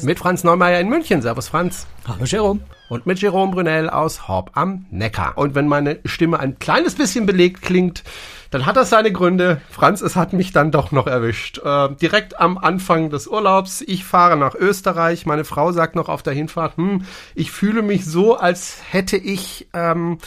Kreuzfahrt-Podcast. 0.00 0.04
Mit 0.04 0.18
Franz 0.18 0.44
Neumeier 0.44 0.80
in 0.80 0.88
München. 0.88 1.22
Servus, 1.22 1.48
Franz. 1.48 1.86
Hallo, 2.06 2.24
Jerome. 2.24 2.60
Und 2.88 3.06
mit 3.06 3.20
Jerome 3.20 3.52
Brunel 3.52 3.88
aus 3.88 4.28
Horb 4.28 4.50
am 4.54 4.86
Neckar. 4.90 5.36
Und 5.36 5.54
wenn 5.54 5.68
meine 5.68 6.00
Stimme 6.04 6.40
ein 6.40 6.58
kleines 6.58 6.94
bisschen 6.94 7.26
belegt 7.26 7.62
klingt, 7.62 8.02
dann 8.50 8.66
hat 8.66 8.76
das 8.76 8.90
seine 8.90 9.12
Gründe. 9.12 9.60
Franz, 9.70 10.00
es 10.00 10.16
hat 10.16 10.32
mich 10.32 10.52
dann 10.52 10.72
doch 10.72 10.90
noch 10.90 11.06
erwischt. 11.06 11.58
Äh, 11.58 11.94
direkt 11.96 12.40
am 12.40 12.58
Anfang 12.58 13.10
des 13.10 13.28
Urlaubs. 13.28 13.82
Ich 13.82 14.04
fahre 14.04 14.36
nach 14.36 14.54
Österreich. 14.54 15.26
Meine 15.26 15.44
Frau 15.44 15.72
sagt 15.72 15.94
noch 15.94 16.08
auf 16.08 16.22
der 16.22 16.32
Hinfahrt, 16.32 16.76
hm, 16.76 17.04
ich 17.34 17.52
fühle 17.52 17.82
mich 17.82 18.04
so, 18.06 18.36
als 18.36 18.78
hätte 18.90 19.16
ich 19.16 19.68
ähm, 19.72 20.18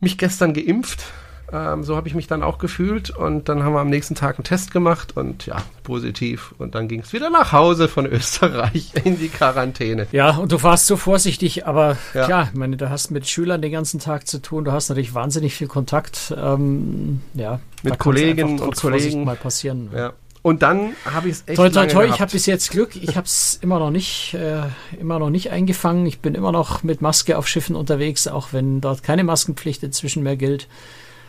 mich 0.00 0.18
gestern 0.18 0.54
geimpft. 0.54 1.04
Ähm, 1.52 1.84
so 1.84 1.96
habe 1.96 2.08
ich 2.08 2.14
mich 2.14 2.26
dann 2.26 2.42
auch 2.42 2.58
gefühlt 2.58 3.10
und 3.10 3.48
dann 3.48 3.62
haben 3.62 3.72
wir 3.72 3.80
am 3.80 3.88
nächsten 3.88 4.14
Tag 4.14 4.36
einen 4.36 4.44
Test 4.44 4.72
gemacht 4.72 5.16
und 5.16 5.46
ja, 5.46 5.62
positiv. 5.84 6.54
Und 6.58 6.74
dann 6.74 6.88
ging 6.88 7.00
es 7.00 7.12
wieder 7.12 7.30
nach 7.30 7.52
Hause 7.52 7.88
von 7.88 8.04
Österreich 8.10 8.92
in 9.04 9.18
die 9.18 9.28
Quarantäne. 9.28 10.08
Ja, 10.10 10.36
und 10.36 10.50
du 10.50 10.62
warst 10.62 10.86
so 10.86 10.96
vorsichtig, 10.96 11.66
aber 11.66 11.96
ja. 12.14 12.24
klar, 12.24 12.48
ich 12.52 12.58
meine, 12.58 12.76
du 12.76 12.90
hast 12.90 13.10
mit 13.10 13.28
Schülern 13.28 13.62
den 13.62 13.72
ganzen 13.72 14.00
Tag 14.00 14.26
zu 14.26 14.42
tun, 14.42 14.64
du 14.64 14.72
hast 14.72 14.88
natürlich 14.88 15.14
wahnsinnig 15.14 15.54
viel 15.54 15.68
Kontakt. 15.68 16.34
Ähm, 16.36 17.20
ja, 17.34 17.60
mit 17.82 17.98
Kolleginnen 17.98 18.58
und 18.58 18.76
Kollegen. 18.76 19.02
Vorsicht 19.02 19.24
mal 19.24 19.36
passieren. 19.36 19.90
Ja. 19.94 20.12
Und 20.46 20.62
dann 20.62 20.94
habe 21.04 21.28
ich 21.28 21.34
es 21.34 21.44
echt 21.46 21.56
Toi, 21.56 21.70
toi, 21.70 21.86
toi, 21.86 22.06
ich 22.06 22.20
habe 22.20 22.30
bis 22.30 22.46
jetzt 22.46 22.70
Glück. 22.70 22.94
Ich 22.94 23.16
habe 23.16 23.26
es 23.26 23.58
immer 23.60 23.80
noch 23.80 23.90
nicht, 23.90 24.34
äh, 24.34 24.62
immer 25.00 25.18
noch 25.18 25.28
nicht 25.28 25.50
eingefangen. 25.50 26.06
Ich 26.06 26.20
bin 26.20 26.36
immer 26.36 26.52
noch 26.52 26.84
mit 26.84 27.02
Maske 27.02 27.36
auf 27.36 27.48
Schiffen 27.48 27.74
unterwegs, 27.74 28.28
auch 28.28 28.52
wenn 28.52 28.80
dort 28.80 29.02
keine 29.02 29.24
Maskenpflicht 29.24 29.82
inzwischen 29.82 30.22
mehr 30.22 30.36
gilt. 30.36 30.68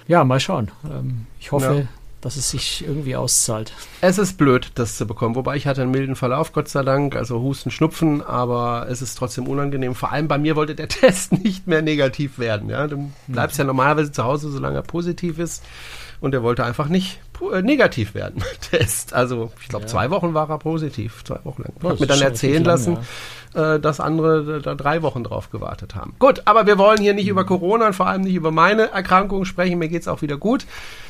Ja, 0.07 0.23
mal 0.23 0.39
schauen. 0.39 0.71
Ähm, 0.85 1.25
ich 1.39 1.51
hoffe, 1.51 1.75
ja. 1.79 1.87
dass 2.21 2.37
es 2.37 2.49
sich 2.49 2.85
irgendwie 2.85 3.15
auszahlt. 3.15 3.73
Es 4.01 4.17
ist 4.17 4.37
blöd, 4.37 4.71
das 4.75 4.97
zu 4.97 5.05
bekommen. 5.05 5.35
Wobei 5.35 5.55
ich 5.55 5.67
hatte 5.67 5.81
einen 5.81 5.91
milden 5.91 6.15
Verlauf, 6.15 6.53
Gott 6.53 6.69
sei 6.69 6.83
Dank. 6.83 7.15
Also 7.15 7.41
Husten, 7.41 7.71
Schnupfen, 7.71 8.21
aber 8.21 8.87
es 8.89 9.01
ist 9.01 9.15
trotzdem 9.15 9.47
unangenehm. 9.47 9.95
Vor 9.95 10.11
allem 10.11 10.27
bei 10.27 10.37
mir 10.37 10.55
wollte 10.55 10.75
der 10.75 10.87
Test 10.89 11.33
nicht 11.43 11.67
mehr 11.67 11.81
negativ 11.81 12.39
werden. 12.39 12.69
Ja? 12.69 12.87
Du 12.87 13.11
bleibst 13.27 13.57
mhm. 13.57 13.61
ja 13.61 13.65
normalerweise 13.67 14.11
zu 14.11 14.23
Hause, 14.23 14.49
solange 14.49 14.77
er 14.77 14.83
positiv 14.83 15.39
ist. 15.39 15.63
Und 16.19 16.33
er 16.33 16.43
wollte 16.43 16.65
einfach 16.65 16.87
nicht 16.87 17.19
äh, 17.53 17.61
negativ 17.61 18.15
werden, 18.15 18.43
Test. 18.71 19.13
Also 19.13 19.51
ich 19.61 19.67
glaube, 19.67 19.85
ja. 19.85 19.87
zwei 19.87 20.09
Wochen 20.09 20.33
war 20.33 20.49
er 20.49 20.57
positiv, 20.57 21.23
zwei 21.23 21.39
Wochen 21.43 21.63
lang. 21.63 21.73
Ich 21.77 21.83
habe 21.83 21.99
mir 21.99 22.07
dann 22.07 22.21
erzählen 22.21 22.63
lassen, 22.63 22.95
lang, 22.95 23.05
ja. 23.53 23.75
äh, 23.75 23.79
dass 23.79 23.99
andere 23.99 24.61
da 24.61 24.75
drei 24.75 25.01
Wochen 25.01 25.23
drauf 25.23 25.51
gewartet 25.51 25.95
haben. 25.95 26.15
Gut, 26.19 26.43
aber 26.45 26.65
wir 26.65 26.77
wollen 26.77 26.99
hier 26.99 27.13
nicht 27.13 27.25
mhm. 27.25 27.31
über 27.31 27.45
Corona 27.45 27.87
und 27.87 27.93
vor 27.93 28.07
allem 28.07 28.21
nicht 28.21 28.35
über 28.35 28.51
meine 28.51 28.91
Erkrankung 28.91 29.45
sprechen. 29.45 29.79
Mir 29.79 29.89
geht's 29.89 30.07
auch 30.07 30.21
wieder 30.21 30.37
gut. 30.37 30.65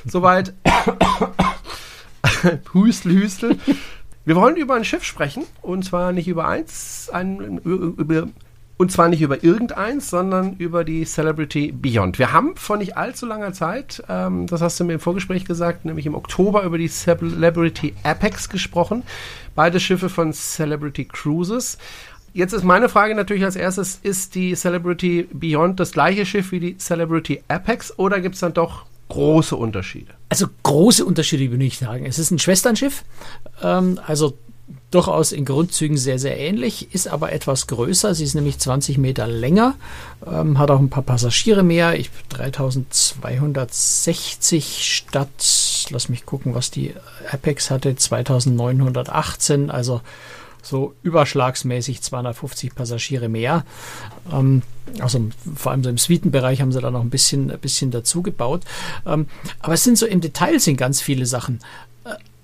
Soweit. 0.06 0.54
Hüstel, 2.74 3.14
Hüstel. 3.14 3.58
Wir 4.26 4.36
wollen 4.36 4.58
über 4.58 4.76
ein 4.76 4.84
Schiff 4.84 5.06
sprechen 5.06 5.46
und 5.62 5.86
zwar 5.86 6.12
nicht 6.12 6.28
über 6.28 6.48
eins, 6.48 7.10
ein, 7.14 7.60
über 7.60 8.28
und 8.78 8.92
zwar 8.92 9.10
nicht 9.10 9.22
über 9.22 9.44
irgendeins, 9.44 10.10
sondern 10.10 10.56
über 10.58 10.84
die 10.84 11.04
Celebrity 11.04 11.72
Beyond. 11.72 12.20
Wir 12.20 12.32
haben 12.32 12.56
vor 12.56 12.78
nicht 12.78 12.96
allzu 12.96 13.26
langer 13.26 13.52
Zeit, 13.52 14.04
ähm, 14.08 14.46
das 14.48 14.62
hast 14.62 14.80
du 14.80 14.84
mir 14.84 14.94
im 14.94 15.00
Vorgespräch 15.00 15.46
gesagt, 15.46 15.84
nämlich 15.86 16.06
im 16.06 16.14
Oktober 16.16 16.64
über 16.64 16.78
die 16.78 16.88
Celebrity 16.88 17.96
Apex 18.04 18.50
gesprochen. 18.50 19.04
Beide 19.56 19.80
Schiffe 19.80 20.10
von 20.10 20.32
Celebrity 20.32 21.06
Cruises. 21.06 21.80
Jetzt 22.34 22.54
ist 22.54 22.64
meine 22.64 22.88
Frage 22.88 23.16
natürlich 23.16 23.44
als 23.44 23.56
erstes, 23.56 24.00
ist 24.04 24.36
die 24.36 24.54
Celebrity 24.54 25.28
Beyond 25.34 25.80
das 25.80 25.92
gleiche 25.92 26.26
Schiff 26.26 26.52
wie 26.52 26.60
die 26.60 26.78
Celebrity 26.78 27.42
Apex 27.48 27.98
oder 27.98 28.22
gibt 28.22 28.36
es 28.36 28.42
dann 28.42 28.54
doch 28.54 28.86
große 29.10 29.56
Unterschiede? 29.56 30.14
Also 30.30 30.46
große 30.62 31.04
Unterschiede 31.04 31.50
würde 31.50 31.64
ich 31.64 31.80
sagen. 31.80 32.06
Es 32.06 32.20
ist 32.20 32.30
ein 32.30 32.38
Schwesternschiff, 32.38 33.04
ähm, 33.64 34.00
also 34.06 34.38
durchaus 34.92 35.32
in 35.34 35.46
Grundzügen 35.46 35.98
sehr, 35.98 36.20
sehr 36.20 36.40
ähnlich, 36.40 36.94
ist 36.94 37.08
aber 37.08 37.34
etwas 37.34 37.68
größer. 37.68 38.16
Sie 38.16 38.24
ist 38.24 38.36
nämlich 38.36 38.60
20 38.60 38.98
Meter 38.98 39.28
länger, 39.28 39.76
ähm, 40.26 40.58
hat 40.58 40.72
auch 40.72 40.80
ein 40.80 40.90
paar 40.90 41.04
Passagiere 41.04 41.64
mehr. 41.64 42.00
Ich 42.00 42.10
3260 42.30 44.96
statt, 44.96 45.88
lass 45.90 46.08
mich 46.10 46.26
gucken, 46.26 46.56
was 46.56 46.72
die 46.72 46.94
Apex 47.30 47.70
hatte, 47.70 47.96
2918, 47.96 49.70
also 49.70 50.02
so 50.68 50.94
überschlagsmäßig 51.02 52.02
250 52.02 52.76
Passagiere 52.76 53.30
mehr. 53.30 53.66
Ähm, 54.32 54.62
also 55.00 55.30
vor 55.56 55.72
allem 55.72 55.84
so 55.84 55.90
im 55.90 55.98
Suitenbereich 55.98 56.62
haben 56.62 56.72
sie 56.72 56.80
da 56.80 56.92
noch 56.92 57.02
ein 57.02 57.10
bisschen, 57.10 57.52
ein 57.52 57.60
bisschen 57.60 57.92
dazu 57.92 58.22
gebaut. 58.22 58.64
Ähm, 59.06 59.28
aber 59.60 59.74
es 59.74 59.84
sind 59.84 59.98
so 59.98 60.06
im 60.06 60.22
Detail 60.22 60.60
sind 60.60 60.78
ganz 60.78 61.02
viele 61.02 61.26
Sachen 61.26 61.60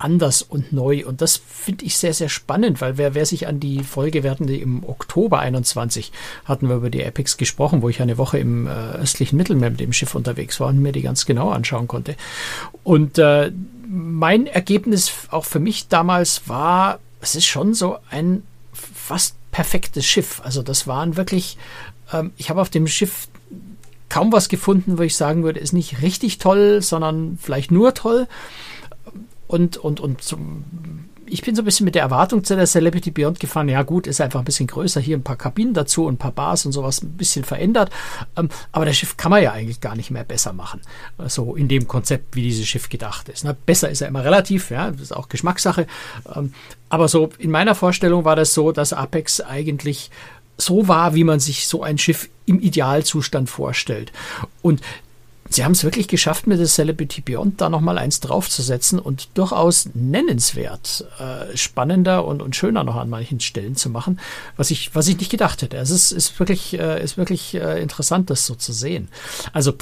anders 0.03 0.41
und 0.41 0.73
neu. 0.73 1.05
Und 1.05 1.21
das 1.21 1.37
finde 1.37 1.85
ich 1.85 1.97
sehr, 1.97 2.13
sehr 2.13 2.29
spannend, 2.29 2.81
weil 2.81 2.97
wer, 2.97 3.15
wer 3.15 3.25
sich 3.25 3.47
an 3.47 3.59
die 3.59 3.83
Folge, 3.83 4.23
wir 4.23 4.35
die 4.35 4.61
im 4.61 4.83
Oktober 4.83 5.39
21, 5.39 6.11
hatten 6.45 6.67
wir 6.67 6.75
über 6.75 6.89
die 6.89 7.01
Epics 7.01 7.37
gesprochen, 7.37 7.81
wo 7.81 7.89
ich 7.89 8.01
eine 8.01 8.17
Woche 8.17 8.37
im 8.37 8.67
äh, 8.67 8.69
östlichen 8.69 9.37
Mittelmeer 9.37 9.69
mit 9.69 9.79
dem 9.79 9.93
Schiff 9.93 10.15
unterwegs 10.15 10.59
war 10.59 10.67
und 10.67 10.81
mir 10.81 10.91
die 10.91 11.01
ganz 11.01 11.25
genau 11.25 11.51
anschauen 11.51 11.87
konnte. 11.87 12.15
Und 12.83 13.17
äh, 13.17 13.51
mein 13.87 14.47
Ergebnis 14.47 15.11
auch 15.29 15.45
für 15.45 15.59
mich 15.59 15.87
damals 15.87 16.47
war, 16.47 16.99
es 17.21 17.35
ist 17.35 17.45
schon 17.45 17.73
so 17.73 17.97
ein 18.09 18.43
fast 18.73 19.35
perfektes 19.51 20.05
Schiff. 20.05 20.41
Also 20.43 20.63
das 20.63 20.87
waren 20.87 21.15
wirklich, 21.15 21.57
ähm, 22.11 22.31
ich 22.37 22.49
habe 22.49 22.59
auf 22.59 22.69
dem 22.69 22.87
Schiff 22.87 23.27
kaum 24.09 24.31
was 24.31 24.49
gefunden, 24.49 24.97
wo 24.97 25.01
ich 25.03 25.15
sagen 25.15 25.43
würde, 25.43 25.59
ist 25.59 25.73
nicht 25.73 26.01
richtig 26.01 26.37
toll, 26.37 26.81
sondern 26.81 27.39
vielleicht 27.41 27.71
nur 27.71 27.93
toll. 27.93 28.27
Und, 29.53 29.77
und, 29.77 29.99
und 29.99 30.23
zum, 30.23 30.65
ich 31.27 31.43
bin 31.43 31.55
so 31.55 31.61
ein 31.61 31.65
bisschen 31.65 31.83
mit 31.83 31.93
der 31.93 32.01
Erwartung 32.01 32.43
zu 32.43 32.55
der 32.55 32.65
Celebrity 32.65 33.11
Beyond 33.11 33.39
gefahren. 33.39 33.69
Ja, 33.69 33.83
gut, 33.83 34.07
ist 34.07 34.19
einfach 34.19 34.39
ein 34.39 34.45
bisschen 34.45 34.65
größer. 34.65 34.99
Hier 34.99 35.15
ein 35.15 35.21
paar 35.23 35.35
Kabinen 35.35 35.75
dazu 35.75 36.07
und 36.07 36.15
ein 36.15 36.17
paar 36.17 36.31
Bars 36.31 36.65
und 36.65 36.71
sowas 36.71 37.03
ein 37.03 37.11
bisschen 37.11 37.45
verändert. 37.45 37.91
Ähm, 38.35 38.49
aber 38.71 38.85
das 38.85 38.97
Schiff 38.97 39.15
kann 39.15 39.29
man 39.29 39.43
ja 39.43 39.51
eigentlich 39.51 39.79
gar 39.79 39.95
nicht 39.95 40.09
mehr 40.09 40.23
besser 40.23 40.53
machen. 40.53 40.81
So 41.27 41.55
in 41.55 41.67
dem 41.67 41.87
Konzept, 41.87 42.35
wie 42.35 42.41
dieses 42.41 42.65
Schiff 42.65 42.89
gedacht 42.89 43.29
ist. 43.29 43.43
Na, 43.43 43.55
besser 43.67 43.91
ist 43.91 43.99
ja 43.99 44.07
immer 44.07 44.23
relativ, 44.23 44.71
ja, 44.71 44.89
das 44.89 45.01
ist 45.01 45.15
auch 45.15 45.29
Geschmackssache. 45.29 45.85
Ähm, 46.35 46.51
aber 46.89 47.07
so 47.07 47.29
in 47.37 47.51
meiner 47.51 47.75
Vorstellung 47.75 48.25
war 48.25 48.35
das 48.35 48.55
so, 48.55 48.71
dass 48.71 48.91
Apex 48.91 49.39
eigentlich 49.39 50.09
so 50.57 50.87
war, 50.87 51.13
wie 51.13 51.23
man 51.23 51.39
sich 51.39 51.67
so 51.67 51.83
ein 51.83 51.99
Schiff 51.99 52.27
im 52.47 52.59
Idealzustand 52.59 53.51
vorstellt. 53.51 54.11
Und 54.63 54.81
Sie 55.49 55.63
haben 55.63 55.73
es 55.73 55.83
wirklich 55.83 56.07
geschafft, 56.07 56.47
mit 56.47 56.59
der 56.59 56.67
Celebrity 56.67 57.21
Beyond 57.21 57.61
da 57.61 57.69
nochmal 57.69 57.97
eins 57.97 58.19
draufzusetzen 58.19 58.99
und 58.99 59.29
durchaus 59.35 59.89
nennenswert 59.93 61.05
äh, 61.19 61.55
spannender 61.55 62.25
und, 62.25 62.41
und 62.41 62.55
schöner 62.55 62.83
noch 62.83 62.95
an 62.95 63.09
manchen 63.09 63.39
Stellen 63.39 63.75
zu 63.75 63.89
machen, 63.89 64.19
was 64.57 64.71
ich, 64.71 64.95
was 64.95 65.07
ich 65.07 65.17
nicht 65.17 65.31
gedacht 65.31 65.61
hätte. 65.61 65.77
Es 65.77 65.89
ist, 65.89 66.11
ist 66.11 66.39
wirklich, 66.39 66.79
äh, 66.79 67.03
ist 67.03 67.17
wirklich 67.17 67.55
äh, 67.55 67.81
interessant, 67.81 68.29
das 68.29 68.45
so 68.45 68.55
zu 68.55 68.73
sehen. 68.73 69.09
Also, 69.51 69.73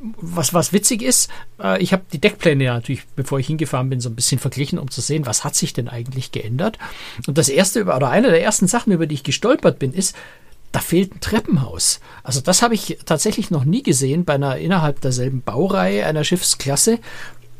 was, 0.00 0.54
was 0.54 0.72
witzig 0.72 1.02
ist, 1.02 1.30
äh, 1.62 1.80
ich 1.82 1.92
habe 1.92 2.02
die 2.12 2.20
Deckpläne 2.20 2.64
ja 2.64 2.74
natürlich, 2.74 3.06
bevor 3.16 3.38
ich 3.38 3.46
hingefahren 3.46 3.90
bin, 3.90 4.00
so 4.00 4.08
ein 4.08 4.14
bisschen 4.14 4.38
verglichen, 4.38 4.78
um 4.78 4.90
zu 4.90 5.02
sehen, 5.02 5.26
was 5.26 5.44
hat 5.44 5.54
sich 5.54 5.72
denn 5.72 5.88
eigentlich 5.88 6.32
geändert. 6.32 6.78
Und 7.26 7.36
das 7.36 7.48
erste 7.48 7.84
oder 7.84 8.08
eine 8.08 8.30
der 8.30 8.42
ersten 8.42 8.66
Sachen, 8.66 8.92
über 8.92 9.06
die 9.06 9.16
ich 9.16 9.24
gestolpert 9.24 9.78
bin, 9.78 9.92
ist, 9.92 10.16
da 10.72 10.80
fehlt 10.80 11.14
ein 11.14 11.20
Treppenhaus. 11.20 12.00
Also 12.22 12.40
das 12.40 12.62
habe 12.62 12.74
ich 12.74 12.98
tatsächlich 13.04 13.50
noch 13.50 13.64
nie 13.64 13.82
gesehen 13.82 14.24
bei 14.24 14.34
einer 14.34 14.58
innerhalb 14.58 15.00
derselben 15.00 15.42
Baureihe 15.42 16.06
einer 16.06 16.24
Schiffsklasse, 16.24 16.98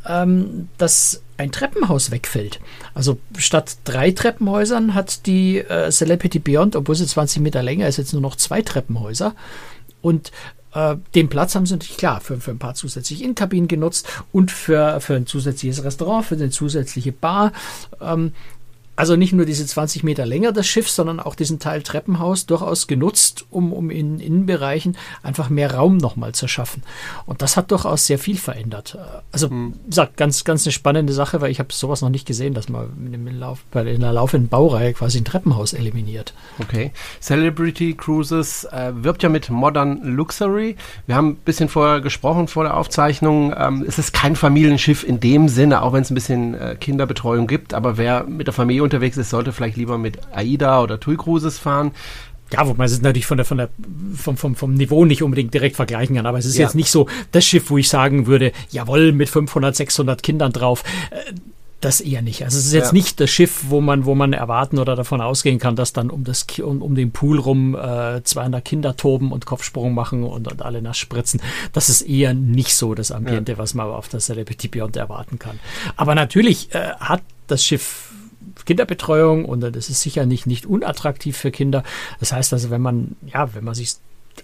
ähm, 0.06 0.68
dass 0.78 1.22
ein 1.36 1.52
Treppenhaus 1.52 2.10
wegfällt. 2.10 2.60
Also 2.94 3.18
statt 3.36 3.78
drei 3.84 4.10
Treppenhäusern 4.10 4.94
hat 4.94 5.26
die 5.26 5.58
äh, 5.58 5.90
Celebrity 5.90 6.38
Beyond, 6.38 6.76
obwohl 6.76 6.94
sie 6.94 7.06
20 7.06 7.42
Meter 7.42 7.62
länger 7.62 7.88
ist, 7.88 7.96
jetzt 7.96 8.12
nur 8.12 8.22
noch 8.22 8.36
zwei 8.36 8.62
Treppenhäuser. 8.62 9.34
Und 10.02 10.30
äh, 10.74 10.96
den 11.14 11.28
Platz 11.28 11.54
haben 11.54 11.66
sie 11.66 11.74
natürlich 11.74 11.96
klar 11.96 12.20
für, 12.20 12.38
für 12.40 12.50
ein 12.50 12.58
paar 12.58 12.74
zusätzliche 12.74 13.24
Innenkabinen 13.24 13.68
genutzt 13.68 14.06
und 14.32 14.50
für, 14.50 15.00
für 15.00 15.14
ein 15.14 15.26
zusätzliches 15.26 15.82
Restaurant, 15.82 16.26
für 16.26 16.36
eine 16.36 16.50
zusätzliche 16.50 17.12
Bar. 17.12 17.52
Ähm, 18.00 18.32
also 19.00 19.16
nicht 19.16 19.32
nur 19.32 19.46
diese 19.46 19.64
20 19.64 20.04
Meter 20.04 20.26
länger 20.26 20.52
das 20.52 20.66
Schiff, 20.66 20.90
sondern 20.90 21.20
auch 21.20 21.34
diesen 21.34 21.58
Teil 21.58 21.80
Treppenhaus 21.80 22.44
durchaus 22.44 22.86
genutzt, 22.86 23.46
um, 23.48 23.72
um 23.72 23.88
in 23.88 24.20
Innenbereichen 24.20 24.94
einfach 25.22 25.48
mehr 25.48 25.74
Raum 25.74 25.96
nochmal 25.96 26.32
zu 26.32 26.48
schaffen. 26.48 26.82
Und 27.24 27.40
das 27.40 27.56
hat 27.56 27.70
durchaus 27.70 28.06
sehr 28.06 28.18
viel 28.18 28.36
verändert. 28.36 28.98
Also, 29.32 29.48
hm. 29.48 29.72
sagt 29.88 30.18
ganz, 30.18 30.44
ganz 30.44 30.66
eine 30.66 30.72
spannende 30.72 31.14
Sache, 31.14 31.40
weil 31.40 31.50
ich 31.50 31.60
habe 31.60 31.72
sowas 31.72 32.02
noch 32.02 32.10
nicht 32.10 32.26
gesehen, 32.26 32.52
dass 32.52 32.68
man 32.68 32.90
in, 33.10 33.38
Lauf, 33.38 33.64
in 33.72 34.00
der 34.02 34.12
laufenden 34.12 34.50
Baureihe 34.50 34.92
quasi 34.92 35.16
ein 35.16 35.24
Treppenhaus 35.24 35.72
eliminiert. 35.72 36.34
Okay. 36.58 36.92
Celebrity 37.22 37.94
Cruises 37.94 38.64
äh, 38.64 38.92
wirbt 38.94 39.22
ja 39.22 39.30
mit 39.30 39.48
Modern 39.48 40.02
Luxury. 40.02 40.76
Wir 41.06 41.14
haben 41.14 41.28
ein 41.28 41.36
bisschen 41.36 41.70
vorher 41.70 42.02
gesprochen 42.02 42.48
vor 42.48 42.64
der 42.64 42.76
Aufzeichnung. 42.76 43.54
Ähm, 43.56 43.82
es 43.88 43.98
ist 43.98 44.12
kein 44.12 44.36
Familienschiff 44.36 45.04
in 45.04 45.20
dem 45.20 45.48
Sinne, 45.48 45.80
auch 45.80 45.94
wenn 45.94 46.02
es 46.02 46.10
ein 46.10 46.14
bisschen 46.14 46.52
äh, 46.52 46.76
Kinderbetreuung 46.78 47.46
gibt, 47.46 47.72
aber 47.72 47.96
wer 47.96 48.24
mit 48.24 48.46
der 48.46 48.52
Familie 48.52 48.89
unterwegs 48.90 49.16
ist, 49.16 49.30
sollte 49.30 49.52
vielleicht 49.52 49.76
lieber 49.76 49.98
mit 49.98 50.18
AIDA 50.32 50.82
oder 50.82 50.98
TUI 50.98 51.16
Cruises 51.16 51.58
fahren. 51.58 51.92
Ja, 52.52 52.66
wo 52.66 52.74
man 52.74 52.86
es 52.86 53.00
natürlich 53.00 53.26
von 53.26 53.36
der, 53.36 53.46
von 53.46 53.58
der, 53.58 53.68
vom, 54.16 54.36
vom, 54.36 54.56
vom 54.56 54.74
Niveau 54.74 55.04
nicht 55.04 55.22
unbedingt 55.22 55.54
direkt 55.54 55.76
vergleichen 55.76 56.16
kann. 56.16 56.26
Aber 56.26 56.38
es 56.38 56.46
ist 56.46 56.58
ja. 56.58 56.64
jetzt 56.64 56.74
nicht 56.74 56.90
so 56.90 57.06
das 57.30 57.44
Schiff, 57.44 57.70
wo 57.70 57.78
ich 57.78 57.88
sagen 57.88 58.26
würde, 58.26 58.50
jawohl, 58.70 59.12
mit 59.12 59.28
500, 59.28 59.76
600 59.76 60.22
Kindern 60.22 60.52
drauf. 60.52 60.82
Äh, 61.10 61.32
Das 61.80 62.02
eher 62.02 62.20
nicht. 62.20 62.44
Also 62.44 62.58
es 62.58 62.66
ist 62.66 62.74
jetzt 62.74 62.88
ja. 62.88 62.92
nicht 62.92 63.20
das 63.20 63.30
Schiff, 63.30 63.64
wo 63.68 63.80
man, 63.80 64.04
wo 64.04 64.14
man 64.14 64.34
erwarten 64.34 64.78
oder 64.78 64.96
davon 64.96 65.22
ausgehen 65.22 65.58
kann, 65.58 65.76
dass 65.76 65.94
dann 65.94 66.10
um 66.10 66.24
das 66.24 66.44
um, 66.62 66.82
um 66.82 66.94
den 66.94 67.10
Pool 67.10 67.38
rum 67.38 67.74
äh, 67.74 68.22
200 68.22 68.62
Kinder 68.62 68.96
toben 68.96 69.32
und 69.32 69.46
Kopfsprung 69.46 69.94
machen 69.94 70.24
und, 70.24 70.46
und 70.46 70.60
alle 70.60 70.82
nass 70.82 70.98
spritzen. 70.98 71.40
Das 71.72 71.88
ist 71.88 72.02
eher 72.02 72.34
nicht 72.34 72.74
so 72.74 72.94
das 72.94 73.10
Ambiente, 73.10 73.52
ja. 73.52 73.58
was 73.58 73.72
man 73.72 73.86
auf 73.86 74.08
der 74.08 74.20
Celebrity 74.20 74.68
Beyond 74.68 74.96
erwarten 74.96 75.38
kann. 75.38 75.58
Aber 75.96 76.14
natürlich 76.14 76.74
äh, 76.74 76.90
hat 77.00 77.22
das 77.46 77.64
Schiff 77.64 78.09
Kinderbetreuung 78.64 79.44
und 79.44 79.60
das 79.60 79.88
ist 79.90 80.00
sicher 80.00 80.26
nicht, 80.26 80.46
nicht 80.46 80.66
unattraktiv 80.66 81.36
für 81.36 81.50
Kinder. 81.50 81.82
Das 82.18 82.32
heißt 82.32 82.52
also, 82.52 82.70
wenn 82.70 82.80
man, 82.80 83.16
ja, 83.26 83.54
wenn 83.54 83.64
man 83.64 83.74
sich 83.74 83.96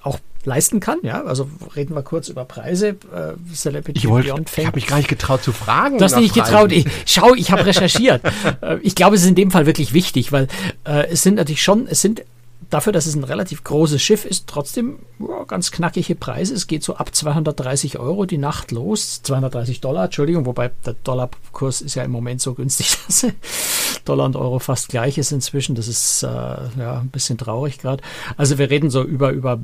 auch 0.03 0.19
leisten 0.45 0.81
kann. 0.81 0.99
Ja, 1.03 1.25
also 1.25 1.49
reden 1.75 1.95
wir 1.95 2.03
kurz 2.03 2.29
über 2.29 2.45
Preise. 2.45 2.89
Äh, 2.89 3.35
Celebrity 3.53 3.99
ich 3.99 4.09
wollte, 4.09 4.29
Beyond 4.29 4.51
Ich 4.57 4.67
habe 4.67 4.77
mich 4.77 4.87
gar 4.87 4.97
nicht 4.99 5.09
getraut 5.09 5.43
zu 5.43 5.53
fragen. 5.53 5.99
Du 5.99 6.05
hast 6.05 6.17
nicht 6.17 6.35
getraut. 6.35 6.73
Ich, 6.73 6.87
schau, 7.05 7.35
ich 7.35 7.51
habe 7.51 7.67
recherchiert. 7.67 8.23
Äh, 8.61 8.79
ich 8.83 8.95
glaube, 8.95 9.17
es 9.17 9.23
ist 9.23 9.29
in 9.29 9.35
dem 9.35 9.51
Fall 9.51 9.67
wirklich 9.67 9.93
wichtig, 9.93 10.31
weil 10.31 10.47
äh, 10.85 11.09
es 11.09 11.23
sind 11.23 11.35
natürlich 11.35 11.63
schon, 11.63 11.87
es 11.89 12.01
sind 12.01 12.23
dafür, 12.71 12.93
dass 12.93 13.07
es 13.07 13.15
ein 13.15 13.25
relativ 13.25 13.65
großes 13.65 14.03
Schiff 14.03 14.25
ist, 14.25 14.47
trotzdem 14.47 14.99
ja, 15.19 15.45
ganz 15.45 15.71
knackige 15.71 16.15
Preise. 16.15 16.55
Es 16.55 16.67
geht 16.67 16.83
so 16.83 16.97
ab 16.97 17.15
230 17.15 17.99
Euro 17.99 18.27
die 18.27 18.39
Nacht 18.39 18.71
los. 18.73 19.23
230 19.23 19.81
Dollar, 19.81 20.05
Entschuldigung, 20.05 20.47
wobei 20.47 20.71
der 20.85 20.95
Dollarkurs 21.05 21.81
ist 21.81 21.95
ja 21.95 22.03
im 22.03 22.11
Moment 22.11 22.41
so 22.41 22.55
günstig, 22.55 22.97
dass 23.07 23.27
Dollar 24.05 24.27
und 24.27 24.37
Euro 24.37 24.59
fast 24.59 24.89
gleich 24.89 25.19
ist 25.19 25.33
inzwischen. 25.33 25.75
Das 25.75 25.89
ist 25.89 26.23
äh, 26.23 26.27
ja 26.27 27.01
ein 27.01 27.09
bisschen 27.09 27.39
traurig 27.39 27.79
gerade. 27.79 28.03
Also 28.37 28.59
wir 28.59 28.71
reden 28.71 28.91
so 28.91 29.03
über, 29.03 29.31
über 29.31 29.59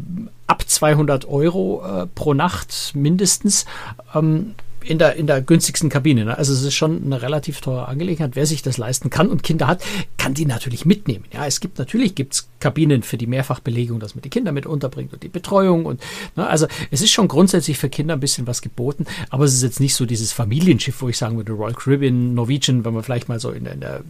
ab 0.46 0.64
200 0.66 1.26
Euro 1.26 1.82
äh, 1.84 2.06
pro 2.06 2.34
Nacht 2.34 2.92
mindestens. 2.94 3.66
Ähm, 4.14 4.54
in 4.84 4.98
der, 4.98 5.16
in 5.16 5.26
der 5.26 5.40
günstigsten 5.42 5.88
Kabine. 5.88 6.24
Ne? 6.24 6.36
Also 6.36 6.52
es 6.52 6.62
ist 6.62 6.74
schon 6.74 7.02
eine 7.04 7.22
relativ 7.22 7.60
teure 7.60 7.88
Angelegenheit. 7.88 8.32
Wer 8.34 8.46
sich 8.46 8.62
das 8.62 8.78
leisten 8.78 9.10
kann 9.10 9.28
und 9.28 9.42
Kinder 9.42 9.66
hat, 9.66 9.82
kann 10.18 10.34
die 10.34 10.46
natürlich 10.46 10.84
mitnehmen. 10.84 11.24
Ja, 11.32 11.46
es 11.46 11.60
gibt 11.60 11.78
natürlich 11.78 12.14
gibt's 12.14 12.48
Kabinen 12.60 13.02
für 13.02 13.16
die 13.16 13.26
Mehrfachbelegung, 13.26 13.98
dass 13.98 14.14
man 14.14 14.22
die 14.22 14.30
Kinder 14.30 14.52
mit 14.52 14.66
unterbringt 14.66 15.12
und 15.12 15.22
die 15.22 15.28
Betreuung 15.28 15.84
und 15.84 16.00
ne, 16.36 16.46
also 16.46 16.66
es 16.90 17.02
ist 17.02 17.10
schon 17.10 17.26
grundsätzlich 17.28 17.76
für 17.76 17.88
Kinder 17.88 18.14
ein 18.14 18.20
bisschen 18.20 18.46
was 18.46 18.62
geboten, 18.62 19.04
aber 19.30 19.44
es 19.44 19.52
ist 19.52 19.62
jetzt 19.62 19.80
nicht 19.80 19.94
so 19.94 20.06
dieses 20.06 20.32
Familienschiff, 20.32 21.02
wo 21.02 21.08
ich 21.08 21.18
sagen 21.18 21.36
würde, 21.36 21.52
Royal 21.52 21.74
Caribbean, 21.74 22.34
Norwegian, 22.34 22.84
wenn 22.84 22.94
man 22.94 23.02
vielleicht 23.02 23.28
mal 23.28 23.40
so 23.40 23.50
in, 23.50 23.66
in 23.66 23.80
der 23.80 24.02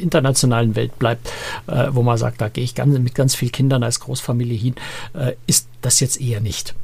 internationalen 0.00 0.76
Welt 0.76 0.98
bleibt, 0.98 1.30
äh, 1.66 1.88
wo 1.90 2.02
man 2.02 2.16
sagt, 2.18 2.40
da 2.40 2.48
gehe 2.48 2.64
ich 2.64 2.74
ganz, 2.74 2.96
mit 2.98 3.14
ganz 3.14 3.34
vielen 3.34 3.52
Kindern 3.52 3.82
als 3.82 4.00
Großfamilie 4.00 4.56
hin, 4.56 4.74
äh, 5.14 5.32
ist 5.46 5.68
das 5.82 5.98
jetzt 6.00 6.20
eher 6.20 6.40
nicht. 6.40 6.74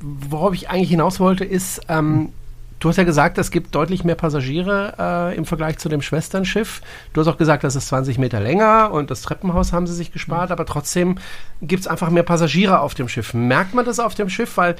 Worauf 0.00 0.54
ich 0.54 0.68
eigentlich 0.68 0.90
hinaus 0.90 1.20
wollte, 1.20 1.44
ist, 1.44 1.80
ähm, 1.88 2.30
Du 2.84 2.90
hast 2.90 2.98
ja 2.98 3.04
gesagt, 3.04 3.38
es 3.38 3.50
gibt 3.50 3.74
deutlich 3.74 4.04
mehr 4.04 4.14
Passagiere 4.14 4.92
äh, 4.98 5.36
im 5.38 5.46
Vergleich 5.46 5.78
zu 5.78 5.88
dem 5.88 6.02
Schwesternschiff. 6.02 6.82
Du 7.14 7.22
hast 7.22 7.28
auch 7.28 7.38
gesagt, 7.38 7.64
das 7.64 7.76
ist 7.76 7.88
20 7.88 8.18
Meter 8.18 8.40
länger 8.40 8.90
und 8.92 9.10
das 9.10 9.22
Treppenhaus 9.22 9.72
haben 9.72 9.86
sie 9.86 9.94
sich 9.94 10.12
gespart, 10.12 10.50
aber 10.50 10.66
trotzdem 10.66 11.16
gibt 11.62 11.80
es 11.80 11.86
einfach 11.86 12.10
mehr 12.10 12.24
Passagiere 12.24 12.80
auf 12.80 12.92
dem 12.92 13.08
Schiff. 13.08 13.32
Merkt 13.32 13.72
man 13.72 13.86
das 13.86 14.00
auf 14.00 14.14
dem 14.14 14.28
Schiff? 14.28 14.58
Weil 14.58 14.76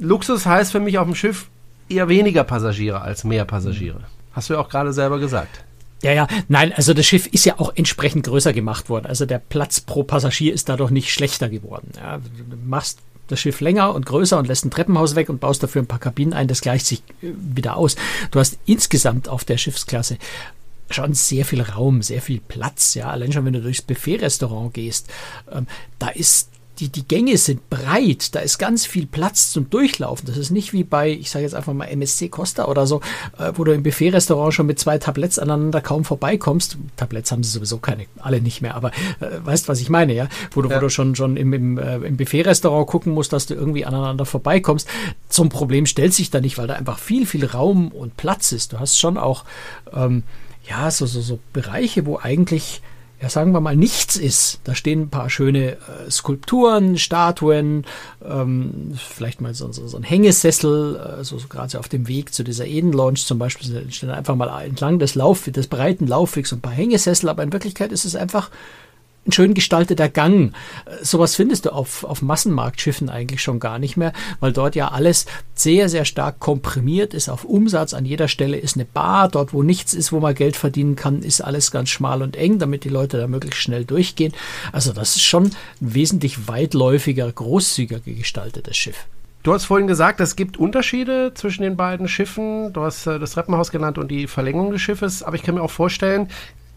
Luxus 0.00 0.46
heißt 0.46 0.72
für 0.72 0.80
mich 0.80 0.98
auf 0.98 1.06
dem 1.06 1.14
Schiff 1.14 1.46
eher 1.88 2.08
weniger 2.08 2.42
Passagiere 2.42 3.02
als 3.02 3.22
mehr 3.22 3.44
Passagiere. 3.44 4.00
Hast 4.32 4.50
du 4.50 4.54
ja 4.54 4.60
auch 4.60 4.68
gerade 4.68 4.92
selber 4.92 5.20
gesagt. 5.20 5.62
Ja, 6.02 6.10
ja, 6.10 6.26
nein, 6.48 6.72
also 6.72 6.92
das 6.92 7.06
Schiff 7.06 7.28
ist 7.28 7.44
ja 7.44 7.60
auch 7.60 7.72
entsprechend 7.76 8.26
größer 8.26 8.52
gemacht 8.52 8.88
worden. 8.88 9.06
Also 9.06 9.26
der 9.26 9.38
Platz 9.38 9.80
pro 9.80 10.02
Passagier 10.02 10.52
ist 10.52 10.68
dadurch 10.68 10.90
nicht 10.90 11.12
schlechter 11.12 11.48
geworden. 11.48 11.92
Ja, 12.02 12.18
du 12.18 12.56
machst 12.66 12.98
das 13.28 13.40
Schiff 13.40 13.60
länger 13.60 13.94
und 13.94 14.06
größer 14.06 14.38
und 14.38 14.48
lässt 14.48 14.64
ein 14.64 14.70
Treppenhaus 14.70 15.14
weg 15.14 15.28
und 15.28 15.40
baust 15.40 15.62
dafür 15.62 15.82
ein 15.82 15.86
paar 15.86 15.98
Kabinen 15.98 16.32
ein. 16.32 16.48
Das 16.48 16.60
gleicht 16.60 16.86
sich 16.86 17.02
äh, 17.22 17.32
wieder 17.36 17.76
aus. 17.76 17.96
Du 18.30 18.40
hast 18.40 18.58
insgesamt 18.66 19.28
auf 19.28 19.44
der 19.44 19.58
Schiffsklasse 19.58 20.18
schon 20.90 21.14
sehr 21.14 21.44
viel 21.44 21.62
Raum, 21.62 22.02
sehr 22.02 22.20
viel 22.20 22.40
Platz. 22.40 22.94
Ja, 22.94 23.10
allein 23.10 23.32
schon 23.32 23.44
wenn 23.44 23.54
du 23.54 23.62
durchs 23.62 23.82
Buffet-Restaurant 23.82 24.74
gehst, 24.74 25.10
ähm, 25.50 25.66
da 25.98 26.08
ist 26.08 26.50
die, 26.80 26.88
die 26.88 27.06
Gänge 27.06 27.38
sind 27.38 27.70
breit, 27.70 28.34
da 28.34 28.40
ist 28.40 28.58
ganz 28.58 28.86
viel 28.86 29.06
Platz 29.06 29.50
zum 29.50 29.70
Durchlaufen. 29.70 30.26
Das 30.26 30.36
ist 30.36 30.50
nicht 30.50 30.72
wie 30.72 30.84
bei, 30.84 31.10
ich 31.10 31.30
sage 31.30 31.44
jetzt 31.44 31.54
einfach 31.54 31.72
mal 31.72 31.86
MSC 31.86 32.28
Costa 32.28 32.64
oder 32.66 32.86
so, 32.86 33.00
äh, 33.38 33.52
wo 33.54 33.64
du 33.64 33.72
im 33.72 33.82
Buffet-Restaurant 33.82 34.52
schon 34.52 34.66
mit 34.66 34.78
zwei 34.78 34.98
Tabletts 34.98 35.38
aneinander 35.38 35.80
kaum 35.80 36.04
vorbeikommst. 36.04 36.76
Tabletts 36.96 37.30
haben 37.30 37.44
sie 37.44 37.50
sowieso 37.50 37.78
keine, 37.78 38.06
alle 38.18 38.40
nicht 38.40 38.60
mehr, 38.60 38.74
aber 38.74 38.90
äh, 39.20 39.44
weißt, 39.44 39.68
was 39.68 39.80
ich 39.80 39.88
meine, 39.88 40.14
ja? 40.14 40.28
Wo 40.52 40.62
du, 40.62 40.68
ja. 40.68 40.76
wo 40.76 40.80
du 40.80 40.90
schon, 40.90 41.14
schon 41.14 41.36
im, 41.36 41.52
im, 41.52 41.78
äh, 41.78 41.96
im 41.98 42.16
Buffet-Restaurant 42.16 42.86
gucken 42.86 43.12
musst, 43.12 43.32
dass 43.32 43.46
du 43.46 43.54
irgendwie 43.54 43.84
aneinander 43.84 44.26
vorbeikommst. 44.26 44.88
Zum 45.28 45.48
Problem 45.48 45.86
stellt 45.86 46.14
sich 46.14 46.30
da 46.30 46.40
nicht, 46.40 46.58
weil 46.58 46.66
da 46.66 46.74
einfach 46.74 46.98
viel, 46.98 47.26
viel 47.26 47.46
Raum 47.46 47.88
und 47.88 48.16
Platz 48.16 48.52
ist. 48.52 48.72
Du 48.72 48.80
hast 48.80 48.98
schon 48.98 49.16
auch, 49.16 49.44
ähm, 49.92 50.24
ja, 50.68 50.90
so, 50.90 51.06
so, 51.06 51.20
so 51.20 51.38
Bereiche, 51.52 52.06
wo 52.06 52.18
eigentlich 52.18 52.82
ja, 53.20 53.28
sagen 53.28 53.52
wir 53.52 53.60
mal, 53.60 53.76
nichts 53.76 54.16
ist. 54.16 54.60
Da 54.64 54.74
stehen 54.74 55.02
ein 55.02 55.08
paar 55.08 55.30
schöne 55.30 55.72
äh, 55.72 56.10
Skulpturen, 56.10 56.98
Statuen, 56.98 57.84
ähm, 58.24 58.92
vielleicht 58.96 59.40
mal 59.40 59.54
so, 59.54 59.70
so, 59.72 59.86
so 59.86 59.96
ein 59.96 60.02
Hängesessel, 60.02 60.96
äh, 61.20 61.24
so, 61.24 61.38
so 61.38 61.48
gerade 61.48 61.78
auf 61.78 61.88
dem 61.88 62.08
Weg 62.08 62.34
zu 62.34 62.42
dieser 62.42 62.66
Eden 62.66 62.92
Lounge 62.92 63.14
zum 63.14 63.38
Beispiel, 63.38 63.90
stehen 63.90 64.10
einfach 64.10 64.34
mal 64.34 64.62
entlang 64.62 64.98
des 64.98 65.14
Lauf, 65.14 65.44
des 65.44 65.68
breiten 65.68 66.06
Laufwegs 66.06 66.52
ein 66.52 66.60
paar 66.60 66.72
Hängesessel, 66.72 67.28
aber 67.28 67.42
in 67.42 67.52
Wirklichkeit 67.52 67.92
ist 67.92 68.04
es 68.04 68.16
einfach 68.16 68.50
ein 69.26 69.32
schön 69.32 69.54
gestalteter 69.54 70.08
Gang. 70.08 70.52
Sowas 71.02 71.34
findest 71.34 71.66
du 71.66 71.70
auf, 71.72 72.04
auf 72.04 72.22
Massenmarktschiffen 72.22 73.08
eigentlich 73.08 73.42
schon 73.42 73.60
gar 73.60 73.78
nicht 73.78 73.96
mehr, 73.96 74.12
weil 74.40 74.52
dort 74.52 74.74
ja 74.74 74.88
alles 74.88 75.26
sehr, 75.54 75.88
sehr 75.88 76.04
stark 76.04 76.40
komprimiert 76.40 77.14
ist 77.14 77.28
auf 77.28 77.44
Umsatz. 77.44 77.94
An 77.94 78.04
jeder 78.04 78.28
Stelle 78.28 78.56
ist 78.56 78.76
eine 78.76 78.84
Bar. 78.84 79.28
Dort, 79.28 79.52
wo 79.52 79.62
nichts 79.62 79.94
ist, 79.94 80.12
wo 80.12 80.20
man 80.20 80.34
Geld 80.34 80.56
verdienen 80.56 80.96
kann, 80.96 81.22
ist 81.22 81.40
alles 81.40 81.70
ganz 81.70 81.88
schmal 81.88 82.22
und 82.22 82.36
eng, 82.36 82.58
damit 82.58 82.84
die 82.84 82.88
Leute 82.88 83.18
da 83.18 83.26
möglichst 83.26 83.60
schnell 83.60 83.84
durchgehen. 83.84 84.32
Also 84.72 84.92
das 84.92 85.16
ist 85.16 85.22
schon 85.22 85.50
wesentlich 85.80 86.48
weitläufiger, 86.48 87.30
großzügiger 87.30 88.00
gestaltetes 88.00 88.76
Schiff. 88.76 89.06
Du 89.44 89.52
hast 89.52 89.66
vorhin 89.66 89.86
gesagt, 89.86 90.20
es 90.20 90.36
gibt 90.36 90.56
Unterschiede 90.56 91.32
zwischen 91.34 91.64
den 91.64 91.76
beiden 91.76 92.08
Schiffen. 92.08 92.72
Du 92.72 92.80
hast 92.80 93.06
äh, 93.06 93.18
das 93.18 93.32
Treppenhaus 93.32 93.70
genannt 93.70 93.98
und 93.98 94.10
die 94.10 94.26
Verlängerung 94.26 94.72
des 94.72 94.80
Schiffes. 94.80 95.22
Aber 95.22 95.36
ich 95.36 95.42
kann 95.42 95.54
mir 95.54 95.62
auch 95.62 95.70
vorstellen, 95.70 96.28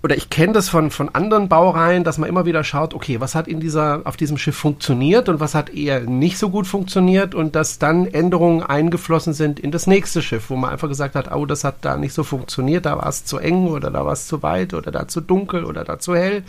oder 0.03 0.15
ich 0.15 0.29
kenne 0.29 0.53
das 0.53 0.69
von, 0.69 0.91
von 0.91 1.09
anderen 1.09 1.49
Baureihen, 1.49 2.03
dass 2.03 2.17
man 2.17 2.29
immer 2.29 2.45
wieder 2.45 2.63
schaut, 2.63 2.93
okay, 2.93 3.19
was 3.19 3.33
hat 3.33 3.47
in 3.47 3.59
dieser, 3.59 4.01
auf 4.03 4.15
diesem 4.15 4.37
Schiff 4.37 4.55
funktioniert 4.55 5.27
und 5.27 5.39
was 5.39 5.55
hat 5.55 5.73
eher 5.73 6.01
nicht 6.01 6.37
so 6.37 6.49
gut 6.49 6.67
funktioniert 6.67 7.33
und 7.33 7.55
dass 7.55 7.79
dann 7.79 8.05
Änderungen 8.05 8.61
eingeflossen 8.61 9.33
sind 9.33 9.59
in 9.59 9.71
das 9.71 9.87
nächste 9.87 10.21
Schiff, 10.21 10.49
wo 10.49 10.55
man 10.55 10.69
einfach 10.69 10.87
gesagt 10.87 11.15
hat, 11.15 11.31
oh, 11.33 11.45
das 11.45 11.63
hat 11.63 11.77
da 11.81 11.97
nicht 11.97 12.13
so 12.13 12.23
funktioniert, 12.23 12.85
da 12.85 12.97
war 12.97 13.07
es 13.07 13.25
zu 13.25 13.39
eng 13.39 13.67
oder 13.67 13.89
da 13.89 14.05
war 14.05 14.13
es 14.13 14.27
zu 14.27 14.43
weit 14.43 14.73
oder 14.73 14.91
da 14.91 15.07
zu 15.07 15.19
dunkel 15.19 15.65
oder 15.65 15.83
da 15.83 15.97
zu 15.97 16.15
hell 16.15 16.43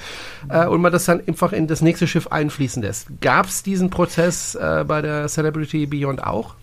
äh, 0.51 0.67
und 0.67 0.83
man 0.83 0.93
das 0.93 1.07
dann 1.07 1.23
einfach 1.27 1.53
in 1.53 1.67
das 1.67 1.81
nächste 1.81 2.07
Schiff 2.07 2.27
einfließen 2.29 2.83
lässt. 2.83 3.09
Gab 3.23 3.47
es 3.47 3.63
diesen 3.63 3.89
Prozess 3.89 4.57
äh, 4.57 4.85
bei 4.87 5.01
der 5.01 5.27
Celebrity 5.27 5.87
Beyond 5.87 6.23
auch? 6.23 6.55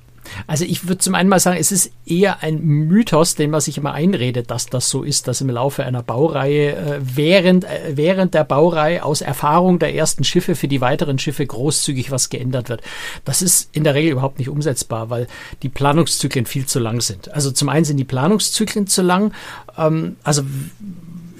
Also 0.47 0.65
ich 0.65 0.87
würde 0.87 0.99
zum 0.99 1.15
einen 1.15 1.29
mal 1.29 1.39
sagen, 1.39 1.57
es 1.59 1.71
ist 1.71 1.91
eher 2.05 2.43
ein 2.43 2.61
Mythos, 2.61 3.35
den 3.35 3.51
man 3.51 3.61
sich 3.61 3.77
immer 3.77 3.93
einredet, 3.93 4.51
dass 4.51 4.67
das 4.67 4.89
so 4.89 5.03
ist, 5.03 5.27
dass 5.27 5.41
im 5.41 5.49
Laufe 5.49 5.83
einer 5.83 6.03
Baureihe 6.03 6.75
äh, 6.75 6.99
während, 7.01 7.65
äh, 7.65 7.93
während 7.95 8.33
der 8.33 8.43
Baureihe 8.43 9.03
aus 9.03 9.21
Erfahrung 9.21 9.79
der 9.79 9.95
ersten 9.95 10.23
Schiffe 10.23 10.55
für 10.55 10.67
die 10.67 10.81
weiteren 10.81 11.19
Schiffe 11.19 11.45
großzügig 11.45 12.11
was 12.11 12.29
geändert 12.29 12.69
wird. 12.69 12.81
Das 13.23 13.41
ist 13.41 13.69
in 13.73 13.83
der 13.83 13.95
Regel 13.95 14.11
überhaupt 14.11 14.39
nicht 14.39 14.49
umsetzbar, 14.49 15.09
weil 15.09 15.27
die 15.63 15.69
Planungszyklen 15.69 16.45
viel 16.45 16.65
zu 16.65 16.79
lang 16.79 17.01
sind. 17.01 17.31
Also 17.31 17.51
zum 17.51 17.69
einen 17.69 17.85
sind 17.85 17.97
die 17.97 18.03
Planungszyklen 18.03 18.87
zu 18.87 19.01
lang. 19.01 19.33
Ähm, 19.77 20.17
also 20.23 20.43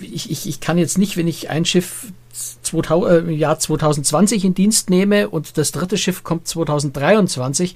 ich, 0.01 0.31
ich, 0.31 0.47
ich 0.47 0.59
kann 0.59 0.77
jetzt 0.77 0.97
nicht, 0.97 1.17
wenn 1.17 1.27
ich 1.27 1.49
ein 1.49 1.65
Schiff 1.65 2.07
2000, 2.63 3.11
äh, 3.11 3.17
im 3.19 3.37
Jahr 3.37 3.57
2020 3.57 4.45
in 4.45 4.53
Dienst 4.53 4.89
nehme 4.89 5.29
und 5.29 5.57
das 5.57 5.71
dritte 5.71 5.97
Schiff 5.97 6.23
kommt 6.23 6.47
2023, 6.47 7.75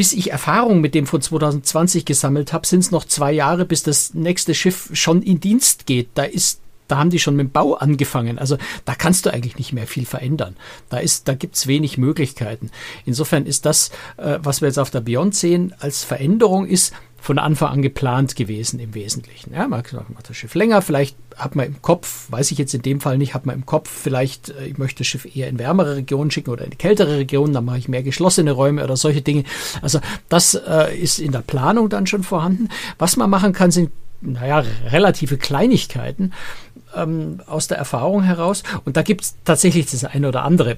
bis 0.00 0.14
ich 0.14 0.32
Erfahrung 0.32 0.80
mit 0.80 0.94
dem 0.94 1.04
von 1.04 1.20
2020 1.20 2.06
gesammelt 2.06 2.54
habe, 2.54 2.66
sind 2.66 2.80
es 2.80 2.90
noch 2.90 3.04
zwei 3.04 3.32
Jahre, 3.32 3.66
bis 3.66 3.82
das 3.82 4.14
nächste 4.14 4.54
Schiff 4.54 4.88
schon 4.94 5.20
in 5.20 5.40
Dienst 5.40 5.84
geht. 5.84 6.08
Da 6.14 6.22
ist 6.22 6.62
da 6.88 6.96
haben 6.96 7.10
die 7.10 7.18
schon 7.18 7.36
mit 7.36 7.48
dem 7.48 7.52
Bau 7.52 7.74
angefangen. 7.74 8.38
Also 8.38 8.56
da 8.86 8.94
kannst 8.94 9.26
du 9.26 9.30
eigentlich 9.30 9.58
nicht 9.58 9.74
mehr 9.74 9.86
viel 9.86 10.06
verändern. 10.06 10.56
Da 10.88 11.00
da 11.24 11.34
gibt's 11.34 11.66
wenig 11.66 11.98
Möglichkeiten. 11.98 12.70
Insofern 13.04 13.44
ist 13.44 13.66
das, 13.66 13.90
äh, 14.16 14.38
was 14.42 14.62
wir 14.62 14.68
jetzt 14.68 14.78
auf 14.78 14.90
der 14.90 15.02
Beyond 15.02 15.34
sehen, 15.34 15.74
als 15.80 16.02
Veränderung 16.02 16.66
ist, 16.66 16.94
von 17.20 17.38
Anfang 17.38 17.70
an 17.70 17.82
geplant 17.82 18.34
gewesen 18.34 18.80
im 18.80 18.94
Wesentlichen. 18.94 19.52
Ja, 19.52 19.68
man 19.68 19.82
macht 20.08 20.28
das 20.28 20.36
Schiff 20.36 20.54
länger, 20.54 20.82
vielleicht 20.82 21.16
hat 21.36 21.54
man 21.54 21.66
im 21.66 21.82
Kopf, 21.82 22.30
weiß 22.30 22.50
ich 22.50 22.58
jetzt 22.58 22.74
in 22.74 22.82
dem 22.82 23.00
Fall 23.00 23.18
nicht, 23.18 23.34
hat 23.34 23.46
man 23.46 23.54
im 23.54 23.66
Kopf 23.66 23.90
vielleicht, 23.90 24.50
äh, 24.50 24.66
ich 24.66 24.78
möchte 24.78 24.98
das 24.98 25.06
Schiff 25.06 25.36
eher 25.36 25.48
in 25.48 25.58
wärmere 25.58 25.96
Regionen 25.96 26.30
schicken 26.30 26.50
oder 26.50 26.64
in 26.64 26.78
kältere 26.78 27.18
Regionen, 27.18 27.52
dann 27.52 27.64
mache 27.64 27.78
ich 27.78 27.88
mehr 27.88 28.02
geschlossene 28.02 28.52
Räume 28.52 28.82
oder 28.82 28.96
solche 28.96 29.22
Dinge. 29.22 29.44
Also 29.82 30.00
das 30.28 30.54
äh, 30.54 30.96
ist 30.96 31.18
in 31.18 31.32
der 31.32 31.40
Planung 31.40 31.88
dann 31.88 32.06
schon 32.06 32.22
vorhanden. 32.22 32.68
Was 32.98 33.16
man 33.16 33.30
machen 33.30 33.52
kann, 33.52 33.70
sind 33.70 33.90
naja, 34.22 34.62
relative 34.90 35.38
Kleinigkeiten. 35.38 36.32
Ähm, 36.94 37.40
aus 37.46 37.68
der 37.68 37.78
Erfahrung 37.78 38.22
heraus. 38.22 38.62
Und 38.84 38.96
da 38.96 39.02
gibt 39.02 39.22
es 39.22 39.34
tatsächlich 39.44 39.90
das 39.90 40.04
eine 40.04 40.28
oder 40.28 40.44
andere. 40.44 40.76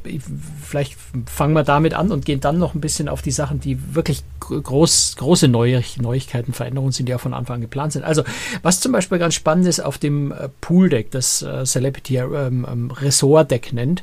Vielleicht 0.62 0.96
fangen 1.26 1.54
wir 1.54 1.64
damit 1.64 1.94
an 1.94 2.12
und 2.12 2.24
gehen 2.24 2.40
dann 2.40 2.58
noch 2.58 2.74
ein 2.74 2.80
bisschen 2.80 3.08
auf 3.08 3.22
die 3.22 3.30
Sachen, 3.30 3.60
die 3.60 3.94
wirklich 3.94 4.22
groß, 4.40 5.16
große 5.18 5.48
Neu 5.48 5.80
Neuigkeiten, 6.00 6.52
Veränderungen 6.52 6.92
sind, 6.92 7.06
die 7.06 7.10
ja 7.10 7.18
von 7.18 7.34
Anfang 7.34 7.56
an 7.56 7.60
geplant 7.60 7.92
sind. 7.92 8.04
Also, 8.04 8.24
was 8.62 8.80
zum 8.80 8.92
Beispiel 8.92 9.18
ganz 9.18 9.34
spannend 9.34 9.66
ist 9.66 9.80
auf 9.80 9.98
dem 9.98 10.32
äh, 10.32 10.48
Pool-Deck, 10.60 11.10
das 11.10 11.42
äh, 11.42 11.64
Celebrity 11.64 12.16
ähm, 12.16 12.66
ähm, 12.70 12.90
Resort-Deck 12.90 13.72
nennt, 13.72 14.02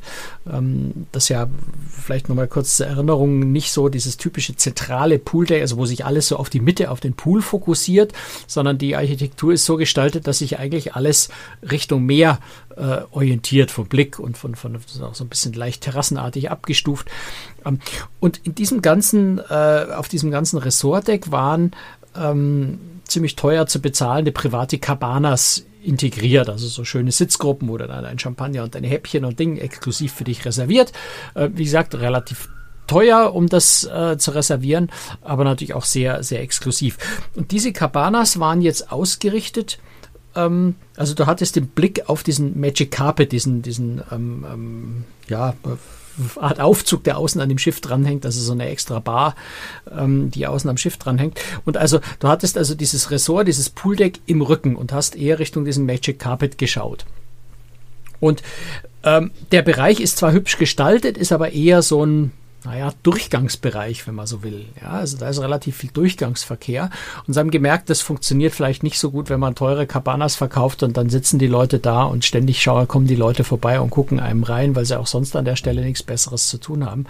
ähm, 0.51 1.07
das 1.11 1.29
ja 1.29 1.47
vielleicht 1.89 2.29
nochmal 2.29 2.47
kurz 2.47 2.77
zur 2.77 2.87
Erinnerung 2.87 3.51
nicht 3.51 3.71
so 3.71 3.89
dieses 3.89 4.17
typische 4.17 4.55
zentrale 4.55 5.19
Pool-Deck, 5.19 5.61
also 5.61 5.77
wo 5.77 5.85
sich 5.85 6.05
alles 6.05 6.27
so 6.27 6.37
auf 6.37 6.49
die 6.49 6.59
Mitte, 6.59 6.91
auf 6.91 6.99
den 6.99 7.13
Pool 7.13 7.41
fokussiert, 7.41 8.13
sondern 8.47 8.77
die 8.77 8.95
Architektur 8.95 9.53
ist 9.53 9.65
so 9.65 9.77
gestaltet, 9.77 10.27
dass 10.27 10.39
sich 10.39 10.59
eigentlich 10.59 10.95
alles 10.95 11.29
Richtung 11.69 11.98
Meer 12.05 12.39
äh, 12.75 13.01
orientiert 13.11 13.71
vom 13.71 13.87
Blick 13.87 14.19
und 14.19 14.37
von, 14.37 14.55
von 14.55 14.75
auch 14.75 15.15
so 15.15 15.23
ein 15.23 15.29
bisschen 15.29 15.53
leicht 15.53 15.83
terrassenartig 15.83 16.49
abgestuft. 16.49 17.09
Ähm, 17.65 17.79
und 18.19 18.37
in 18.45 18.55
diesem 18.55 18.81
ganzen, 18.81 19.39
äh, 19.39 19.87
auf 19.95 20.07
diesem 20.07 20.31
ganzen 20.31 20.57
Ressortdeck 20.57 21.31
waren 21.31 21.71
ähm, 22.15 22.79
ziemlich 23.05 23.35
teuer 23.35 23.67
zu 23.67 23.81
bezahlende 23.81 24.31
private 24.31 24.77
Cabanas 24.77 25.65
integriert, 25.81 26.49
also 26.49 26.67
so 26.67 26.83
schöne 26.83 27.11
Sitzgruppen 27.11 27.69
oder 27.69 27.87
dann 27.87 28.05
ein 28.05 28.19
Champagner 28.19 28.63
und 28.63 28.75
ein 28.75 28.83
Häppchen 28.83 29.25
und 29.25 29.39
Ding 29.39 29.57
exklusiv 29.57 30.13
für 30.13 30.23
dich 30.23 30.45
reserviert. 30.45 30.91
Äh, 31.35 31.49
wie 31.53 31.63
gesagt, 31.63 31.95
relativ 31.95 32.49
teuer, 32.87 33.33
um 33.33 33.47
das 33.47 33.83
äh, 33.85 34.17
zu 34.17 34.31
reservieren, 34.31 34.89
aber 35.21 35.43
natürlich 35.43 35.73
auch 35.73 35.85
sehr, 35.85 36.23
sehr 36.23 36.41
exklusiv. 36.41 36.97
Und 37.35 37.51
diese 37.51 37.71
Cabanas 37.71 38.39
waren 38.39 38.61
jetzt 38.61 38.91
ausgerichtet 38.91 39.79
ähm, 40.35 40.75
also 40.95 41.13
du 41.13 41.25
hattest 41.25 41.55
den 41.55 41.67
Blick 41.67 42.09
auf 42.09 42.23
diesen 42.23 42.59
Magic 42.59 42.91
Carpet, 42.91 43.31
diesen, 43.31 43.61
diesen 43.61 44.01
ähm, 44.11 44.45
ähm, 44.51 45.03
ja, 45.27 45.55
Art 46.35 46.59
Aufzug, 46.59 47.03
der 47.03 47.17
außen 47.17 47.39
an 47.39 47.49
dem 47.49 47.57
Schiff 47.57 47.81
dranhängt, 47.81 48.25
also 48.25 48.41
so 48.41 48.51
eine 48.51 48.67
extra 48.67 48.99
Bar, 48.99 49.35
ähm, 49.89 50.31
die 50.31 50.47
außen 50.47 50.69
am 50.69 50.77
Schiff 50.77 50.97
dranhängt. 50.97 51.39
Und 51.65 51.77
also 51.77 51.99
du 52.19 52.27
hattest 52.27 52.57
also 52.57 52.75
dieses 52.75 53.11
Ressort, 53.11 53.47
dieses 53.47 53.69
Pooldeck 53.69 54.19
im 54.25 54.41
Rücken 54.41 54.75
und 54.75 54.91
hast 54.91 55.15
eher 55.15 55.39
Richtung 55.39 55.65
diesen 55.65 55.85
Magic 55.85 56.19
Carpet 56.19 56.57
geschaut. 56.57 57.05
Und 58.19 58.43
ähm, 59.03 59.31
der 59.51 59.61
Bereich 59.61 60.01
ist 60.01 60.17
zwar 60.17 60.33
hübsch 60.33 60.57
gestaltet, 60.57 61.17
ist 61.17 61.31
aber 61.31 61.53
eher 61.53 61.81
so 61.81 62.05
ein 62.05 62.31
naja, 62.65 62.91
Durchgangsbereich, 63.03 64.05
wenn 64.05 64.15
man 64.15 64.27
so 64.27 64.43
will. 64.43 64.65
Ja, 64.81 64.89
also 64.89 65.17
da 65.17 65.29
ist 65.29 65.39
relativ 65.39 65.77
viel 65.77 65.91
Durchgangsverkehr. 65.91 66.89
Und 67.25 67.33
sie 67.33 67.39
haben 67.39 67.51
gemerkt, 67.51 67.89
das 67.89 68.01
funktioniert 68.01 68.53
vielleicht 68.53 68.83
nicht 68.83 68.99
so 68.99 69.11
gut, 69.11 69.29
wenn 69.29 69.39
man 69.39 69.55
teure 69.55 69.87
Cabanas 69.87 70.35
verkauft 70.35 70.83
und 70.83 70.97
dann 70.97 71.09
sitzen 71.09 71.39
die 71.39 71.47
Leute 71.47 71.79
da 71.79 72.03
und 72.03 72.25
ständig 72.25 72.61
schauen, 72.61 72.87
kommen 72.87 73.07
die 73.07 73.15
Leute 73.15 73.45
vorbei 73.45 73.79
und 73.79 73.91
gucken 73.91 74.19
einem 74.19 74.43
rein, 74.43 74.75
weil 74.75 74.83
sie 74.83 74.99
auch 74.99 75.07
sonst 75.07 75.35
an 75.37 75.45
der 75.45 75.55
Stelle 75.55 75.81
nichts 75.81 76.03
Besseres 76.03 76.49
zu 76.49 76.57
tun 76.57 76.85
haben. 76.85 77.05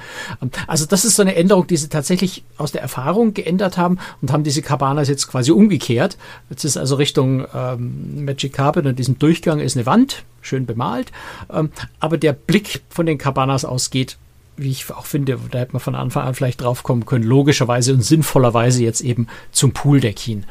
Also 0.68 0.86
das 0.86 1.04
ist 1.04 1.16
so 1.16 1.24
eine 1.24 1.36
Änderung, 1.36 1.66
die 1.66 1.78
sie 1.78 1.90
tatsächlich 1.90 2.44
aus 2.58 2.72
der 2.72 2.82
Erfahrung 2.82 3.34
geändert 3.34 3.78
haben 3.78 3.98
und 4.22 4.32
haben 4.32 4.44
diese 4.44 4.62
Cabanas 4.62 5.08
jetzt 5.08 5.28
quasi 5.28 5.52
umgekehrt. 5.52 6.18
Jetzt 6.52 6.64
ist 6.64 6.78
also 6.78 6.96
Richtung 6.96 7.46
ähm, 7.56 8.24
Magic 8.24 8.54
Carpet 8.54 8.86
und 8.86 9.00
diesem 9.00 9.18
Durchgang 9.18 9.60
ist 9.60 9.76
eine 9.76 9.88
Wand, 9.88 10.24
schön 10.42 10.68
bemalt, 10.68 11.12
ähm, 11.52 11.72
aber 12.00 12.18
der 12.18 12.34
Blick 12.34 12.82
von 12.90 13.08
den 13.08 13.18
Cabanas 13.18 13.66
aus 13.66 13.90
geht 13.90 14.18
wie 14.60 14.72
ich 14.72 14.92
auch 14.92 15.06
finde, 15.06 15.38
da 15.52 15.60
hätte 15.60 15.74
man 15.74 15.80
von 15.80 15.96
Anfang 15.96 16.28
an 16.28 16.36
vielleicht 16.36 16.62
drauf 16.62 16.84
kommen 16.84 17.06
können, 17.06 17.24
logischerweise 17.24 17.94
und 17.94 18.04
sinnvollerweise 18.04 18.84
jetzt 18.84 19.02
eben 19.02 19.28
zum 19.52 19.72
Pooldeck 19.74 20.20
hin, 20.20 20.46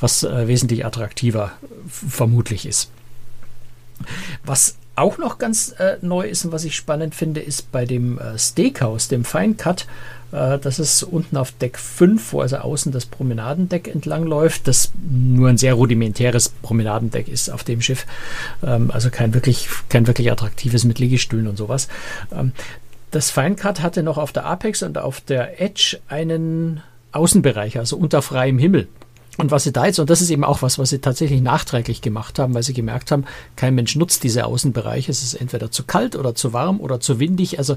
was 0.00 0.22
äh, 0.22 0.48
wesentlich 0.48 0.84
attraktiver 0.84 1.52
vermutlich 1.88 2.66
ist. 2.66 2.90
Was 4.44 4.76
auch 4.96 5.18
noch 5.18 5.38
ganz 5.38 5.74
äh, 5.78 5.96
neu 6.02 6.26
ist 6.26 6.44
und 6.44 6.52
was 6.52 6.64
ich 6.64 6.76
spannend 6.76 7.14
finde, 7.14 7.40
ist 7.40 7.72
bei 7.72 7.84
dem 7.84 8.18
äh, 8.18 8.38
Steakhouse, 8.38 9.08
dem 9.08 9.24
Fine 9.24 9.54
Cut. 9.54 9.86
Äh, 10.30 10.58
das 10.58 10.78
ist 10.78 11.02
unten 11.02 11.36
auf 11.36 11.52
Deck 11.52 11.78
5, 11.78 12.32
wo 12.32 12.40
also 12.40 12.56
außen 12.58 12.92
das 12.92 13.06
Promenadendeck 13.06 13.88
entlang 13.88 14.24
läuft, 14.24 14.68
das 14.68 14.92
nur 15.08 15.48
ein 15.48 15.58
sehr 15.58 15.74
rudimentäres 15.74 16.48
Promenadendeck 16.48 17.28
ist 17.28 17.50
auf 17.50 17.64
dem 17.64 17.80
Schiff. 17.80 18.06
Ähm, 18.62 18.90
also 18.92 19.10
kein 19.10 19.34
wirklich, 19.34 19.68
kein 19.88 20.06
wirklich 20.06 20.30
attraktives 20.30 20.84
mit 20.84 20.98
Liegestühlen 20.98 21.48
und 21.48 21.56
sowas. 21.56 21.88
Ähm, 22.32 22.52
das 23.14 23.30
Finecut 23.30 23.80
hatte 23.80 24.02
noch 24.02 24.18
auf 24.18 24.32
der 24.32 24.44
Apex 24.44 24.82
und 24.82 24.98
auf 24.98 25.20
der 25.20 25.60
Edge 25.60 26.00
einen 26.08 26.82
Außenbereich, 27.12 27.78
also 27.78 27.96
unter 27.96 28.22
freiem 28.22 28.58
Himmel. 28.58 28.88
Und 29.36 29.50
was 29.50 29.64
sie 29.64 29.72
da 29.72 29.86
jetzt, 29.86 29.98
und 29.98 30.10
das 30.10 30.20
ist 30.20 30.30
eben 30.30 30.44
auch 30.44 30.62
was, 30.62 30.78
was 30.78 30.90
sie 30.90 31.00
tatsächlich 31.00 31.40
nachträglich 31.40 32.00
gemacht 32.00 32.38
haben, 32.38 32.54
weil 32.54 32.62
sie 32.62 32.72
gemerkt 32.72 33.10
haben, 33.10 33.24
kein 33.56 33.74
Mensch 33.74 33.96
nutzt 33.96 34.22
diese 34.22 34.46
Außenbereiche. 34.46 35.10
Es 35.10 35.22
ist 35.22 35.34
entweder 35.34 35.70
zu 35.70 35.84
kalt 35.84 36.14
oder 36.14 36.34
zu 36.34 36.52
warm 36.52 36.80
oder 36.80 37.00
zu 37.00 37.18
windig. 37.18 37.58
Also 37.58 37.76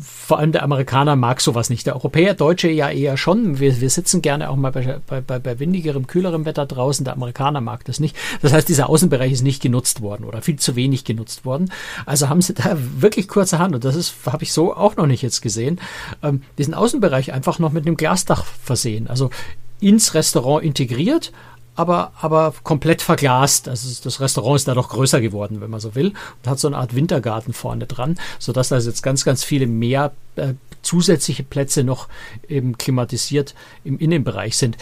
vor 0.00 0.38
allem 0.38 0.52
der 0.52 0.62
Amerikaner 0.62 1.16
mag 1.16 1.40
sowas 1.40 1.68
nicht. 1.68 1.86
Der 1.86 1.94
Europäer, 1.94 2.34
Deutsche 2.34 2.70
ja 2.70 2.90
eher 2.90 3.16
schon. 3.16 3.58
Wir, 3.58 3.80
wir 3.80 3.90
sitzen 3.90 4.22
gerne 4.22 4.48
auch 4.48 4.56
mal 4.56 4.72
bei, 4.72 5.00
bei, 5.06 5.38
bei, 5.38 5.58
windigerem, 5.58 6.06
kühlerem 6.06 6.44
Wetter 6.46 6.66
draußen. 6.66 7.04
Der 7.04 7.14
Amerikaner 7.14 7.60
mag 7.60 7.84
das 7.84 8.00
nicht. 8.00 8.16
Das 8.40 8.52
heißt, 8.52 8.68
dieser 8.68 8.88
Außenbereich 8.88 9.32
ist 9.32 9.42
nicht 9.42 9.62
genutzt 9.62 10.00
worden 10.00 10.24
oder 10.24 10.40
viel 10.40 10.56
zu 10.56 10.76
wenig 10.76 11.04
genutzt 11.04 11.44
worden. 11.44 11.70
Also 12.06 12.28
haben 12.28 12.40
sie 12.40 12.54
da 12.54 12.76
wirklich 12.98 13.28
kurze 13.28 13.58
Hand, 13.58 13.74
und 13.74 13.84
das 13.84 13.96
ist, 13.96 14.14
habe 14.26 14.44
ich 14.44 14.52
so 14.52 14.74
auch 14.74 14.96
noch 14.96 15.06
nicht 15.06 15.22
jetzt 15.22 15.42
gesehen, 15.42 15.80
ähm, 16.22 16.42
diesen 16.58 16.74
Außenbereich 16.74 17.32
einfach 17.32 17.58
noch 17.58 17.72
mit 17.72 17.86
einem 17.86 17.96
Glasdach 17.96 18.44
versehen. 18.44 19.08
Also 19.08 19.30
ins 19.84 20.14
Restaurant 20.14 20.64
integriert, 20.64 21.30
aber, 21.76 22.12
aber 22.20 22.54
komplett 22.62 23.02
verglast. 23.02 23.68
Also 23.68 23.88
das 24.02 24.20
Restaurant 24.20 24.56
ist 24.56 24.68
da 24.68 24.74
doch 24.74 24.88
größer 24.88 25.20
geworden, 25.20 25.60
wenn 25.60 25.70
man 25.70 25.80
so 25.80 25.94
will, 25.94 26.08
und 26.08 26.50
hat 26.50 26.58
so 26.58 26.68
eine 26.68 26.78
Art 26.78 26.94
Wintergarten 26.94 27.52
vorne 27.52 27.86
dran, 27.86 28.18
sodass 28.38 28.68
da 28.68 28.78
jetzt 28.78 29.02
ganz, 29.02 29.24
ganz 29.24 29.44
viele 29.44 29.66
mehr 29.66 30.12
äh, 30.36 30.54
zusätzliche 30.82 31.42
Plätze 31.42 31.84
noch 31.84 32.08
eben 32.48 32.78
klimatisiert 32.78 33.54
im 33.84 33.98
Innenbereich 33.98 34.56
sind 34.56 34.76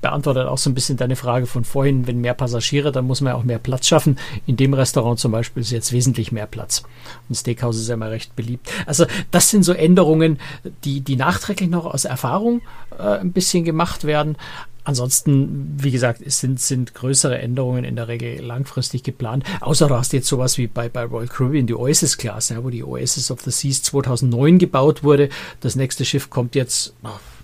beantwortet 0.00 0.46
auch 0.46 0.58
so 0.58 0.70
ein 0.70 0.74
bisschen 0.74 0.96
deine 0.96 1.16
Frage 1.16 1.46
von 1.46 1.64
vorhin, 1.64 2.06
wenn 2.06 2.20
mehr 2.20 2.34
Passagiere, 2.34 2.92
dann 2.92 3.06
muss 3.06 3.20
man 3.20 3.32
ja 3.32 3.38
auch 3.38 3.44
mehr 3.44 3.58
Platz 3.58 3.86
schaffen. 3.86 4.18
In 4.46 4.56
dem 4.56 4.74
Restaurant 4.74 5.18
zum 5.18 5.32
Beispiel 5.32 5.62
ist 5.62 5.70
jetzt 5.70 5.92
wesentlich 5.92 6.32
mehr 6.32 6.46
Platz. 6.46 6.82
Und 7.28 7.34
Steakhouse 7.34 7.76
ist 7.76 7.88
ja 7.88 7.94
immer 7.94 8.10
recht 8.10 8.34
beliebt. 8.36 8.70
Also 8.86 9.06
das 9.30 9.50
sind 9.50 9.62
so 9.62 9.72
Änderungen, 9.72 10.38
die, 10.84 11.00
die 11.00 11.16
nachträglich 11.16 11.68
noch 11.68 11.86
aus 11.86 12.04
Erfahrung 12.04 12.62
äh, 12.98 13.18
ein 13.18 13.32
bisschen 13.32 13.64
gemacht 13.64 14.04
werden. 14.04 14.36
Ansonsten, 14.82 15.76
wie 15.78 15.90
gesagt, 15.90 16.22
es 16.24 16.40
sind, 16.40 16.58
sind 16.58 16.94
größere 16.94 17.38
Änderungen 17.38 17.84
in 17.84 17.96
der 17.96 18.08
Regel 18.08 18.42
langfristig 18.42 19.02
geplant. 19.02 19.44
Außer 19.60 19.88
du 19.88 19.94
hast 19.94 20.12
jetzt 20.14 20.26
sowas 20.26 20.56
wie 20.56 20.66
bei, 20.66 20.88
bei 20.88 21.04
Royal 21.04 21.28
Caribbean, 21.28 21.66
die 21.66 21.74
Oasis 21.74 22.16
Class, 22.16 22.48
ja, 22.48 22.64
wo 22.64 22.70
die 22.70 22.82
Oasis 22.82 23.30
of 23.30 23.42
the 23.42 23.50
Seas 23.50 23.82
2009 23.82 24.58
gebaut 24.58 25.04
wurde. 25.04 25.28
Das 25.60 25.76
nächste 25.76 26.04
Schiff 26.06 26.30
kommt 26.30 26.54
jetzt, 26.54 26.94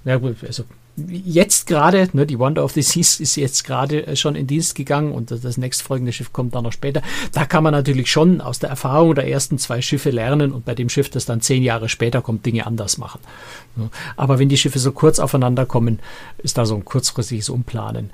ja, 0.07 0.19
also 0.47 0.65
jetzt 0.97 1.67
gerade, 1.67 2.09
ne, 2.13 2.27
die 2.27 2.39
Wonder 2.39 2.65
of 2.65 2.73
the 2.73 2.83
Seas 2.83 3.21
ist 3.21 3.37
jetzt 3.37 3.65
gerade 3.65 4.07
äh, 4.07 4.17
schon 4.17 4.35
in 4.35 4.47
Dienst 4.47 4.75
gegangen 4.75 5.13
und 5.13 5.31
das 5.31 5.59
nächstfolgende 5.59 6.13
Schiff 6.13 6.33
kommt 6.33 6.55
dann 6.55 6.65
noch 6.65 6.73
später. 6.73 7.03
Da 7.33 7.45
kann 7.45 7.63
man 7.63 7.73
natürlich 7.73 8.11
schon 8.11 8.41
aus 8.41 8.59
der 8.59 8.71
Erfahrung 8.71 9.15
der 9.15 9.29
ersten 9.29 9.59
zwei 9.59 9.83
Schiffe 9.83 10.11
lernen 10.11 10.53
und 10.53 10.65
bei 10.65 10.75
dem 10.75 10.89
Schiff, 10.89 11.11
das 11.11 11.27
dann 11.27 11.41
zehn 11.41 11.63
Jahre 11.63 11.89
später 11.89 12.23
kommt, 12.23 12.47
Dinge 12.47 12.67
anders 12.67 12.99
machen. 12.99 13.21
Aber 14.17 14.39
wenn 14.39 14.49
die 14.49 14.57
Schiffe 14.57 14.79
so 14.79 14.93
kurz 14.93 15.19
aufeinander 15.19 15.67
kommen, 15.67 15.99
ist 16.39 16.57
da 16.59 16.65
so 16.65 16.75
ein 16.75 16.85
kurzfristiges 16.85 17.49
Umplanen. 17.51 18.11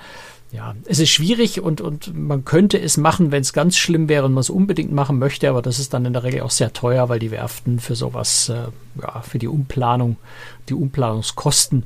Ja, 0.51 0.75
es 0.85 0.99
ist 0.99 1.09
schwierig 1.09 1.63
und, 1.63 1.81
und 1.81 2.15
man 2.15 2.45
könnte 2.45 2.79
es 2.79 2.99
machen, 2.99 3.33
wenn 3.33 3.41
es 3.41 3.55
ganz 3.55 3.79
schlimm 3.79 4.11
wäre 4.11 4.27
und 4.27 4.35
man 4.35 4.43
es 4.43 4.51
unbedingt 4.51 4.93
machen 4.93 5.19
möchte, 5.19 5.49
aber 5.49 5.63
das 5.63 5.79
ist 5.79 5.95
dann 5.95 6.05
in 6.05 6.13
der 6.13 6.25
Regel 6.25 6.43
auch 6.43 6.51
sehr 6.51 6.75
teuer, 6.75 7.09
weil 7.09 7.19
die 7.19 7.31
Werften 7.31 7.81
für 7.81 7.95
sowas, 7.95 8.51
äh, 8.51 8.67
ja, 9.01 9.23
für 9.23 9.39
die 9.39 9.49
Umplanung, 9.49 10.19
die 10.69 10.75
Umplanungskosten 10.75 11.85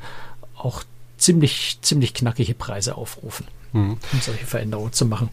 auch 0.56 0.82
ziemlich, 1.18 1.78
ziemlich 1.82 2.14
knackige 2.14 2.54
Preise 2.54 2.96
aufrufen, 2.96 3.46
mhm. 3.72 3.96
um 4.12 4.20
solche 4.20 4.46
Veränderungen 4.46 4.92
zu 4.92 5.06
machen. 5.06 5.30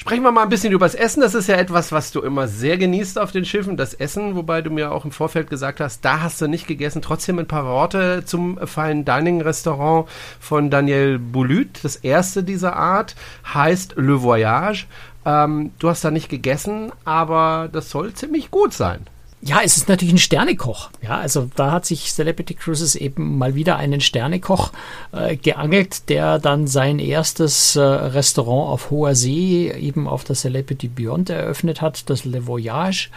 Sprechen 0.00 0.22
wir 0.22 0.32
mal 0.32 0.44
ein 0.44 0.48
bisschen 0.48 0.72
über 0.72 0.86
das 0.86 0.94
Essen. 0.94 1.20
Das 1.20 1.34
ist 1.34 1.46
ja 1.46 1.56
etwas, 1.56 1.92
was 1.92 2.10
du 2.10 2.22
immer 2.22 2.48
sehr 2.48 2.78
genießt 2.78 3.18
auf 3.18 3.32
den 3.32 3.44
Schiffen. 3.44 3.76
Das 3.76 3.92
Essen, 3.92 4.34
wobei 4.34 4.62
du 4.62 4.70
mir 4.70 4.92
auch 4.92 5.04
im 5.04 5.10
Vorfeld 5.10 5.50
gesagt 5.50 5.78
hast, 5.78 6.02
da 6.06 6.22
hast 6.22 6.40
du 6.40 6.46
nicht 6.46 6.66
gegessen. 6.66 7.02
Trotzdem 7.02 7.38
ein 7.38 7.46
paar 7.46 7.66
Worte 7.66 8.24
zum 8.24 8.58
Fine 8.66 9.04
Dining 9.04 9.42
Restaurant 9.42 10.08
von 10.40 10.70
Daniel 10.70 11.18
Boulut. 11.18 11.80
Das 11.82 11.96
erste 11.96 12.42
dieser 12.42 12.76
Art 12.76 13.14
heißt 13.52 13.96
Le 13.96 14.22
Voyage. 14.22 14.86
Ähm, 15.26 15.72
du 15.78 15.90
hast 15.90 16.02
da 16.02 16.10
nicht 16.10 16.30
gegessen, 16.30 16.92
aber 17.04 17.68
das 17.70 17.90
soll 17.90 18.14
ziemlich 18.14 18.50
gut 18.50 18.72
sein. 18.72 19.06
Ja, 19.42 19.60
es 19.64 19.78
ist 19.78 19.88
natürlich 19.88 20.12
ein 20.12 20.18
Sternekoch. 20.18 20.90
Ja, 21.00 21.18
also 21.18 21.48
da 21.56 21.70
hat 21.70 21.86
sich 21.86 22.12
Celebrity 22.12 22.52
Cruises 22.54 22.94
eben 22.94 23.38
mal 23.38 23.54
wieder 23.54 23.76
einen 23.76 24.02
Sternekoch 24.02 24.72
äh, 25.12 25.36
geangelt, 25.36 26.10
der 26.10 26.38
dann 26.38 26.66
sein 26.66 26.98
erstes 26.98 27.74
äh, 27.74 27.80
Restaurant 27.80 28.70
auf 28.70 28.90
hoher 28.90 29.14
See 29.14 29.70
eben 29.72 30.06
auf 30.06 30.24
der 30.24 30.36
Celebrity 30.36 30.88
Beyond 30.88 31.30
eröffnet 31.30 31.80
hat, 31.80 32.10
das 32.10 32.26
Le 32.26 32.46
Voyage. 32.46 33.08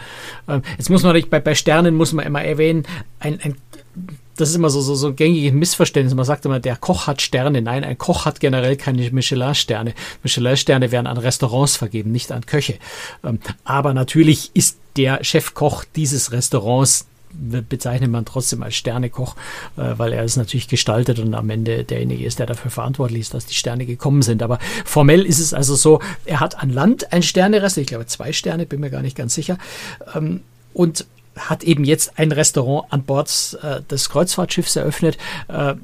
Ähm, 0.48 0.62
jetzt 0.78 0.88
muss 0.88 1.02
man 1.02 1.12
nicht, 1.12 1.28
bei, 1.28 1.40
bei 1.40 1.54
Sternen 1.54 1.94
muss 1.94 2.14
man 2.14 2.24
immer 2.24 2.42
erwähnen, 2.42 2.86
ein, 3.20 3.38
ein 3.42 3.56
das 4.36 4.50
ist 4.50 4.56
immer 4.56 4.70
so, 4.70 4.80
so, 4.80 4.94
so 4.94 5.08
ein 5.08 5.16
gängiges 5.16 5.52
Missverständnis. 5.52 6.14
Man 6.14 6.24
sagt 6.24 6.44
immer, 6.44 6.60
der 6.60 6.76
Koch 6.76 7.06
hat 7.06 7.22
Sterne. 7.22 7.62
Nein, 7.62 7.84
ein 7.84 7.98
Koch 7.98 8.24
hat 8.24 8.40
generell 8.40 8.76
keine 8.76 9.10
Michelin-Sterne. 9.10 9.94
Michelin-Sterne 10.22 10.90
werden 10.90 11.06
an 11.06 11.18
Restaurants 11.18 11.76
vergeben, 11.76 12.12
nicht 12.12 12.32
an 12.32 12.46
Köche. 12.46 12.74
Ähm, 13.24 13.38
aber 13.64 13.94
natürlich 13.94 14.50
ist 14.54 14.78
der 14.96 15.22
Chefkoch 15.24 15.84
dieses 15.96 16.32
Restaurants 16.32 17.06
bezeichnet 17.36 18.10
man 18.10 18.24
trotzdem 18.24 18.62
als 18.62 18.76
Sternekoch, 18.76 19.34
äh, 19.76 19.94
weil 19.96 20.12
er 20.12 20.22
es 20.22 20.36
natürlich 20.36 20.68
gestaltet 20.68 21.18
und 21.18 21.34
am 21.34 21.50
Ende 21.50 21.84
derjenige 21.84 22.24
ist, 22.24 22.38
der 22.38 22.46
dafür 22.46 22.70
verantwortlich 22.70 23.22
ist, 23.22 23.34
dass 23.34 23.46
die 23.46 23.54
Sterne 23.54 23.86
gekommen 23.86 24.22
sind. 24.22 24.42
Aber 24.42 24.58
formell 24.84 25.26
ist 25.26 25.40
es 25.40 25.52
also 25.52 25.74
so, 25.74 26.00
er 26.24 26.40
hat 26.40 26.62
an 26.62 26.70
Land 26.70 27.12
ein 27.12 27.22
Sternerest, 27.22 27.76
ich 27.76 27.88
glaube 27.88 28.06
zwei 28.06 28.32
Sterne, 28.32 28.66
bin 28.66 28.80
mir 28.80 28.90
gar 28.90 29.02
nicht 29.02 29.16
ganz 29.16 29.34
sicher. 29.34 29.58
Ähm, 30.14 30.42
und 30.72 31.06
hat 31.36 31.64
eben 31.64 31.84
jetzt 31.84 32.18
ein 32.18 32.32
Restaurant 32.32 32.92
an 32.92 33.02
Bord 33.02 33.58
äh, 33.62 33.82
des 33.82 34.08
Kreuzfahrtschiffs 34.10 34.76
eröffnet. 34.76 35.18
Äh, 35.48 35.74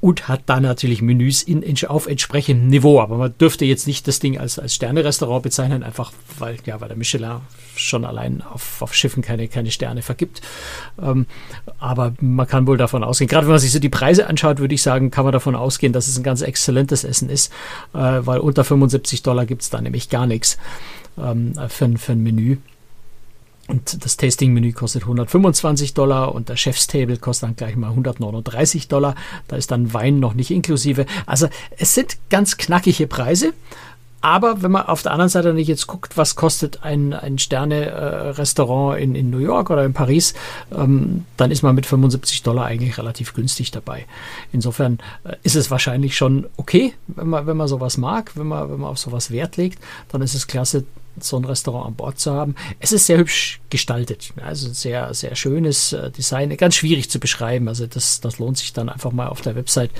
und 0.00 0.28
hat 0.28 0.42
da 0.46 0.60
natürlich 0.60 1.02
Menüs 1.02 1.42
in, 1.42 1.62
in, 1.62 1.76
auf 1.88 2.06
entsprechendem 2.06 2.68
Niveau. 2.68 3.00
Aber 3.00 3.16
man 3.16 3.34
dürfte 3.38 3.64
jetzt 3.64 3.86
nicht 3.86 4.06
das 4.06 4.20
Ding 4.20 4.38
als, 4.38 4.58
als 4.58 4.74
Sterne-Restaurant 4.74 5.42
bezeichnen, 5.42 5.82
einfach 5.82 6.12
weil, 6.38 6.58
ja, 6.64 6.80
weil 6.80 6.88
der 6.88 6.96
Michelin 6.96 7.40
schon 7.74 8.04
allein 8.04 8.42
auf, 8.42 8.82
auf 8.82 8.94
Schiffen 8.94 9.22
keine, 9.22 9.48
keine 9.48 9.70
Sterne 9.70 10.02
vergibt. 10.02 10.42
Ähm, 11.02 11.26
aber 11.78 12.14
man 12.20 12.46
kann 12.46 12.66
wohl 12.66 12.76
davon 12.76 13.02
ausgehen, 13.02 13.28
gerade 13.28 13.46
wenn 13.46 13.52
man 13.52 13.58
sich 13.58 13.72
so 13.72 13.78
die 13.78 13.88
Preise 13.88 14.28
anschaut, 14.28 14.58
würde 14.58 14.74
ich 14.74 14.82
sagen, 14.82 15.10
kann 15.10 15.24
man 15.24 15.32
davon 15.32 15.56
ausgehen, 15.56 15.92
dass 15.92 16.08
es 16.08 16.16
ein 16.16 16.22
ganz 16.22 16.42
exzellentes 16.42 17.02
Essen 17.02 17.28
ist, 17.28 17.52
äh, 17.92 17.98
weil 17.98 18.38
unter 18.38 18.64
75 18.64 19.22
Dollar 19.22 19.46
gibt 19.46 19.62
es 19.62 19.70
da 19.70 19.80
nämlich 19.80 20.08
gar 20.08 20.26
nichts 20.26 20.58
ähm, 21.18 21.54
für, 21.68 21.98
für 21.98 22.12
ein 22.12 22.22
Menü. 22.22 22.58
Und 23.68 24.04
das 24.04 24.16
Tasting-Menü 24.16 24.72
kostet 24.72 25.02
125 25.02 25.94
Dollar 25.94 26.34
und 26.34 26.48
der 26.48 26.56
Chef's 26.56 26.86
Table 26.86 27.16
kostet 27.16 27.48
dann 27.48 27.56
gleich 27.56 27.76
mal 27.76 27.88
139 27.88 28.88
Dollar. 28.88 29.14
Da 29.48 29.56
ist 29.56 29.70
dann 29.70 29.92
Wein 29.92 30.20
noch 30.20 30.34
nicht 30.34 30.50
inklusive. 30.50 31.06
Also 31.26 31.48
es 31.76 31.94
sind 31.94 32.16
ganz 32.30 32.56
knackige 32.56 33.06
Preise. 33.06 33.54
Aber 34.26 34.62
wenn 34.62 34.72
man 34.72 34.86
auf 34.86 35.02
der 35.02 35.12
anderen 35.12 35.28
Seite 35.28 35.54
nicht 35.54 35.68
jetzt 35.68 35.86
guckt, 35.86 36.16
was 36.16 36.34
kostet 36.34 36.82
ein, 36.82 37.12
ein 37.12 37.38
Sterne-Restaurant 37.38 38.98
in, 39.00 39.14
in 39.14 39.30
New 39.30 39.38
York 39.38 39.70
oder 39.70 39.84
in 39.84 39.92
Paris, 39.92 40.34
ähm, 40.74 41.26
dann 41.36 41.50
ist 41.50 41.62
man 41.62 41.74
mit 41.74 41.86
75 41.86 42.42
Dollar 42.42 42.66
eigentlich 42.66 42.98
relativ 42.98 43.34
günstig 43.34 43.70
dabei. 43.70 44.06
Insofern 44.52 44.98
äh, 45.22 45.36
ist 45.42 45.54
es 45.54 45.70
wahrscheinlich 45.70 46.16
schon 46.16 46.46
okay, 46.56 46.94
wenn 47.06 47.28
man, 47.28 47.46
wenn 47.46 47.56
man 47.56 47.68
sowas 47.68 47.98
mag, 47.98 48.32
wenn 48.36 48.48
man, 48.48 48.70
wenn 48.70 48.80
man 48.80 48.90
auf 48.90 48.98
sowas 48.98 49.30
Wert 49.30 49.58
legt, 49.58 49.78
dann 50.08 50.22
ist 50.22 50.34
es 50.34 50.46
klasse, 50.48 50.84
so 51.20 51.36
ein 51.36 51.44
Restaurant 51.44 51.86
an 51.86 51.94
Bord 51.94 52.18
zu 52.18 52.32
haben. 52.32 52.54
Es 52.80 52.92
ist 52.92 53.06
sehr 53.06 53.18
hübsch 53.18 53.60
gestaltet, 53.70 54.32
also 54.42 54.72
sehr, 54.72 55.12
sehr 55.14 55.34
schönes 55.36 55.92
äh, 55.92 56.10
Design, 56.10 56.56
ganz 56.56 56.74
schwierig 56.74 57.10
zu 57.10 57.18
beschreiben. 57.18 57.68
Also 57.68 57.86
das, 57.86 58.20
das 58.20 58.38
lohnt 58.38 58.58
sich 58.58 58.72
dann 58.72 58.88
einfach 58.88 59.12
mal 59.12 59.28
auf 59.28 59.40
der 59.40 59.56
Website. 59.56 59.90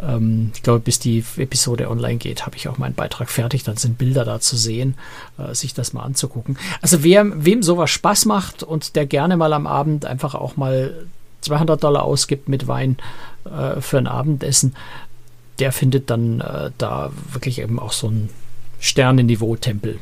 Ähm, 0.00 0.52
ich 0.54 0.62
glaube, 0.62 0.80
bis 0.80 0.98
die 0.98 1.24
Episode 1.36 1.90
online 1.90 2.16
geht, 2.16 2.46
habe 2.46 2.56
ich 2.56 2.68
auch 2.68 2.78
meinen 2.78 2.94
Beitrag 2.94 3.30
fertig. 3.30 3.64
Dann 3.64 3.76
sind 3.76 3.98
Bilder 3.98 4.24
da 4.24 4.40
zu 4.40 4.56
sehen, 4.56 4.94
äh, 5.38 5.54
sich 5.54 5.74
das 5.74 5.92
mal 5.92 6.02
anzugucken. 6.02 6.58
Also 6.80 7.02
wer, 7.02 7.44
wem 7.44 7.62
sowas 7.62 7.90
Spaß 7.90 8.26
macht 8.26 8.62
und 8.62 8.96
der 8.96 9.06
gerne 9.06 9.36
mal 9.36 9.52
am 9.52 9.66
Abend 9.66 10.06
einfach 10.06 10.34
auch 10.34 10.56
mal 10.56 11.06
200 11.42 11.82
Dollar 11.82 12.04
ausgibt 12.04 12.48
mit 12.48 12.66
Wein 12.68 12.96
äh, 13.44 13.80
für 13.80 13.98
ein 13.98 14.06
Abendessen, 14.06 14.74
der 15.58 15.72
findet 15.72 16.10
dann 16.10 16.40
äh, 16.40 16.70
da 16.78 17.12
wirklich 17.32 17.60
eben 17.60 17.78
auch 17.78 17.92
so 17.92 18.08
ein 18.08 18.30
Sternenniveau-Tempel 18.80 19.98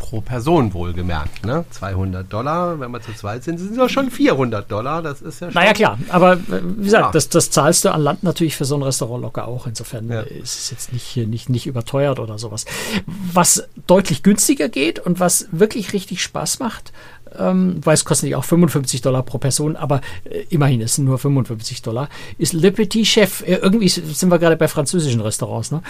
pro 0.00 0.22
Person 0.22 0.72
wohlgemerkt. 0.72 1.44
Ne? 1.44 1.64
200 1.70 2.32
Dollar, 2.32 2.80
wenn 2.80 2.90
wir 2.90 3.02
zu 3.02 3.12
zweit 3.12 3.44
sind, 3.44 3.58
sind 3.58 3.72
es 3.72 3.76
ja 3.76 3.88
schon 3.88 4.10
400 4.10 4.68
Dollar. 4.70 5.02
Das 5.02 5.20
ist 5.20 5.40
ja 5.40 5.48
schon. 5.48 5.54
Naja, 5.54 5.74
klar. 5.74 5.98
Aber 6.08 6.32
äh, 6.32 6.38
wie 6.48 6.84
gesagt, 6.84 7.04
ja. 7.04 7.10
das, 7.12 7.28
das 7.28 7.50
zahlst 7.50 7.84
du 7.84 7.92
an 7.92 8.00
Land 8.00 8.22
natürlich 8.22 8.56
für 8.56 8.64
so 8.64 8.76
ein 8.76 8.82
Restaurant 8.82 9.22
locker 9.22 9.46
auch. 9.46 9.66
Insofern 9.66 10.08
ja. 10.08 10.22
ist 10.22 10.58
es 10.58 10.70
jetzt 10.70 10.92
nicht, 10.94 11.16
nicht, 11.16 11.50
nicht 11.50 11.66
überteuert 11.66 12.18
oder 12.18 12.38
sowas. 12.38 12.64
Was 13.06 13.68
deutlich 13.86 14.22
günstiger 14.22 14.70
geht 14.70 14.98
und 14.98 15.20
was 15.20 15.48
wirklich 15.52 15.92
richtig 15.92 16.22
Spaß 16.22 16.60
macht, 16.60 16.92
ähm, 17.38 17.80
weil 17.84 17.94
es 17.94 18.04
kostet 18.04 18.28
nicht 18.28 18.36
auch 18.36 18.44
55 18.44 19.00
Dollar 19.02 19.22
pro 19.22 19.38
Person, 19.38 19.76
aber 19.76 20.00
äh, 20.24 20.44
immerhin, 20.50 20.80
es 20.80 20.96
sind 20.96 21.04
nur 21.04 21.18
55 21.18 21.82
Dollar, 21.82 22.08
ist 22.38 22.52
Le 22.52 22.72
Petit 22.72 23.06
Chef. 23.06 23.42
Äh, 23.42 23.56
irgendwie 23.56 23.88
sind 23.88 24.30
wir 24.30 24.38
gerade 24.38 24.56
bei 24.56 24.68
französischen 24.68 25.20
Restaurants. 25.20 25.70
Ne? 25.70 25.82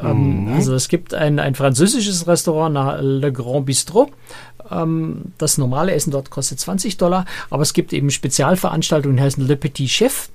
Ähm, 0.00 0.46
mhm. 0.46 0.52
Also 0.54 0.74
es 0.74 0.88
gibt 0.88 1.14
ein, 1.14 1.38
ein 1.38 1.54
französisches 1.54 2.26
Restaurant, 2.26 2.74
nach 2.74 2.98
Le 3.00 3.32
Grand 3.32 3.66
Bistrot. 3.66 4.10
Ähm, 4.70 5.32
das 5.38 5.58
normale 5.58 5.92
Essen 5.92 6.10
dort 6.10 6.30
kostet 6.30 6.60
20 6.60 6.96
Dollar, 6.96 7.24
aber 7.50 7.62
es 7.62 7.72
gibt 7.72 7.92
eben 7.92 8.10
Spezialveranstaltungen, 8.10 9.16
die 9.16 9.22
heißen 9.22 9.46
Le 9.46 9.56
Petit 9.56 9.90
Chef. 9.90 10.30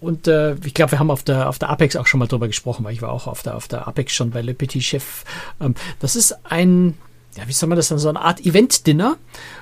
Und 0.00 0.28
äh, 0.28 0.54
ich 0.64 0.72
glaube, 0.72 0.92
wir 0.92 0.98
haben 0.98 1.10
auf 1.10 1.22
der, 1.22 1.48
auf 1.48 1.58
der 1.58 1.68
Apex 1.68 1.94
auch 1.96 2.06
schon 2.06 2.20
mal 2.20 2.26
drüber 2.26 2.46
gesprochen, 2.46 2.84
weil 2.84 2.94
ich 2.94 3.02
war 3.02 3.12
auch 3.12 3.26
auf 3.26 3.42
der, 3.42 3.56
auf 3.56 3.68
der 3.68 3.86
Apex 3.86 4.14
schon 4.14 4.30
bei 4.30 4.40
Le 4.40 4.54
Petit 4.54 4.82
Chef. 4.82 5.24
Ähm, 5.60 5.74
das 5.98 6.16
ist 6.16 6.38
ein 6.44 6.94
ja, 7.36 7.46
wie 7.46 7.52
soll 7.52 7.68
man 7.68 7.76
das 7.76 7.88
dann, 7.88 7.98
so 7.98 8.08
eine 8.08 8.20
Art 8.20 8.44
Event-Dinner, 8.44 9.16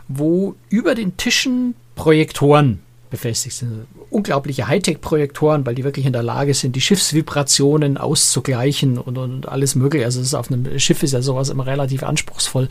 wo 0.09 0.55
über 0.69 0.95
den 0.95 1.17
Tischen 1.17 1.75
Projektoren 1.95 2.81
befestigt 3.11 3.57
sind. 3.57 3.87
Unglaubliche 4.11 4.69
Hightech-Projektoren, 4.69 5.67
weil 5.67 5.75
die 5.75 5.85
wirklich 5.85 6.07
in 6.07 6.13
der 6.13 6.23
Lage 6.23 6.55
sind, 6.55 6.77
die 6.77 6.81
Schiffsvibrationen 6.81 7.99
auszugleichen 7.99 8.99
und, 8.99 9.19
und 9.19 9.49
alles 9.49 9.75
mögliche. 9.75 10.05
Also 10.05 10.21
ist 10.21 10.35
auf 10.35 10.51
einem 10.51 10.79
Schiff 10.79 11.03
ist 11.03 11.13
ja 11.13 11.23
sowas 11.23 11.49
immer 11.49 11.67
relativ 11.67 12.03
anspruchsvoll, 12.03 12.69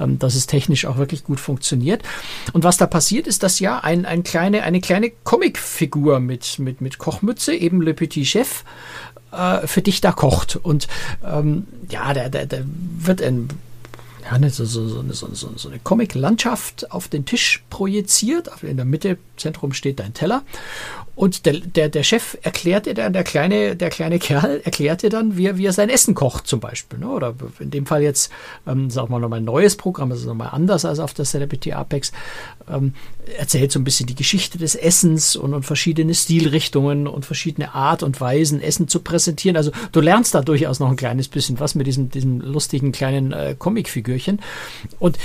ähm, 0.00 0.18
dass 0.18 0.34
es 0.34 0.46
technisch 0.46 0.86
auch 0.86 0.96
wirklich 0.96 1.24
gut 1.24 1.40
funktioniert. 1.40 2.02
Und 2.52 2.64
was 2.64 2.76
da 2.76 2.86
passiert, 2.86 3.26
ist, 3.26 3.42
dass 3.42 3.60
ja 3.60 3.80
ein, 3.80 4.06
ein 4.06 4.22
kleine, 4.22 4.62
eine 4.62 4.80
kleine 4.80 5.10
Comicfigur 5.24 6.20
mit, 6.20 6.58
mit, 6.58 6.80
mit 6.80 6.98
Kochmütze, 6.98 7.54
eben 7.54 7.82
Le 7.82 7.94
Petit 7.94 8.26
Chef, 8.26 8.64
äh, 9.32 9.66
für 9.66 9.82
dich 9.82 10.00
da 10.00 10.12
kocht. 10.12 10.56
Und 10.56 10.88
ähm, 11.24 11.66
ja, 11.90 12.14
der, 12.14 12.30
der, 12.30 12.46
der 12.46 12.64
wird 12.98 13.22
ein 13.22 13.50
ja, 14.30 14.50
so, 14.50 14.64
so, 14.64 14.88
so, 15.12 15.56
so, 15.56 15.68
eine 15.68 15.78
Comic-Landschaft 15.78 16.90
auf 16.90 17.08
den 17.08 17.24
Tisch 17.24 17.64
projiziert. 17.70 18.50
In 18.62 18.76
der 18.76 18.84
Mitte, 18.84 19.18
Zentrum 19.38 19.72
steht 19.72 20.00
dein 20.00 20.14
Teller. 20.14 20.42
Und 21.18 21.46
der, 21.46 21.54
der, 21.54 21.88
der 21.88 22.04
Chef 22.04 22.38
erklärt 22.42 22.86
dir 22.86 22.94
dann, 22.94 23.12
der 23.12 23.24
kleine, 23.24 23.74
der 23.74 23.90
kleine 23.90 24.20
Kerl 24.20 24.60
erklärt 24.64 25.02
dir 25.02 25.10
dann, 25.10 25.36
wie 25.36 25.46
er, 25.46 25.58
wie 25.58 25.66
er 25.66 25.72
sein 25.72 25.88
Essen 25.88 26.14
kocht 26.14 26.46
zum 26.46 26.60
Beispiel. 26.60 27.00
Ne? 27.00 27.08
Oder 27.08 27.34
in 27.58 27.72
dem 27.72 27.86
Fall 27.86 28.02
jetzt, 28.02 28.30
ähm, 28.68 28.88
sagen 28.88 29.10
wir 29.10 29.18
nochmal 29.18 29.40
ein 29.40 29.44
neues 29.44 29.76
Programm, 29.76 30.12
ist 30.12 30.24
nochmal 30.26 30.50
anders 30.52 30.84
als 30.84 31.00
auf 31.00 31.14
der 31.14 31.24
Celebrity 31.24 31.72
Apex, 31.72 32.12
ähm, 32.70 32.94
erzählt 33.36 33.72
so 33.72 33.80
ein 33.80 33.84
bisschen 33.84 34.06
die 34.06 34.14
Geschichte 34.14 34.58
des 34.58 34.76
Essens 34.76 35.34
und, 35.34 35.54
und 35.54 35.64
verschiedene 35.64 36.14
Stilrichtungen 36.14 37.08
und 37.08 37.26
verschiedene 37.26 37.74
Art 37.74 38.04
und 38.04 38.20
Weisen, 38.20 38.62
Essen 38.62 38.86
zu 38.86 39.00
präsentieren. 39.00 39.56
Also 39.56 39.72
du 39.90 40.00
lernst 40.00 40.36
da 40.36 40.40
durchaus 40.40 40.78
noch 40.78 40.88
ein 40.88 40.96
kleines 40.96 41.26
bisschen 41.26 41.58
was 41.58 41.74
mit 41.74 41.88
diesem, 41.88 42.10
diesem 42.10 42.40
lustigen 42.40 42.92
kleinen 42.92 43.32
äh, 43.32 43.56
Comicfigürchen. 43.58 44.40
Und 45.00 45.18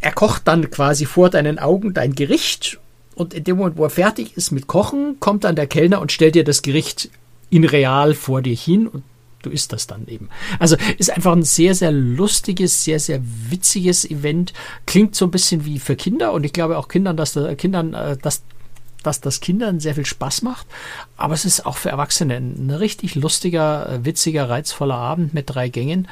er 0.00 0.12
kocht 0.12 0.48
dann 0.48 0.70
quasi 0.70 1.04
vor 1.04 1.28
deinen 1.28 1.58
Augen 1.58 1.92
dein 1.92 2.14
Gericht 2.14 2.78
und 3.18 3.34
in 3.34 3.42
dem 3.42 3.56
Moment, 3.56 3.76
wo 3.76 3.82
er 3.82 3.90
fertig 3.90 4.36
ist 4.36 4.52
mit 4.52 4.68
Kochen, 4.68 5.18
kommt 5.18 5.42
dann 5.42 5.56
der 5.56 5.66
Kellner 5.66 6.00
und 6.00 6.12
stellt 6.12 6.36
dir 6.36 6.44
das 6.44 6.62
Gericht 6.62 7.10
in 7.50 7.64
real 7.64 8.14
vor 8.14 8.42
dir 8.42 8.54
hin 8.54 8.86
und 8.86 9.02
du 9.42 9.50
isst 9.50 9.72
das 9.72 9.88
dann 9.88 10.06
eben. 10.06 10.28
Also 10.60 10.76
ist 10.98 11.10
einfach 11.10 11.32
ein 11.32 11.42
sehr, 11.42 11.74
sehr 11.74 11.90
lustiges, 11.90 12.84
sehr, 12.84 13.00
sehr 13.00 13.20
witziges 13.50 14.08
Event. 14.08 14.52
Klingt 14.86 15.16
so 15.16 15.24
ein 15.24 15.32
bisschen 15.32 15.64
wie 15.64 15.80
für 15.80 15.96
Kinder 15.96 16.32
und 16.32 16.44
ich 16.44 16.52
glaube 16.52 16.78
auch 16.78 16.86
Kindern, 16.86 17.16
dass 17.16 17.32
das, 17.32 17.56
Kindern, 17.56 17.92
äh, 17.92 18.16
dass, 18.16 18.44
dass 19.02 19.20
das 19.20 19.40
Kindern 19.40 19.80
sehr 19.80 19.96
viel 19.96 20.06
Spaß 20.06 20.42
macht. 20.42 20.68
Aber 21.16 21.34
es 21.34 21.44
ist 21.44 21.66
auch 21.66 21.76
für 21.76 21.88
Erwachsene 21.88 22.36
ein 22.36 22.70
richtig 22.70 23.16
lustiger, 23.16 23.94
äh, 23.94 24.04
witziger, 24.04 24.48
reizvoller 24.48 24.94
Abend 24.94 25.34
mit 25.34 25.50
drei 25.50 25.70
Gängen. 25.70 26.06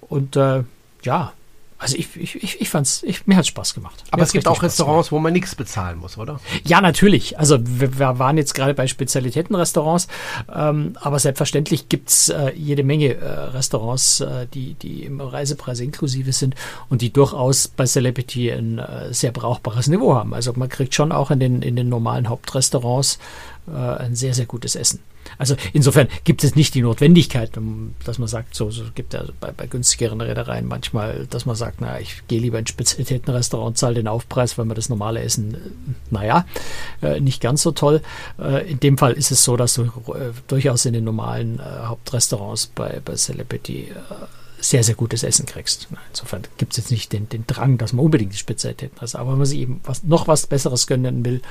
Und 0.00 0.34
äh, 0.34 0.64
ja, 1.04 1.32
also 1.80 1.96
ich, 1.96 2.16
ich, 2.16 2.42
ich, 2.42 2.60
ich 2.60 2.68
fand's, 2.68 3.04
ich, 3.04 3.26
mir 3.28 3.36
hat's 3.36 3.46
Spaß 3.48 3.72
gemacht. 3.74 4.02
Aber 4.10 4.22
es 4.22 4.32
gibt 4.32 4.48
auch 4.48 4.62
Restaurants, 4.64 5.12
wo 5.12 5.20
man 5.20 5.32
nichts 5.32 5.54
bezahlen 5.54 5.98
muss, 5.98 6.18
oder? 6.18 6.40
Ja, 6.64 6.80
natürlich. 6.80 7.38
Also 7.38 7.58
wir, 7.62 8.00
wir 8.00 8.18
waren 8.18 8.36
jetzt 8.36 8.54
gerade 8.54 8.74
bei 8.74 8.88
Spezialitätenrestaurants, 8.88 10.08
ähm, 10.52 10.94
aber 11.00 11.20
selbstverständlich 11.20 11.88
gibt's 11.88 12.30
äh, 12.30 12.52
jede 12.56 12.82
Menge 12.82 13.14
äh, 13.14 13.24
Restaurants, 13.24 14.20
äh, 14.20 14.48
die, 14.52 14.74
die 14.74 15.04
im 15.04 15.20
Reisepreis 15.20 15.78
inklusive 15.78 16.32
sind 16.32 16.56
und 16.88 17.00
die 17.00 17.12
durchaus 17.12 17.68
bei 17.68 17.86
Celebrity 17.86 18.50
ein 18.50 18.80
äh, 18.80 19.14
sehr 19.14 19.30
brauchbares 19.30 19.86
Niveau 19.86 20.14
haben. 20.16 20.34
Also 20.34 20.52
man 20.56 20.68
kriegt 20.68 20.96
schon 20.96 21.12
auch 21.12 21.30
in 21.30 21.38
den, 21.38 21.62
in 21.62 21.76
den 21.76 21.88
normalen 21.88 22.28
Hauptrestaurants 22.28 23.20
äh, 23.68 23.76
ein 23.76 24.16
sehr, 24.16 24.34
sehr 24.34 24.46
gutes 24.46 24.74
Essen. 24.74 24.98
Also 25.36 25.56
insofern 25.72 26.08
gibt 26.24 26.44
es 26.44 26.56
nicht 26.56 26.74
die 26.74 26.82
Notwendigkeit, 26.82 27.50
dass 28.04 28.18
man 28.18 28.28
sagt, 28.28 28.54
so, 28.54 28.70
so 28.70 28.84
gibt 28.94 29.14
ja 29.14 29.24
bei, 29.40 29.52
bei 29.52 29.66
günstigeren 29.66 30.20
Reedereien 30.20 30.66
manchmal, 30.66 31.26
dass 31.30 31.46
man 31.46 31.56
sagt, 31.56 31.80
na, 31.80 32.00
ich 32.00 32.22
gehe 32.28 32.40
lieber 32.40 32.58
ins 32.58 32.70
Spezialitätenrestaurant, 32.70 33.76
zahle 33.76 33.94
den 33.94 34.08
Aufpreis, 34.08 34.56
weil 34.58 34.64
man 34.64 34.74
das 34.74 34.88
normale 34.88 35.20
Essen, 35.20 35.54
äh, 35.54 35.58
naja, 36.10 36.46
äh, 37.02 37.20
nicht 37.20 37.40
ganz 37.40 37.62
so 37.62 37.72
toll. 37.72 38.00
Äh, 38.38 38.70
in 38.70 38.80
dem 38.80 38.98
Fall 38.98 39.12
ist 39.12 39.30
es 39.30 39.44
so, 39.44 39.56
dass 39.56 39.74
du 39.74 39.90
durchaus 40.46 40.84
in 40.84 40.92
den 40.92 41.04
normalen 41.04 41.60
Hauptrestaurants 41.62 42.66
bei, 42.68 43.00
bei 43.04 43.14
Celebrity 43.14 43.92
sehr, 44.60 44.82
sehr 44.82 44.94
gutes 44.94 45.22
Essen 45.22 45.46
kriegst. 45.46 45.88
Insofern 46.10 46.42
gibt 46.56 46.72
es 46.72 46.78
jetzt 46.78 46.90
nicht 46.90 47.12
den, 47.12 47.28
den 47.28 47.46
Drang, 47.46 47.78
dass 47.78 47.92
man 47.92 48.04
unbedingt 48.04 48.32
die 48.32 48.38
Spezialitäten 48.38 49.00
hat. 49.00 49.14
Aber 49.14 49.30
wenn 49.32 49.38
man 49.38 49.46
sich 49.46 49.60
eben 49.60 49.80
was, 49.84 50.02
noch 50.04 50.26
was 50.26 50.46
Besseres 50.46 50.86
gönnen 50.86 51.24
will, 51.24 51.42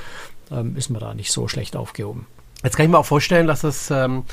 ähm, 0.50 0.76
ist 0.76 0.90
man 0.90 1.00
da 1.00 1.14
nicht 1.14 1.32
so 1.32 1.48
schlecht 1.48 1.76
aufgehoben. 1.76 2.26
Jetzt 2.62 2.76
kann 2.76 2.86
ich 2.86 2.90
mir 2.90 2.98
auch 2.98 3.06
vorstellen, 3.06 3.46
dass 3.46 3.60
das 3.60 3.90
ähm, 3.90 4.24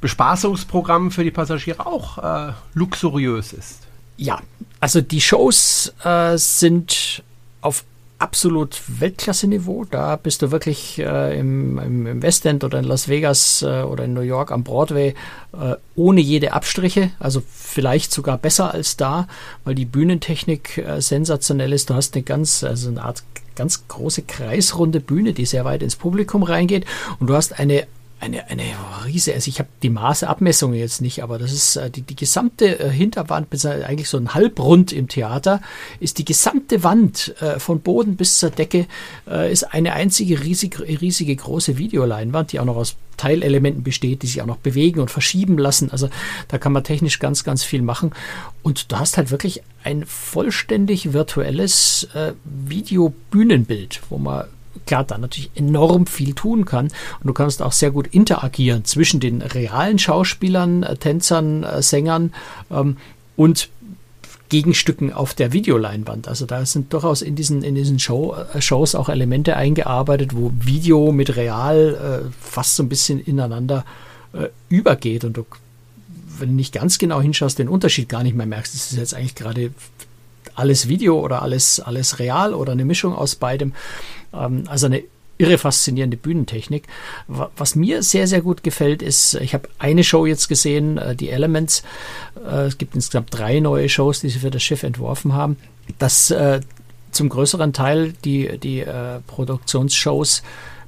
Bespaßungsprogramm 0.00 1.10
für 1.10 1.24
die 1.24 1.30
Passagiere 1.30 1.86
auch 1.86 2.18
äh, 2.18 2.52
luxuriös 2.74 3.52
ist. 3.52 3.80
Ja, 4.16 4.40
also 4.80 5.00
die 5.00 5.20
Shows 5.20 5.92
äh, 6.04 6.36
sind 6.36 7.22
auf 7.60 7.84
absolut 8.18 8.80
Weltklasse-Niveau. 9.00 9.84
Da 9.90 10.16
bist 10.16 10.42
du 10.42 10.50
wirklich 10.50 10.98
äh, 10.98 11.38
im, 11.38 11.78
im, 11.78 12.06
im 12.06 12.22
Westend 12.22 12.64
oder 12.64 12.78
in 12.78 12.84
Las 12.84 13.08
Vegas 13.08 13.62
äh, 13.62 13.82
oder 13.82 14.04
in 14.04 14.14
New 14.14 14.20
York 14.20 14.52
am 14.52 14.62
Broadway 14.62 15.14
äh, 15.52 15.74
ohne 15.94 16.20
jede 16.20 16.52
Abstriche. 16.52 17.10
Also 17.18 17.42
vielleicht 17.46 18.12
sogar 18.12 18.38
besser 18.38 18.72
als 18.72 18.96
da, 18.96 19.26
weil 19.64 19.74
die 19.74 19.84
Bühnentechnik 19.84 20.78
äh, 20.78 21.00
sensationell 21.00 21.72
ist. 21.72 21.90
Du 21.90 21.94
hast 21.94 22.14
eine 22.14 22.22
ganz, 22.22 22.62
also 22.62 22.88
eine 22.88 23.02
Art 23.02 23.24
ganz 23.56 23.86
große 23.88 24.22
kreisrunde 24.22 25.00
Bühne, 25.00 25.32
die 25.32 25.46
sehr 25.46 25.64
weit 25.64 25.82
ins 25.82 25.96
Publikum 25.96 26.42
reingeht. 26.42 26.84
Und 27.20 27.28
du 27.28 27.34
hast 27.34 27.58
eine 27.58 27.86
eine, 28.24 28.48
eine 28.48 28.64
riese, 29.04 29.34
also 29.34 29.48
ich 29.48 29.58
habe 29.58 29.68
die 29.82 29.90
Maßeabmessungen 29.90 30.78
jetzt 30.78 31.00
nicht, 31.00 31.22
aber 31.22 31.38
das 31.38 31.52
ist 31.52 31.76
äh, 31.76 31.90
die, 31.90 32.02
die 32.02 32.16
gesamte 32.16 32.80
äh, 32.80 32.90
Hinterwand, 32.90 33.50
bis 33.50 33.66
eigentlich 33.66 34.08
so 34.08 34.16
ein 34.16 34.34
Halbrund 34.34 34.92
im 34.92 35.08
Theater, 35.08 35.60
ist 36.00 36.18
die 36.18 36.24
gesamte 36.24 36.82
Wand 36.82 37.34
äh, 37.40 37.58
von 37.60 37.80
Boden 37.80 38.16
bis 38.16 38.38
zur 38.38 38.50
Decke, 38.50 38.86
äh, 39.28 39.52
ist 39.52 39.64
eine 39.74 39.92
einzige 39.92 40.42
riesig, 40.42 40.80
riesige 40.80 41.36
große 41.36 41.78
Videoleinwand, 41.78 42.52
die 42.52 42.60
auch 42.60 42.64
noch 42.64 42.76
aus 42.76 42.96
Teilelementen 43.16 43.82
besteht, 43.82 44.22
die 44.22 44.26
sich 44.26 44.42
auch 44.42 44.46
noch 44.46 44.56
bewegen 44.56 45.00
und 45.00 45.10
verschieben 45.10 45.58
lassen. 45.58 45.90
Also 45.90 46.08
da 46.48 46.58
kann 46.58 46.72
man 46.72 46.82
technisch 46.82 47.20
ganz, 47.20 47.44
ganz 47.44 47.62
viel 47.62 47.82
machen. 47.82 48.12
Und 48.62 48.90
du 48.90 48.98
hast 48.98 49.16
halt 49.16 49.30
wirklich 49.30 49.62
ein 49.84 50.04
vollständig 50.06 51.12
virtuelles 51.12 52.08
äh, 52.14 52.32
Videobühnenbild, 52.44 54.00
wo 54.08 54.18
man 54.18 54.46
klar 54.86 55.04
dann 55.04 55.20
natürlich 55.20 55.50
enorm 55.54 56.06
viel 56.06 56.34
tun 56.34 56.64
kann. 56.64 56.86
Und 56.86 57.26
du 57.26 57.32
kannst 57.32 57.62
auch 57.62 57.72
sehr 57.72 57.90
gut 57.90 58.06
interagieren 58.08 58.84
zwischen 58.84 59.20
den 59.20 59.42
realen 59.42 59.98
Schauspielern, 59.98 60.82
äh, 60.82 60.96
Tänzern, 60.96 61.62
äh, 61.62 61.82
Sängern 61.82 62.32
ähm, 62.70 62.96
und 63.36 63.68
Gegenstücken 64.48 65.12
auf 65.12 65.34
der 65.34 65.52
Videoleinwand. 65.52 66.28
Also 66.28 66.46
da 66.46 66.64
sind 66.64 66.92
durchaus 66.92 67.22
in 67.22 67.34
diesen, 67.34 67.62
in 67.62 67.74
diesen 67.74 67.98
Show, 67.98 68.36
äh, 68.54 68.60
Shows 68.60 68.94
auch 68.94 69.08
Elemente 69.08 69.56
eingearbeitet, 69.56 70.36
wo 70.36 70.52
Video 70.60 71.12
mit 71.12 71.36
Real 71.36 72.22
äh, 72.24 72.30
fast 72.40 72.76
so 72.76 72.82
ein 72.82 72.88
bisschen 72.88 73.18
ineinander 73.18 73.84
äh, 74.32 74.48
übergeht 74.68 75.24
und 75.24 75.36
du, 75.36 75.46
wenn 76.38 76.50
du 76.50 76.54
nicht 76.54 76.72
ganz 76.72 76.98
genau 76.98 77.20
hinschaust, 77.20 77.58
den 77.58 77.68
Unterschied 77.68 78.08
gar 78.08 78.22
nicht 78.22 78.36
mehr 78.36 78.46
merkst. 78.46 78.74
Ist 78.74 78.92
jetzt 78.92 79.14
eigentlich 79.14 79.34
gerade 79.34 79.72
alles 80.54 80.88
Video 80.88 81.18
oder 81.18 81.42
alles, 81.42 81.80
alles 81.80 82.18
real 82.18 82.54
oder 82.54 82.72
eine 82.72 82.84
Mischung 82.84 83.14
aus 83.14 83.34
beidem. 83.34 83.72
Ähm, 84.38 84.64
also 84.66 84.86
eine 84.86 85.02
irre 85.38 85.58
faszinierende 85.58 86.16
Bühnentechnik. 86.16 86.84
Was 87.26 87.74
mir 87.74 88.02
sehr, 88.02 88.26
sehr 88.26 88.40
gut 88.40 88.62
gefällt, 88.62 89.02
ist, 89.02 89.34
ich 89.34 89.54
habe 89.54 89.68
eine 89.78 90.04
Show 90.04 90.26
jetzt 90.26 90.48
gesehen, 90.48 90.98
äh, 90.98 91.16
die 91.16 91.30
Elements. 91.30 91.82
Äh, 92.46 92.66
es 92.66 92.78
gibt 92.78 92.94
insgesamt 92.94 93.36
drei 93.36 93.60
neue 93.60 93.88
Shows, 93.88 94.20
die 94.20 94.28
sie 94.28 94.38
für 94.38 94.50
das 94.50 94.62
Schiff 94.62 94.82
entworfen 94.82 95.32
haben. 95.32 95.56
Das 95.98 96.30
äh, 96.30 96.60
zum 97.10 97.28
größeren 97.28 97.72
Teil 97.72 98.12
die, 98.24 98.58
die 98.58 98.84
Produktionsshows 99.28 100.42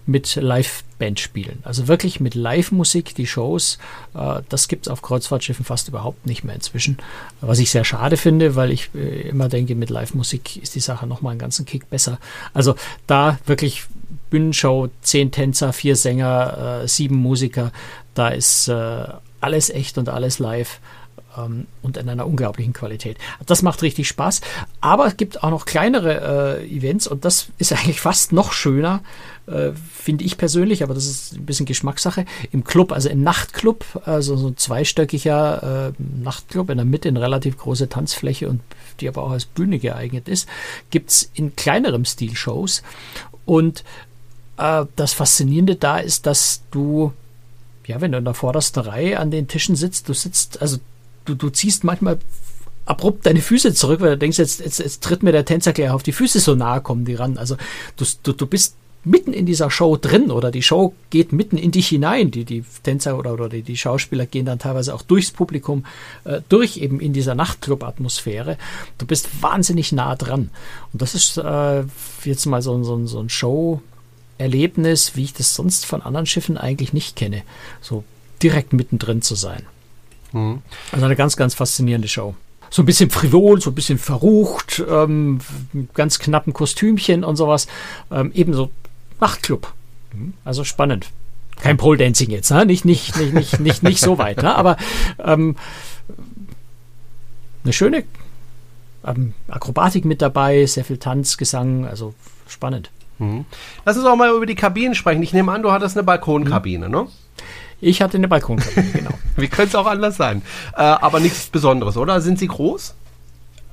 mit 0.07 0.37
Live-Band 0.37 1.19
spielen. 1.21 1.59
Also 1.64 1.88
wirklich 1.88 2.21
mit 2.21 2.35
Live-Musik, 2.35 3.14
die 3.14 3.27
Shows, 3.27 3.79
äh, 4.14 4.40
das 4.49 4.69
gibt 4.69 4.87
es 4.87 4.92
auf 4.92 5.03
Kreuzfahrtschiffen 5.03 5.64
fast 5.64 5.88
überhaupt 5.88 6.27
nicht 6.27 6.45
mehr 6.45 6.55
inzwischen. 6.55 6.99
Was 7.40 7.59
ich 7.59 7.71
sehr 7.71 7.85
schade 7.85 8.16
finde, 8.16 8.55
weil 8.55 8.71
ich 8.71 8.90
äh, 8.95 9.29
immer 9.29 9.49
denke, 9.49 9.75
mit 9.75 9.90
Live-Musik 9.90 10.57
ist 10.57 10.75
die 10.75 10.81
Sache 10.81 11.07
nochmal 11.07 11.33
einen 11.33 11.40
ganzen 11.40 11.66
Kick 11.66 11.90
besser. 11.90 12.19
Also 12.55 12.77
da 13.07 13.38
wirklich 13.47 13.85
Bühnenshow, 14.31 14.88
zehn 15.03 15.33
Tänzer, 15.33 15.73
vier 15.73 15.97
Sänger, 15.97 16.83
äh, 16.83 16.88
sieben 16.88 17.16
Musiker, 17.16 17.73
da 18.14 18.29
ist 18.29 18.69
äh, 18.69 19.07
alles 19.40 19.71
echt 19.71 19.99
und 19.99 20.09
alles 20.09 20.38
live 20.38 20.81
ähm, 21.37 21.66
und 21.83 21.97
in 21.97 22.09
einer 22.09 22.27
unglaublichen 22.27 22.73
Qualität. 22.73 23.19
Das 23.45 23.62
macht 23.62 23.83
richtig 23.83 24.09
Spaß. 24.09 24.40
Aber 24.81 25.07
es 25.07 25.16
gibt 25.16 25.42
auch 25.42 25.51
noch 25.51 25.66
kleinere 25.66 26.61
äh, 26.61 26.77
Events 26.77 27.07
und 27.07 27.25
das 27.25 27.49
ist 27.59 27.73
eigentlich 27.73 28.01
fast 28.01 28.33
noch 28.33 28.53
schöner, 28.53 29.03
äh, 29.46 29.72
finde 29.92 30.24
ich 30.24 30.38
persönlich, 30.38 30.82
aber 30.82 30.94
das 30.94 31.06
ist 31.06 31.35
ein 31.35 31.46
bisschen 31.46 31.66
Geschmackssache. 31.66 32.24
Im 32.52 32.64
Club, 32.64 32.92
also 32.92 33.09
im 33.09 33.22
Nachtclub, 33.22 33.85
also 34.04 34.37
so 34.37 34.48
ein 34.48 34.56
zweistöckiger 34.56 35.92
äh, 35.98 36.02
Nachtclub 36.22 36.70
in 36.70 36.78
der 36.78 36.85
Mitte, 36.85 37.09
eine 37.09 37.20
relativ 37.20 37.56
große 37.59 37.88
Tanzfläche 37.88 38.48
und 38.48 38.61
die 39.00 39.09
aber 39.09 39.22
auch 39.22 39.30
als 39.30 39.44
Bühne 39.44 39.78
geeignet 39.78 40.28
ist, 40.28 40.48
gibt 40.90 41.11
es 41.11 41.30
in 41.35 41.54
kleinerem 41.54 42.04
Stil 42.04 42.35
Shows. 42.35 42.82
Und 43.44 43.85
äh, 44.56 44.85
das 44.96 45.12
Faszinierende 45.12 45.76
da 45.76 45.98
ist, 45.98 46.26
dass 46.26 46.62
du 46.70 47.12
ja, 47.87 48.00
wenn 48.00 48.12
du 48.12 48.18
in 48.18 48.24
der 48.24 48.35
vordersten 48.35 48.82
Reihe 48.82 49.18
an 49.18 49.30
den 49.30 49.48
Tischen 49.48 49.76
sitzt, 49.76 50.09
du 50.09 50.12
sitzt, 50.12 50.61
also 50.61 50.78
du, 51.24 51.35
du 51.35 51.50
ziehst 51.50 51.85
manchmal 51.85 52.18
abrupt 52.85 53.26
deine 53.26 53.40
Füße 53.40 53.74
zurück, 53.74 54.00
weil 54.00 54.11
du 54.11 54.18
denkst, 54.18 54.38
jetzt, 54.38 54.61
jetzt, 54.61 54.78
jetzt 54.78 55.02
tritt 55.02 55.22
mir 55.22 55.32
der 55.32 55.44
Tänzer 55.44 55.72
gleich 55.72 55.90
auf 55.90 56.02
die 56.02 56.12
Füße, 56.12 56.40
so 56.40 56.54
nahe 56.54 56.80
kommen 56.80 57.04
die 57.04 57.14
ran. 57.14 57.38
Also 57.38 57.56
du, 57.96 58.04
du, 58.22 58.32
du 58.32 58.46
bist 58.46 58.76
mitten 59.07 59.33
in 59.33 59.47
dieser 59.47 59.71
Show 59.71 59.97
drin 59.97 60.33
oder 60.33 60.51
die 60.51 60.62
Show 60.62 60.92
geht 61.11 61.33
mitten 61.33 61.57
in 61.57 61.71
dich 61.71 61.88
hinein. 61.88 62.33
Die, 62.33 62.45
die 62.45 62.64
Tänzer 62.83 63.16
oder, 63.16 63.33
oder 63.33 63.49
die, 63.49 63.62
die 63.62 63.77
Schauspieler 63.77 64.27
gehen 64.27 64.45
dann 64.45 64.59
teilweise 64.59 64.95
auch 64.95 65.03
durchs 65.03 65.31
Publikum 65.31 65.87
äh, 66.25 66.40
durch, 66.49 66.79
eben 66.79 66.99
in 66.99 67.12
dieser 67.12 67.37
Nachtclub-Atmosphäre. 67.37 68.59
Du 68.99 69.07
bist 69.07 69.42
wahnsinnig 69.42 69.92
nah 69.92 70.16
dran. 70.16 70.51
Und 70.92 71.03
das 71.03 71.14
ist 71.14 71.38
äh, 71.38 71.85
jetzt 72.25 72.47
mal 72.47 72.62
so, 72.62 72.83
so, 72.83 73.07
so 73.07 73.21
ein 73.21 73.29
Show-Erlebnis, 73.29 75.14
wie 75.14 75.25
ich 75.25 75.33
das 75.33 75.55
sonst 75.55 75.87
von 75.87 76.03
anderen 76.03 76.27
Schiffen 76.27 76.59
eigentlich 76.59 76.92
nicht 76.92 77.14
kenne. 77.14 77.42
So 77.81 78.03
direkt 78.42 78.73
mittendrin 78.73 79.23
zu 79.23 79.37
sein. 79.37 79.62
Mhm. 80.33 80.62
Also 80.90 81.05
eine 81.05 81.16
ganz, 81.16 81.37
ganz 81.37 81.55
faszinierende 81.55 82.09
Show. 82.09 82.35
So 82.71 82.83
ein 82.83 82.87
bisschen 82.87 83.11
frivol, 83.11 83.61
so 83.61 83.71
ein 83.71 83.77
bisschen 83.77 83.99
verrucht, 83.99 84.83
ähm, 84.90 85.38
mit 85.73 85.95
ganz 85.95 86.19
knappen 86.19 86.53
Kostümchen 86.53 87.23
und 87.23 87.37
sowas. 87.37 87.69
Ähm, 88.11 88.33
ebenso 88.35 88.73
Nachtclub. 89.20 89.72
Mhm. 90.12 90.35
Also 90.44 90.64
spannend. 90.64 91.11
Kein 91.61 91.79
Pole 91.79 91.98
Dancing 91.98 92.31
jetzt, 92.31 92.50
ne? 92.50 92.66
nicht, 92.66 92.85
nicht, 92.85 93.16
nicht, 93.16 93.33
nicht, 93.33 93.61
nicht, 93.61 93.83
nicht 93.83 94.00
so 94.00 94.18
weit, 94.18 94.42
ne? 94.42 94.55
aber 94.55 94.76
ähm, 95.18 95.57
eine 97.64 97.72
schöne 97.72 98.05
ähm, 99.07 99.33
Akrobatik 99.48 100.05
mit 100.05 100.20
dabei, 100.20 100.66
sehr 100.66 100.85
viel 100.85 100.98
Tanz, 100.98 101.38
Gesang, 101.38 101.87
also 101.87 102.14
spannend. 102.46 102.90
Mhm. 103.18 103.46
Lass 103.85 103.96
uns 103.96 104.07
auch 104.07 104.16
mal 104.16 104.35
über 104.35 104.44
die 104.44 104.55
Kabinen 104.55 104.94
sprechen. 104.94 105.22
Ich 105.22 105.33
nehme 105.33 105.50
an, 105.50 105.62
du 105.62 105.72
hattest 105.72 105.96
eine 105.96 106.05
Balkonkabine, 106.05 106.87
mhm. 106.87 106.92
ne? 106.92 107.07
Ich 107.81 108.02
hatte 108.02 108.16
eine 108.18 108.29
Balkonkabine, 108.29 108.90
genau. 108.92 109.12
Wie 109.37 109.48
könnte 109.48 109.70
es 109.70 109.74
auch 109.74 109.87
anders 109.87 110.16
sein? 110.16 110.42
Äh, 110.74 110.83
aber 110.83 111.20
nichts 111.20 111.46
Besonderes, 111.46 111.96
oder? 111.96 112.20
Sind 112.20 112.38
sie 112.38 112.48
groß? 112.48 112.94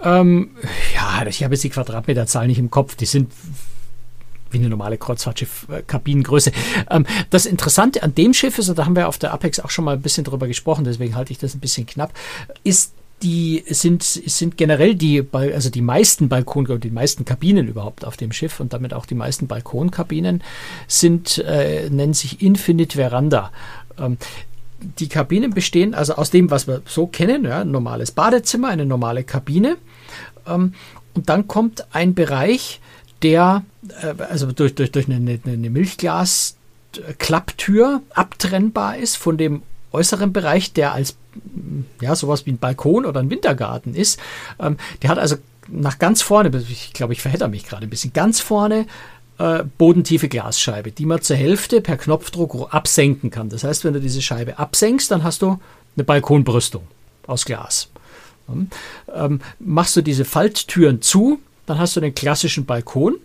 Ähm, 0.01 0.51
ja, 0.93 1.25
ich 1.25 1.43
habe 1.43 1.53
jetzt 1.56 1.63
die 1.63 1.69
Quadratmeterzahl 1.69 2.47
nicht 2.47 2.60
im 2.60 2.69
Kopf. 2.69 2.95
Die 2.95 3.06
sind 3.06 3.32
wie 4.53 4.59
eine 4.59 4.69
normale 4.69 4.97
Kreuzfahrtschiff-Kabinengröße. 4.97 6.51
Ähm, 6.89 7.05
das 7.29 7.45
Interessante 7.45 8.03
an 8.03 8.15
dem 8.15 8.33
Schiff 8.33 8.57
ist, 8.59 8.69
und 8.69 8.77
da 8.77 8.85
haben 8.85 8.95
wir 8.95 9.07
auf 9.07 9.17
der 9.17 9.33
Apex 9.33 9.59
auch 9.59 9.69
schon 9.69 9.85
mal 9.85 9.95
ein 9.95 10.01
bisschen 10.01 10.23
drüber 10.23 10.47
gesprochen, 10.47 10.85
deswegen 10.85 11.15
halte 11.15 11.31
ich 11.31 11.39
das 11.39 11.55
ein 11.55 11.59
bisschen 11.59 11.85
knapp, 11.85 12.13
ist 12.63 12.93
die 13.23 13.63
sind, 13.67 14.03
sind 14.03 14.57
generell 14.57 14.95
die, 14.95 15.25
also 15.31 15.69
die 15.69 15.81
meisten 15.81 16.27
Balkon, 16.27 16.79
die 16.81 16.91
meisten 16.91 17.23
Kabinen 17.23 17.69
überhaupt 17.69 18.05
auf 18.05 18.17
dem 18.17 18.33
Schiff 18.33 18.59
und 18.59 18.73
damit 18.73 18.93
auch 18.93 19.05
die 19.05 19.15
meisten 19.15 19.47
Balkonkabinen 19.47 20.43
sind, 20.87 21.37
äh, 21.37 21.89
nennen 21.89 22.13
sich 22.13 22.41
Infinite 22.41 22.97
Veranda. 22.97 23.51
Ähm, 23.97 24.17
die 24.99 25.07
Kabinen 25.07 25.53
bestehen 25.53 25.93
also 25.93 26.15
aus 26.15 26.31
dem, 26.31 26.51
was 26.51 26.67
wir 26.67 26.81
so 26.85 27.07
kennen, 27.07 27.45
ja, 27.45 27.61
ein 27.61 27.71
normales 27.71 28.11
Badezimmer, 28.11 28.67
eine 28.67 28.85
normale 28.85 29.23
Kabine. 29.23 29.77
Ähm, 30.45 30.73
und 31.13 31.29
dann 31.29 31.47
kommt 31.47 31.85
ein 31.95 32.15
Bereich, 32.15 32.81
der 33.23 33.63
äh, 34.01 34.15
also 34.23 34.51
durch, 34.51 34.75
durch, 34.75 34.91
durch 34.91 35.09
eine, 35.09 35.39
eine 35.45 35.69
Milchglas-Klapptür 35.69 38.01
abtrennbar 38.13 38.97
ist 38.97 39.15
von 39.17 39.38
dem 39.38 39.63
äußeren 39.91 40.33
Bereich, 40.33 40.73
der 40.73 40.93
als 40.93 41.15
ja, 42.01 42.15
sowas 42.15 42.45
wie 42.45 42.51
ein 42.51 42.57
Balkon 42.57 43.05
oder 43.05 43.19
ein 43.19 43.29
Wintergarten 43.29 43.95
ist. 43.95 44.19
Ähm, 44.59 44.77
der 45.01 45.09
hat 45.09 45.19
also 45.19 45.38
nach 45.67 45.99
ganz 45.99 46.21
vorne, 46.21 46.51
ich 46.69 46.93
glaube, 46.93 47.13
ich 47.13 47.21
verhedder 47.21 47.47
mich 47.47 47.65
gerade 47.65 47.86
ein 47.86 47.89
bisschen, 47.89 48.13
ganz 48.13 48.39
vorne 48.39 48.86
äh, 49.38 49.63
bodentiefe 49.77 50.27
Glasscheibe, 50.27 50.91
die 50.91 51.05
man 51.05 51.21
zur 51.21 51.38
Hälfte 51.38 51.81
per 51.81 51.97
Knopfdruck 51.97 52.73
absenken 52.73 53.31
kann. 53.31 53.49
Das 53.49 53.63
heißt, 53.63 53.86
wenn 53.86 53.93
du 53.93 54.01
diese 54.01 54.21
Scheibe 54.21 54.59
absenkst, 54.59 55.09
dann 55.09 55.23
hast 55.23 55.41
du 55.41 55.59
eine 55.95 56.03
Balkonbrüstung 56.03 56.83
aus 57.27 57.45
Glas. 57.45 57.89
Ähm, 59.13 59.39
machst 59.59 59.95
du 59.95 60.01
diese 60.01 60.25
Falttüren 60.25 61.01
zu, 61.01 61.39
dann 61.65 61.80
hast 61.80 61.95
du 61.95 62.02
den 62.02 62.15
klassischen 62.15 62.65
Balkon. 62.65 63.15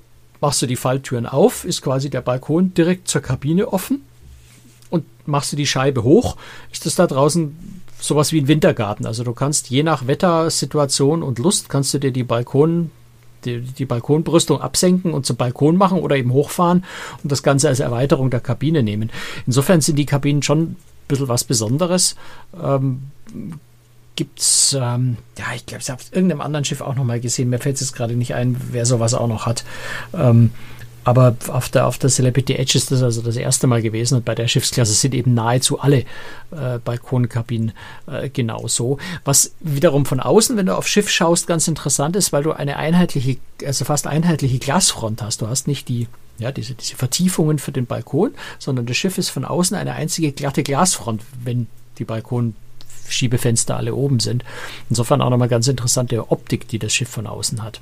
Machst 0.41 0.63
du 0.63 0.67
die 0.67 0.77
Falltüren 0.77 1.27
auf, 1.27 1.65
ist 1.65 1.83
quasi 1.83 2.11
der 2.11 2.21
Balkon 2.21 2.73
direkt 2.75 3.09
zur 3.09 3.21
Kabine 3.21 3.73
offen. 3.73 4.03
Und 4.91 5.05
machst 5.27 5.53
du 5.53 5.57
die 5.57 5.67
Scheibe 5.67 6.05
hoch, 6.05 6.37
ist 6.73 6.87
das 6.87 6.95
da 6.95 7.07
draußen 7.07 7.83
sowas 8.01 8.33
wie 8.33 8.41
ein 8.41 8.49
Wintergarten. 8.49 9.07
Also 9.07 9.25
du 9.25 9.33
kannst 9.33 9.71
je 9.71 9.83
nach 9.83 10.07
Wettersituation 10.07 11.23
und 11.23 11.39
Lust 11.39 11.69
kannst 11.69 11.93
du 11.93 11.99
dir 11.99 12.13
die 12.13 12.23
Balkon 12.23 12.91
die, 13.45 13.85
Balkonbrüstung 13.85 14.61
absenken 14.61 15.13
und 15.13 15.27
zum 15.27 15.37
Balkon 15.37 15.77
machen 15.77 16.01
oder 16.01 16.17
eben 16.17 16.33
hochfahren 16.33 16.85
und 17.23 17.31
das 17.31 17.43
Ganze 17.43 17.69
als 17.69 17.81
Erweiterung 17.81 18.31
der 18.31 18.41
Kabine 18.41 18.83
nehmen. 18.83 19.11
Insofern 19.47 19.81
sind 19.81 19.97
die 19.97 20.07
Kabinen 20.07 20.43
schon 20.43 20.61
ein 20.61 20.77
bisschen 21.07 21.29
was 21.29 21.45
Besonderes. 21.45 22.17
Ähm, 22.61 23.03
gibt's, 24.19 24.77
ähm, 24.77 25.17
ja, 25.39 25.45
ich 25.55 25.65
glaube, 25.65 25.81
ich 25.81 25.89
habe 25.89 26.03
es 26.03 26.13
irgendeinem 26.13 26.41
anderen 26.41 26.65
Schiff 26.65 26.81
auch 26.81 26.97
noch 26.97 27.05
mal 27.05 27.21
gesehen. 27.21 27.51
Mir 27.51 27.61
fällt 27.61 27.77
es 27.77 27.83
jetzt 27.83 27.93
gerade 27.93 28.15
nicht 28.15 28.35
ein, 28.35 28.57
wer 28.73 28.85
sowas 28.85 29.15
auch 29.15 29.29
noch 29.29 29.47
hat. 29.47 29.65
Ähm, 30.13 30.51
aber 31.05 31.37
auf 31.47 31.69
der, 31.69 31.87
auf 31.87 31.99
der 31.99 32.11
Celebrity 32.11 32.55
Edge 32.55 32.77
ist 32.77 32.91
das 32.91 33.01
also 33.01 33.23
das 33.23 33.37
erste 33.37 33.69
Mal 33.69 33.81
gewesen 33.81 34.17
und 34.17 34.25
bei 34.25 34.35
der 34.35 34.49
Schiffsklasse 34.49 34.93
sind 34.93 35.15
eben 35.15 35.35
nahezu 35.35 35.79
alle 35.79 36.01
äh, 36.51 36.79
Balkonkabinen 36.85 37.71
äh, 38.09 38.29
genauso. 38.29 38.99
Was 39.25 39.53
wiederum 39.61 40.05
von 40.05 40.19
außen, 40.19 40.57
wenn 40.57 40.67
du 40.67 40.77
auf 40.77 40.89
Schiff 40.89 41.09
schaust, 41.09 41.47
ganz 41.47 41.69
interessant 41.69 42.17
ist, 42.17 42.33
weil 42.33 42.43
du 42.43 42.51
eine 42.51 42.77
einheitliche, 42.77 43.37
also 43.65 43.85
fast 43.85 44.09
einheitliche 44.09 44.59
Glasfront 44.59 45.23
hast. 45.23 45.43
Du 45.43 45.47
hast 45.47 45.69
nicht 45.69 45.89
die 45.89 46.09
ja, 46.39 46.51
diese, 46.51 46.75
diese 46.75 46.97
Vertiefungen 46.97 47.61
für 47.61 47.73
den 47.73 47.87
Balkon, 47.87 48.33
sondern 48.59 48.87
das 48.87 48.97
Schiff 48.97 49.17
ist 49.17 49.31
von 49.31 49.45
außen 49.45 49.77
eine 49.77 49.95
einzige 49.95 50.33
glatte 50.33 50.65
Glasfront, 50.65 51.23
wenn 51.45 51.69
die 51.99 52.05
Balkonschiebefenster 53.09 53.77
alle 53.77 53.95
oben 53.95 54.21
sind. 54.21 54.45
Insofern 54.91 55.23
auch 55.23 55.31
nochmal 55.31 55.49
ganz 55.49 55.67
interessante 55.69 56.31
Optik, 56.31 56.69
die 56.69 56.79
das 56.79 56.93
Schiff 56.93 57.09
von 57.09 57.27
außen 57.27 57.63
hat. 57.63 57.81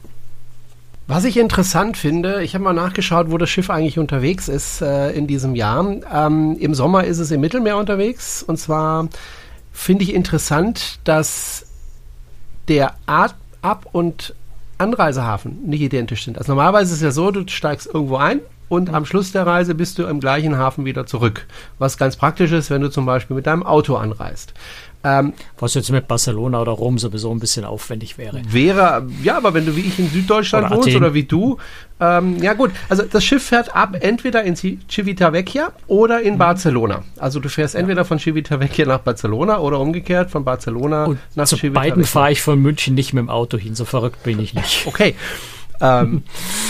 Was 1.08 1.24
ich 1.24 1.36
interessant 1.36 1.96
finde, 1.96 2.42
ich 2.42 2.54
habe 2.54 2.64
mal 2.64 2.72
nachgeschaut, 2.72 3.30
wo 3.30 3.38
das 3.38 3.48
Schiff 3.48 3.70
eigentlich 3.70 3.98
unterwegs 3.98 4.48
ist 4.48 4.80
äh, 4.80 5.12
in 5.12 5.28
diesem 5.28 5.54
Jahr. 5.54 5.86
Ähm, 6.12 6.56
Im 6.58 6.74
Sommer 6.74 7.04
ist 7.04 7.18
es 7.18 7.30
im 7.30 7.40
Mittelmeer 7.40 7.76
unterwegs. 7.76 8.42
Und 8.42 8.56
zwar 8.56 9.08
finde 9.72 10.02
ich 10.02 10.14
interessant, 10.14 10.98
dass 11.04 11.66
der 12.66 12.94
Ab- 13.06 13.86
und 13.92 14.34
Anreisehafen 14.78 15.62
nicht 15.64 15.80
identisch 15.80 16.24
sind. 16.24 16.38
Also 16.38 16.52
normalerweise 16.52 16.90
ist 16.90 16.96
es 16.96 17.02
ja 17.02 17.12
so, 17.12 17.30
du 17.30 17.46
steigst 17.46 17.86
irgendwo 17.86 18.16
ein 18.16 18.40
und 18.68 18.92
am 18.92 19.04
Schluss 19.04 19.32
der 19.32 19.46
Reise 19.46 19.74
bist 19.74 19.98
du 19.98 20.04
im 20.04 20.20
gleichen 20.20 20.56
Hafen 20.56 20.84
wieder 20.84 21.06
zurück. 21.06 21.46
Was 21.78 21.98
ganz 21.98 22.16
praktisch 22.16 22.52
ist, 22.52 22.70
wenn 22.70 22.82
du 22.82 22.90
zum 22.90 23.06
Beispiel 23.06 23.36
mit 23.36 23.46
deinem 23.46 23.62
Auto 23.62 23.96
anreist. 23.96 24.52
Ähm, 25.04 25.34
Was 25.58 25.74
jetzt 25.74 25.90
mit 25.92 26.08
Barcelona 26.08 26.60
oder 26.60 26.72
Rom 26.72 26.98
sowieso 26.98 27.30
ein 27.30 27.38
bisschen 27.38 27.64
aufwendig 27.64 28.18
wäre. 28.18 28.42
Wäre, 28.48 29.06
ja, 29.22 29.36
aber 29.36 29.54
wenn 29.54 29.64
du 29.64 29.76
wie 29.76 29.82
ich 29.82 29.98
in 30.00 30.10
Süddeutschland 30.10 30.66
oder 30.66 30.76
wohnst 30.76 30.88
Athen. 30.88 30.96
oder 31.00 31.14
wie 31.14 31.22
du, 31.22 31.58
ähm, 32.00 32.42
ja 32.42 32.54
gut, 32.54 32.72
also 32.88 33.04
das 33.04 33.24
Schiff 33.24 33.44
fährt 33.44 33.74
ab 33.76 33.96
entweder 34.00 34.42
in 34.42 34.56
Civitavecchia 34.56 35.70
oder 35.86 36.22
in 36.22 36.34
mhm. 36.34 36.38
Barcelona. 36.38 37.04
Also 37.18 37.38
du 37.38 37.48
fährst 37.48 37.76
entweder 37.76 38.04
von 38.04 38.18
Civitavecchia 38.18 38.84
nach 38.84 38.98
Barcelona 38.98 39.60
oder 39.60 39.78
umgekehrt 39.78 40.30
von 40.32 40.44
Barcelona 40.44 41.04
Und 41.04 41.18
nach 41.36 41.46
zu 41.46 41.56
Civitavecchia. 41.56 41.90
beiden 41.94 42.04
fahre 42.04 42.32
ich 42.32 42.42
von 42.42 42.60
München 42.60 42.94
nicht 42.94 43.12
mit 43.12 43.22
dem 43.22 43.30
Auto 43.30 43.58
hin, 43.58 43.76
so 43.76 43.84
verrückt 43.84 44.24
bin 44.24 44.40
ich 44.40 44.54
nicht. 44.54 44.86
Okay, 44.86 45.14
ähm, 45.80 46.22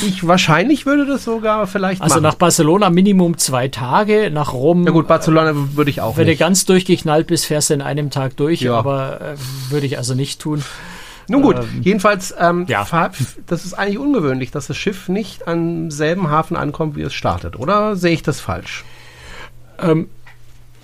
ich 0.07 0.27
wahrscheinlich 0.27 0.87
würde 0.87 1.07
das 1.07 1.25
sogar 1.25 1.67
vielleicht 1.67 2.03
Also 2.03 2.17
machen. 2.17 2.23
nach 2.25 2.35
Barcelona 2.35 2.91
Minimum 2.91 3.39
zwei 3.39 3.69
Tage, 3.69 4.31
nach 4.31 4.53
Rom. 4.53 4.85
Ja 4.85 4.91
gut, 4.91 5.07
Barcelona 5.09 5.53
würde 5.75 5.91
ich 5.91 6.01
auch 6.01 6.17
Wenn 6.17 6.27
nicht. 6.27 6.41
du 6.41 6.45
ganz 6.45 6.65
durchgeknallt 6.65 7.27
bist, 7.27 7.47
fährst 7.47 7.71
du 7.71 7.75
in 7.75 7.83
einem 7.83 8.11
Tag 8.11 8.37
durch, 8.37 8.63
ja. 8.63 8.75
aber 8.75 9.21
äh, 9.21 9.71
würde 9.71 9.87
ich 9.87 9.99
also 9.99 10.15
nicht 10.15 10.41
tun. 10.41 10.63
Nun 11.29 11.43
gut, 11.43 11.57
ähm, 11.59 11.83
jedenfalls, 11.83 12.35
ähm, 12.39 12.67
ja. 12.69 12.87
das 13.47 13.65
ist 13.65 13.75
eigentlich 13.75 13.99
ungewöhnlich, 13.99 14.51
dass 14.53 14.69
das 14.69 14.77
Schiff 14.77 15.09
nicht 15.09 15.49
am 15.49 15.91
selben 15.91 16.31
Hafen 16.31 16.57
ankommt, 16.57 16.97
wie 16.97 17.03
es 17.03 17.15
startet. 17.15 17.59
Oder 17.59 17.97
sehe 17.97 18.13
ich 18.13 18.23
das 18.23 18.41
falsch? 18.41 18.85
Ähm, 19.81 20.09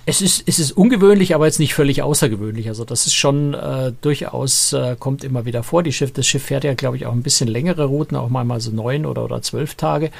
es 0.05 0.21
ist, 0.21 0.43
es 0.47 0.59
ist 0.59 0.73
ungewöhnlich, 0.73 1.33
aber 1.33 1.45
jetzt 1.45 1.59
nicht 1.59 1.73
völlig 1.73 2.01
außergewöhnlich. 2.01 2.67
Also 2.67 2.83
das 2.83 3.05
ist 3.05 3.13
schon 3.13 3.53
äh, 3.53 3.93
durchaus, 4.01 4.73
äh, 4.73 4.97
kommt 4.99 5.23
immer 5.23 5.45
wieder 5.45 5.63
vor. 5.63 5.81
Die 5.81 5.93
Schiff, 5.93 6.11
das 6.11 6.27
Schiff 6.27 6.43
fährt 6.43 6.65
ja, 6.65 6.73
glaube 6.73 6.97
ich, 6.97 7.05
auch 7.05 7.13
ein 7.13 7.23
bisschen 7.23 7.47
längere 7.47 7.85
Routen, 7.85 8.17
auch 8.17 8.29
mal, 8.29 8.59
so 8.59 8.71
neun 8.71 9.05
oder, 9.05 9.23
oder 9.23 9.41
zwölf 9.41 9.75
Tage. 9.75 10.11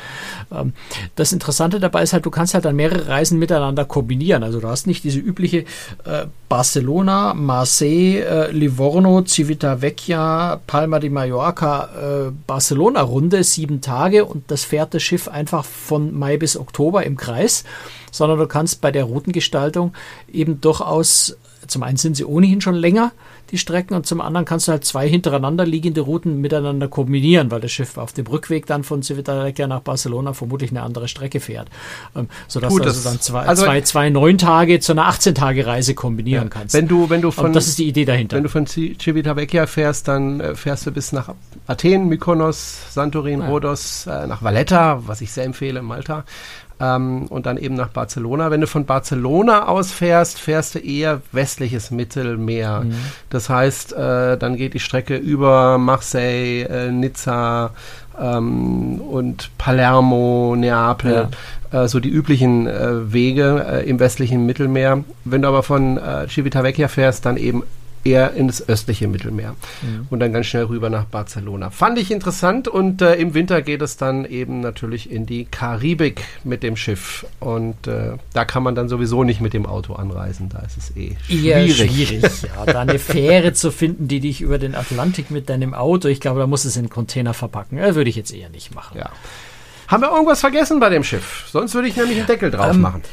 Ähm, 0.51 0.73
das 1.15 1.33
Interessante 1.33 1.81
dabei 1.81 2.03
ist 2.03 2.13
halt, 2.13 2.25
du 2.25 2.31
kannst 2.31 2.53
halt 2.53 2.63
dann 2.63 2.77
mehrere 2.77 3.09
Reisen 3.09 3.39
miteinander 3.39 3.83
kombinieren. 3.83 4.43
Also 4.43 4.61
du 4.61 4.69
hast 4.69 4.87
nicht 4.87 5.03
diese 5.03 5.19
übliche 5.19 5.65
äh, 6.05 6.27
Barcelona, 6.53 7.33
Marseille, 7.33 8.19
äh, 8.19 8.51
Livorno, 8.51 9.23
Civitavecchia, 9.25 10.61
Palma 10.67 10.99
de 10.99 11.09
Mallorca, 11.09 12.27
äh, 12.27 12.31
Barcelona-Runde, 12.45 13.43
sieben 13.43 13.81
Tage 13.81 14.23
und 14.23 14.51
das 14.51 14.63
fährt 14.63 14.93
das 14.93 15.01
Schiff 15.01 15.27
einfach 15.27 15.65
von 15.65 16.13
Mai 16.13 16.37
bis 16.37 16.55
Oktober 16.55 17.07
im 17.07 17.17
Kreis 17.17 17.63
sondern 18.13 18.37
du 18.37 18.47
kannst 18.47 18.79
bei 18.79 18.91
der 18.91 19.05
Routengestaltung 19.05 19.93
eben 20.31 20.61
durchaus, 20.61 21.35
zum 21.67 21.81
einen 21.81 21.97
sind 21.97 22.15
sie 22.15 22.25
ohnehin 22.25 22.61
schon 22.61 22.75
länger, 22.75 23.11
die 23.53 23.59
Strecken, 23.59 23.93
und 23.93 24.07
zum 24.07 24.19
anderen 24.19 24.45
kannst 24.45 24.67
du 24.67 24.71
halt 24.71 24.83
zwei 24.83 25.07
hintereinander 25.07 25.65
liegende 25.65 26.01
Routen 26.01 26.41
miteinander 26.41 26.87
kombinieren, 26.87 27.51
weil 27.51 27.61
das 27.61 27.71
Schiff 27.71 27.97
auf 27.97 28.11
dem 28.11 28.25
Rückweg 28.25 28.65
dann 28.65 28.83
von 28.83 29.03
Civitavecchia 29.03 29.67
nach 29.67 29.81
Barcelona 29.81 30.33
vermutlich 30.33 30.71
eine 30.71 30.81
andere 30.81 31.07
Strecke 31.07 31.39
fährt. 31.39 31.69
Ähm, 32.15 32.27
sodass 32.47 32.71
Gut, 32.71 32.83
du 32.83 32.87
also 32.87 33.07
dann 33.07 33.21
zwei, 33.21 33.41
also 33.41 33.63
zwei, 33.65 33.81
zwei 33.81 34.09
neun 34.09 34.39
Tage 34.39 34.79
zu 34.79 34.93
einer 34.93 35.07
18-Tage-Reise 35.07 35.93
kombinieren 35.93 36.45
ja, 36.45 36.49
kannst. 36.49 36.73
Wenn 36.73 36.87
du, 36.87 37.11
wenn 37.11 37.21
du 37.21 37.29
von, 37.29 37.53
das 37.53 37.67
ist 37.67 37.77
die 37.77 37.87
Idee 37.87 38.05
dahinter. 38.05 38.37
Wenn 38.37 38.43
du 38.43 38.49
von 38.49 38.65
Civitavecchia 38.65 39.67
fährst, 39.67 40.07
dann 40.07 40.39
äh, 40.39 40.55
fährst 40.55 40.87
du 40.87 40.91
bis 40.91 41.11
nach 41.11 41.29
Athen, 41.67 42.07
Mykonos, 42.07 42.91
Santorin, 42.91 43.41
ja. 43.41 43.47
Rhodos, 43.47 44.07
äh, 44.07 44.25
nach 44.25 44.41
Valletta, 44.41 45.03
was 45.05 45.21
ich 45.21 45.31
sehr 45.31 45.45
empfehle, 45.45 45.83
Malta 45.83 46.25
ähm, 46.83 47.25
und 47.29 47.45
dann 47.45 47.57
eben 47.57 47.75
nach 47.75 47.89
Barcelona. 47.89 48.51
Wenn 48.51 48.61
du 48.61 48.67
von 48.67 48.85
Barcelona 48.85 49.67
aus 49.67 49.91
fährst, 49.91 50.39
fährst 50.39 50.75
du 50.75 50.79
eher 50.79 51.21
westliches 51.31 51.91
Mittelmeer. 51.91 52.81
Mhm. 52.81 52.95
Das 53.29 53.49
heißt, 53.49 53.93
äh, 53.93 54.37
dann 54.37 54.57
geht 54.57 54.73
die 54.73 54.79
Strecke 54.79 55.15
über 55.15 55.77
Marseille, 55.77 56.63
äh, 56.63 56.91
Nizza 56.91 57.71
ähm, 58.19 58.99
und 59.01 59.49
Palermo, 59.57 60.55
Neapel. 60.57 61.29
Ja. 61.71 61.83
Äh, 61.83 61.87
so 61.87 61.99
die 61.99 62.09
üblichen 62.09 62.67
äh, 62.67 63.11
Wege 63.13 63.65
äh, 63.67 63.89
im 63.89 63.99
westlichen 63.99 64.45
Mittelmeer. 64.45 65.03
Wenn 65.23 65.41
du 65.41 65.47
aber 65.47 65.63
von 65.63 65.97
äh, 65.97 66.27
Civitavecchia 66.27 66.87
fährst, 66.87 67.25
dann 67.25 67.37
eben 67.37 67.63
eher 68.03 68.33
ins 68.33 68.67
östliche 68.67 69.07
Mittelmeer 69.07 69.55
mhm. 69.81 70.07
und 70.09 70.19
dann 70.19 70.33
ganz 70.33 70.47
schnell 70.47 70.65
rüber 70.65 70.89
nach 70.89 71.05
Barcelona. 71.05 71.69
Fand 71.69 71.97
ich 71.97 72.11
interessant 72.11 72.67
und 72.67 73.01
äh, 73.01 73.15
im 73.15 73.33
Winter 73.33 73.61
geht 73.61 73.81
es 73.81 73.97
dann 73.97 74.25
eben 74.25 74.59
natürlich 74.59 75.11
in 75.11 75.25
die 75.25 75.45
Karibik 75.45 76.23
mit 76.43 76.63
dem 76.63 76.75
Schiff 76.75 77.25
und 77.39 77.87
äh, 77.87 78.17
da 78.33 78.45
kann 78.45 78.63
man 78.63 78.75
dann 78.75 78.89
sowieso 78.89 79.23
nicht 79.23 79.41
mit 79.41 79.53
dem 79.53 79.65
Auto 79.65 79.93
anreisen, 79.93 80.49
da 80.49 80.59
ist 80.59 80.77
es 80.77 80.95
eh 80.95 81.15
schwierig. 81.25 81.75
schwierig 81.75 82.23
ja, 82.43 82.65
da 82.65 82.81
eine 82.81 82.99
Fähre 82.99 83.53
zu 83.53 83.71
finden, 83.71 84.07
die 84.07 84.19
dich 84.19 84.41
über 84.41 84.57
den 84.57 84.75
Atlantik 84.75 85.31
mit 85.31 85.49
deinem 85.49 85.73
Auto, 85.73 86.07
ich 86.07 86.19
glaube, 86.19 86.39
da 86.39 86.47
muss 86.47 86.65
es 86.65 86.77
in 86.77 86.89
Container 86.89 87.33
verpacken. 87.33 87.77
Das 87.77 87.95
würde 87.95 88.09
ich 88.09 88.15
jetzt 88.15 88.33
eher 88.33 88.49
nicht 88.49 88.73
machen. 88.73 88.97
Ja. 88.97 89.09
Haben 89.87 90.01
wir 90.01 90.11
irgendwas 90.11 90.39
vergessen 90.39 90.79
bei 90.79 90.89
dem 90.89 91.03
Schiff? 91.03 91.45
Sonst 91.51 91.75
würde 91.75 91.87
ich 91.87 91.95
nämlich 91.95 92.17
einen 92.17 92.27
Deckel 92.27 92.51
drauf 92.51 92.75
ähm, 92.75 92.81
machen. 92.81 93.03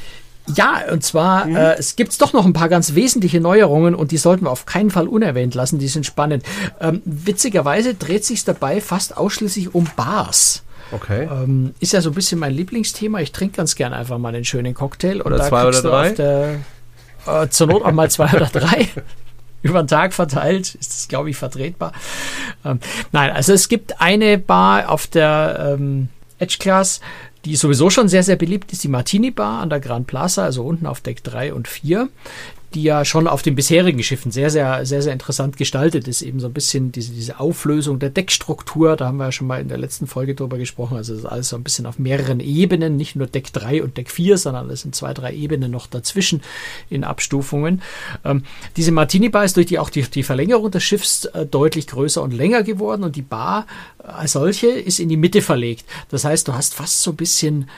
Ja, 0.46 0.82
und 0.90 1.04
zwar, 1.04 1.46
mhm. 1.46 1.56
äh, 1.56 1.74
es 1.74 1.96
gibt 1.96 2.20
doch 2.20 2.32
noch 2.32 2.44
ein 2.44 2.52
paar 2.52 2.68
ganz 2.68 2.94
wesentliche 2.94 3.40
Neuerungen 3.40 3.94
und 3.94 4.10
die 4.10 4.16
sollten 4.16 4.44
wir 4.46 4.50
auf 4.50 4.66
keinen 4.66 4.90
Fall 4.90 5.06
unerwähnt 5.06 5.54
lassen, 5.54 5.78
die 5.78 5.88
sind 5.88 6.06
spannend. 6.06 6.44
Ähm, 6.80 7.02
witzigerweise 7.04 7.94
dreht 7.94 8.24
sich 8.24 8.44
dabei 8.44 8.80
fast 8.80 9.16
ausschließlich 9.16 9.74
um 9.74 9.88
Bars. 9.96 10.62
Okay. 10.92 11.28
Ähm, 11.30 11.74
ist 11.78 11.92
ja 11.92 12.00
so 12.00 12.10
ein 12.10 12.14
bisschen 12.14 12.40
mein 12.40 12.52
Lieblingsthema. 12.52 13.20
Ich 13.20 13.32
trinke 13.32 13.58
ganz 13.58 13.76
gern 13.76 13.92
einfach 13.92 14.18
mal 14.18 14.34
einen 14.34 14.44
schönen 14.44 14.74
Cocktail. 14.74 15.22
Oder 15.22 15.40
zwei 15.46 15.66
oder 15.66 15.82
drei? 15.82 16.10
Der, 16.10 16.56
äh, 17.26 17.48
zur 17.48 17.68
Not 17.68 17.84
auch 17.84 17.92
mal 17.92 18.10
zwei 18.10 18.32
oder 18.34 18.46
drei. 18.46 18.88
Über 19.62 19.82
den 19.82 19.88
Tag 19.88 20.14
verteilt 20.14 20.74
ist 20.74 20.92
das, 20.92 21.08
glaube 21.08 21.30
ich, 21.30 21.36
vertretbar. 21.36 21.92
Ähm, 22.64 22.80
nein, 23.12 23.30
also 23.30 23.52
es 23.52 23.68
gibt 23.68 24.00
eine 24.00 24.38
Bar 24.38 24.88
auf 24.88 25.06
der 25.06 25.76
ähm, 25.78 26.08
Edge 26.38 26.56
Class, 26.58 27.00
die 27.44 27.56
sowieso 27.56 27.90
schon 27.90 28.08
sehr, 28.08 28.22
sehr 28.22 28.36
beliebt 28.36 28.72
ist, 28.72 28.84
die 28.84 28.88
Martini 28.88 29.30
Bar 29.30 29.60
an 29.60 29.70
der 29.70 29.80
Grand 29.80 30.06
Plaza, 30.06 30.44
also 30.44 30.64
unten 30.64 30.86
auf 30.86 31.00
Deck 31.00 31.24
3 31.24 31.54
und 31.54 31.68
4 31.68 32.08
die 32.74 32.84
ja 32.84 33.04
schon 33.04 33.26
auf 33.26 33.42
den 33.42 33.56
bisherigen 33.56 34.02
Schiffen 34.02 34.30
sehr, 34.30 34.50
sehr, 34.50 34.86
sehr, 34.86 35.02
sehr 35.02 35.12
interessant 35.12 35.56
gestaltet 35.56 36.06
ist. 36.06 36.22
Eben 36.22 36.38
so 36.38 36.46
ein 36.46 36.52
bisschen 36.52 36.92
diese, 36.92 37.12
diese 37.12 37.40
Auflösung 37.40 37.98
der 37.98 38.10
Deckstruktur, 38.10 38.96
da 38.96 39.06
haben 39.06 39.16
wir 39.16 39.24
ja 39.26 39.32
schon 39.32 39.48
mal 39.48 39.60
in 39.60 39.68
der 39.68 39.78
letzten 39.78 40.06
Folge 40.06 40.34
drüber 40.34 40.56
gesprochen. 40.56 40.96
Also 40.96 41.12
das 41.12 41.24
ist 41.24 41.28
alles 41.28 41.48
so 41.48 41.56
ein 41.56 41.64
bisschen 41.64 41.86
auf 41.86 41.98
mehreren 41.98 42.38
Ebenen, 42.38 42.96
nicht 42.96 43.16
nur 43.16 43.26
Deck 43.26 43.52
3 43.52 43.82
und 43.82 43.96
Deck 43.96 44.10
4, 44.10 44.38
sondern 44.38 44.70
es 44.70 44.82
sind 44.82 44.94
zwei, 44.94 45.12
drei 45.14 45.34
Ebenen 45.34 45.70
noch 45.70 45.88
dazwischen 45.88 46.42
in 46.88 47.02
Abstufungen. 47.02 47.82
Ähm, 48.24 48.44
diese 48.76 48.92
Martini-Bar 48.92 49.44
ist 49.44 49.56
durch 49.56 49.66
die, 49.66 49.78
auch 49.80 49.90
die, 49.90 50.02
die 50.02 50.22
Verlängerung 50.22 50.70
des 50.70 50.84
Schiffs 50.84 51.24
äh, 51.24 51.46
deutlich 51.46 51.88
größer 51.88 52.22
und 52.22 52.32
länger 52.32 52.62
geworden 52.62 53.02
und 53.02 53.16
die 53.16 53.22
Bar 53.22 53.66
als 53.98 54.32
solche 54.32 54.68
ist 54.68 55.00
in 55.00 55.08
die 55.08 55.16
Mitte 55.16 55.42
verlegt. 55.42 55.84
Das 56.08 56.24
heißt, 56.24 56.48
du 56.48 56.54
hast 56.54 56.74
fast 56.74 57.02
so 57.02 57.10
ein 57.10 57.16
bisschen 57.16 57.68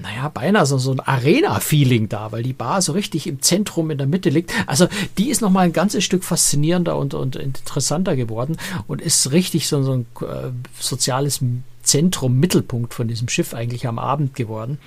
naja, 0.00 0.28
beinahe 0.28 0.66
so, 0.66 0.78
so 0.78 0.92
ein 0.92 1.00
Arena-Feeling 1.00 2.08
da, 2.08 2.32
weil 2.32 2.42
die 2.42 2.52
Bar 2.52 2.82
so 2.82 2.92
richtig 2.92 3.26
im 3.26 3.42
Zentrum 3.42 3.90
in 3.90 3.98
der 3.98 4.06
Mitte 4.06 4.30
liegt. 4.30 4.52
Also 4.66 4.88
die 5.18 5.30
ist 5.30 5.40
nochmal 5.40 5.66
ein 5.66 5.72
ganzes 5.72 6.04
Stück 6.04 6.24
faszinierender 6.24 6.96
und, 6.96 7.14
und 7.14 7.36
interessanter 7.36 8.16
geworden 8.16 8.56
und 8.86 9.00
ist 9.00 9.32
richtig 9.32 9.68
so, 9.68 9.82
so 9.82 9.92
ein 9.92 10.06
äh, 10.20 10.50
soziales 10.78 11.40
Zentrum, 11.82 12.38
Mittelpunkt 12.38 12.94
von 12.94 13.08
diesem 13.08 13.28
Schiff 13.28 13.54
eigentlich 13.54 13.86
am 13.86 13.98
Abend 13.98 14.34
geworden. 14.34 14.78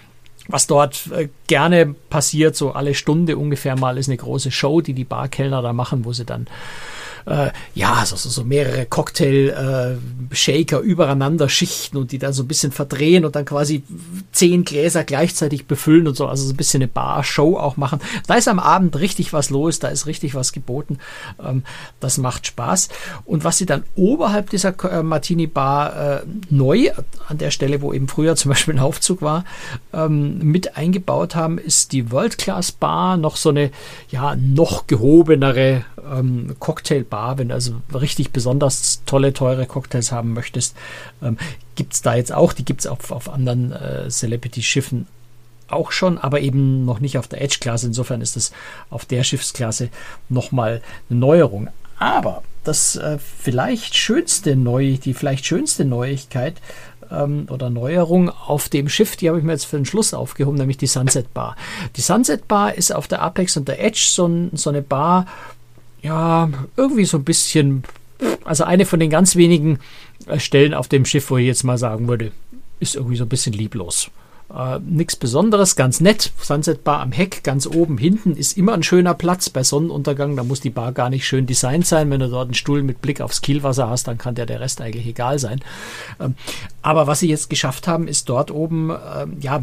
Was 0.48 0.68
dort 0.68 1.08
äh, 1.12 1.30
gerne 1.48 1.94
passiert, 2.10 2.56
so 2.56 2.72
alle 2.72 2.94
Stunde 2.94 3.38
ungefähr 3.38 3.78
mal, 3.78 3.98
ist 3.98 4.08
eine 4.08 4.18
große 4.18 4.52
Show, 4.52 4.82
die 4.82 4.94
die 4.94 5.04
Barkellner 5.04 5.62
da 5.62 5.74
machen, 5.74 6.06
wo 6.06 6.14
sie 6.14 6.26
dann 6.26 6.48
äh, 7.28 7.52
ja, 7.76 8.06
so, 8.06 8.16
so, 8.16 8.44
mehrere 8.44 8.86
Cocktail-Shaker 8.86 10.80
äh, 10.80 10.84
übereinander 10.84 11.50
schichten 11.50 11.98
und 11.98 12.14
die 12.14 12.20
dann 12.20 12.32
so 12.32 12.44
ein 12.44 12.48
bisschen 12.48 12.72
verdrehen 12.72 13.26
und 13.26 13.36
dann 13.36 13.44
quasi 13.44 13.84
zehn 14.32 14.64
Gläser 14.64 15.04
gleichzeitig 15.04 15.66
befüllen 15.66 16.08
und 16.08 16.16
so, 16.16 16.28
also 16.28 16.46
so 16.46 16.54
ein 16.54 16.58
bisschen 16.58 16.82
eine 16.82 16.88
Bar-Show 16.88 17.58
auch 17.58 17.76
machen. 17.76 18.00
Da 18.28 18.36
ist 18.36 18.48
am 18.48 18.60
Abend 18.60 18.98
richtig 18.98 19.34
was 19.34 19.50
los, 19.50 19.80
da 19.80 19.90
ist 19.90 20.06
richtig 20.06 20.36
was 20.36 20.54
geboten. 20.54 21.00
Ähm, 21.44 21.64
das 22.00 22.18
macht 22.18 22.48
Spaß. 22.48 22.88
Und 23.26 23.44
was 23.44 23.58
sie 23.58 23.66
dann 23.66 23.84
oberhalb 23.96 24.50
dieser 24.50 24.74
äh, 24.90 25.04
Martini-Bar 25.04 26.22
äh, 26.22 26.22
neu, 26.50 26.92
an 27.28 27.38
der 27.38 27.52
Stelle, 27.52 27.82
wo 27.82 27.92
eben 27.92 28.08
früher 28.08 28.38
zum 28.38 28.50
Beispiel 28.50 28.76
ein 28.76 28.80
Aufzug 28.80 29.22
war, 29.22 29.44
ähm, 29.94 30.40
mit 30.40 30.78
eingebaut 30.78 31.36
haben, 31.36 31.58
ist 31.58 31.92
die 31.92 32.10
World-Class-Bar, 32.10 33.18
noch 33.18 33.36
so 33.36 33.50
eine, 33.50 33.72
ja, 34.10 34.38
noch 34.38 34.88
gehobenere 34.88 35.84
ähm, 36.12 36.56
Cocktailbar, 36.60 37.17
wenn 37.38 37.50
du 37.50 37.54
also 37.54 37.74
richtig 37.94 38.32
besonders 38.32 39.02
tolle, 39.06 39.34
teure 39.34 39.66
Cocktails 39.66 40.12
haben 40.12 40.34
möchtest, 40.34 40.76
ähm, 41.22 41.38
gibt 41.76 41.94
es 41.94 42.02
da 42.02 42.16
jetzt 42.16 42.34
auch. 42.34 42.54
Die 42.54 42.66
gibt 42.66 42.82
es 42.82 42.88
auf, 42.88 43.12
auf 43.12 43.30
anderen 43.30 43.72
äh, 43.72 44.10
Celebrity-Schiffen 44.10 45.08
auch 45.70 45.92
schon, 45.92 46.18
aber 46.18 46.40
eben 46.40 46.86
noch 46.86 47.00
nicht 47.00 47.18
auf 47.18 47.28
der 47.28 47.42
Edge-Klasse. 47.42 47.88
Insofern 47.88 48.22
ist 48.22 48.38
es 48.38 48.52
auf 48.90 49.06
der 49.06 49.24
Schiffsklasse 49.24 49.90
nochmal 50.30 50.82
eine 51.10 51.20
Neuerung. 51.20 51.70
Aber 52.00 52.44
das 52.64 52.96
äh, 52.96 53.18
vielleicht 53.18 53.96
schönste 53.96 54.56
Neu, 54.56 54.98
die 54.98 55.14
vielleicht 55.14 55.46
schönste 55.46 55.86
Neuigkeit 55.86 56.56
ähm, 57.12 57.48
oder 57.50 57.70
Neuerung 57.70 58.30
auf 58.30 58.70
dem 58.70 58.90
Schiff, 58.90 59.16
die 59.16 59.30
habe 59.30 59.40
ich 59.40 59.44
mir 59.44 59.54
jetzt 59.54 59.66
für 59.66 59.78
den 59.78 59.86
Schluss 59.86 60.14
aufgehoben, 60.14 60.58
nämlich 60.58 60.78
die 60.78 60.88
Sunset 60.88 61.34
Bar. 61.34 61.56
Die 61.96 62.02
Sunset 62.02 62.48
Bar 62.48 62.76
ist 62.76 62.94
auf 62.94 63.08
der 63.08 63.22
Apex 63.22 63.58
und 63.58 63.68
der 63.68 63.84
Edge 63.84 64.06
so, 64.08 64.50
so 64.54 64.70
eine 64.70 64.82
Bar, 64.82 65.26
ja, 66.08 66.50
irgendwie 66.78 67.06
so 67.06 67.18
ein 67.18 67.24
bisschen, 67.26 67.84
also 68.46 68.64
eine 68.64 68.86
von 68.86 69.00
den 69.00 69.10
ganz 69.10 69.36
wenigen 69.36 69.80
äh, 70.26 70.40
Stellen 70.40 70.74
auf 70.74 70.88
dem 70.88 71.06
Schiff, 71.06 71.30
wo 71.30 71.38
ich 71.38 71.46
jetzt 71.46 71.64
mal 71.64 71.78
sagen 71.78 72.08
würde, 72.08 72.32
ist 72.80 72.96
irgendwie 72.96 73.18
so 73.18 73.26
ein 73.26 73.30
bisschen 73.30 73.54
lieblos. 73.54 74.10
Äh, 74.54 74.80
Nichts 74.80 75.18
Besonderes, 75.18 75.76
ganz 75.76 76.00
nett. 76.00 76.32
Sunset 76.42 76.86
Bar 76.86 77.02
am 77.02 77.12
Heck, 77.12 77.44
ganz 77.44 77.68
oben 77.68 77.98
hinten 77.98 78.38
ist 78.38 78.58
immer 78.58 78.74
ein 78.74 78.84
schöner 78.84 79.14
Platz 79.14 79.50
bei 79.50 79.64
Sonnenuntergang. 79.64 80.38
Da 80.38 80.46
muss 80.46 80.62
die 80.62 80.70
Bar 80.70 80.94
gar 80.94 81.10
nicht 81.10 81.28
schön 81.28 81.46
designt 81.46 81.86
sein. 81.86 82.10
Wenn 82.10 82.22
du 82.22 82.30
dort 82.30 82.48
einen 82.48 82.54
Stuhl 82.54 82.84
mit 82.84 83.02
Blick 83.02 83.20
aufs 83.20 83.42
Kielwasser 83.42 83.90
hast, 83.90 84.08
dann 84.08 84.18
kann 84.18 84.36
der 84.36 84.46
der 84.46 84.62
Rest 84.62 84.80
eigentlich 84.80 85.08
egal 85.08 85.40
sein. 85.40 85.60
Ähm, 86.22 86.36
aber 86.82 87.06
was 87.06 87.20
sie 87.20 87.30
jetzt 87.30 87.50
geschafft 87.50 87.86
haben, 87.86 88.08
ist 88.08 88.30
dort 88.30 88.50
oben, 88.50 88.92
ähm, 88.92 89.38
ja, 89.42 89.62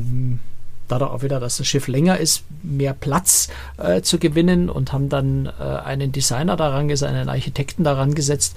dadurch 0.88 1.10
auch 1.10 1.22
wieder, 1.22 1.40
dass 1.40 1.56
das 1.56 1.66
Schiff 1.66 1.88
länger 1.88 2.18
ist, 2.18 2.44
mehr 2.62 2.92
Platz 2.92 3.48
äh, 3.78 4.02
zu 4.02 4.18
gewinnen 4.18 4.68
und 4.68 4.92
haben 4.92 5.08
dann 5.08 5.46
äh, 5.58 5.62
einen 5.62 6.12
Designer 6.12 6.56
daran 6.56 6.88
gesetzt, 6.88 7.12
einen 7.12 7.28
Architekten 7.28 7.84
daran 7.84 8.14
gesetzt, 8.14 8.56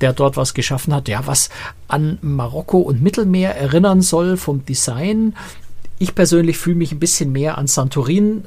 der 0.00 0.12
dort 0.12 0.36
was 0.36 0.54
geschaffen 0.54 0.94
hat, 0.94 1.08
ja, 1.08 1.26
was 1.26 1.50
an 1.88 2.18
Marokko 2.22 2.78
und 2.78 3.02
Mittelmeer 3.02 3.56
erinnern 3.56 4.02
soll 4.02 4.36
vom 4.36 4.64
Design. 4.64 5.34
Ich 5.98 6.14
persönlich 6.14 6.58
fühle 6.58 6.76
mich 6.76 6.92
ein 6.92 6.98
bisschen 6.98 7.32
mehr 7.32 7.58
an 7.58 7.66
Santorin 7.66 8.44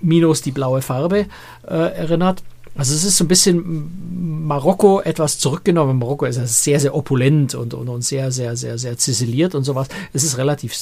minus 0.00 0.42
die 0.42 0.52
blaue 0.52 0.82
Farbe 0.82 1.26
äh, 1.66 1.74
erinnert. 1.74 2.42
Also 2.76 2.94
es 2.94 3.04
ist 3.04 3.16
so 3.16 3.24
ein 3.24 3.28
bisschen 3.28 4.46
Marokko 4.46 5.00
etwas 5.00 5.38
zurückgenommen. 5.38 5.98
Marokko 5.98 6.26
ist 6.26 6.62
sehr, 6.62 6.78
sehr 6.78 6.94
opulent 6.94 7.54
und, 7.54 7.72
und, 7.72 7.88
und 7.88 8.02
sehr, 8.02 8.30
sehr, 8.30 8.54
sehr, 8.54 8.76
sehr 8.76 8.98
ziseliert 8.98 9.54
und 9.54 9.64
sowas. 9.64 9.88
Es 10.12 10.24
ist 10.24 10.36
relativ 10.36 10.74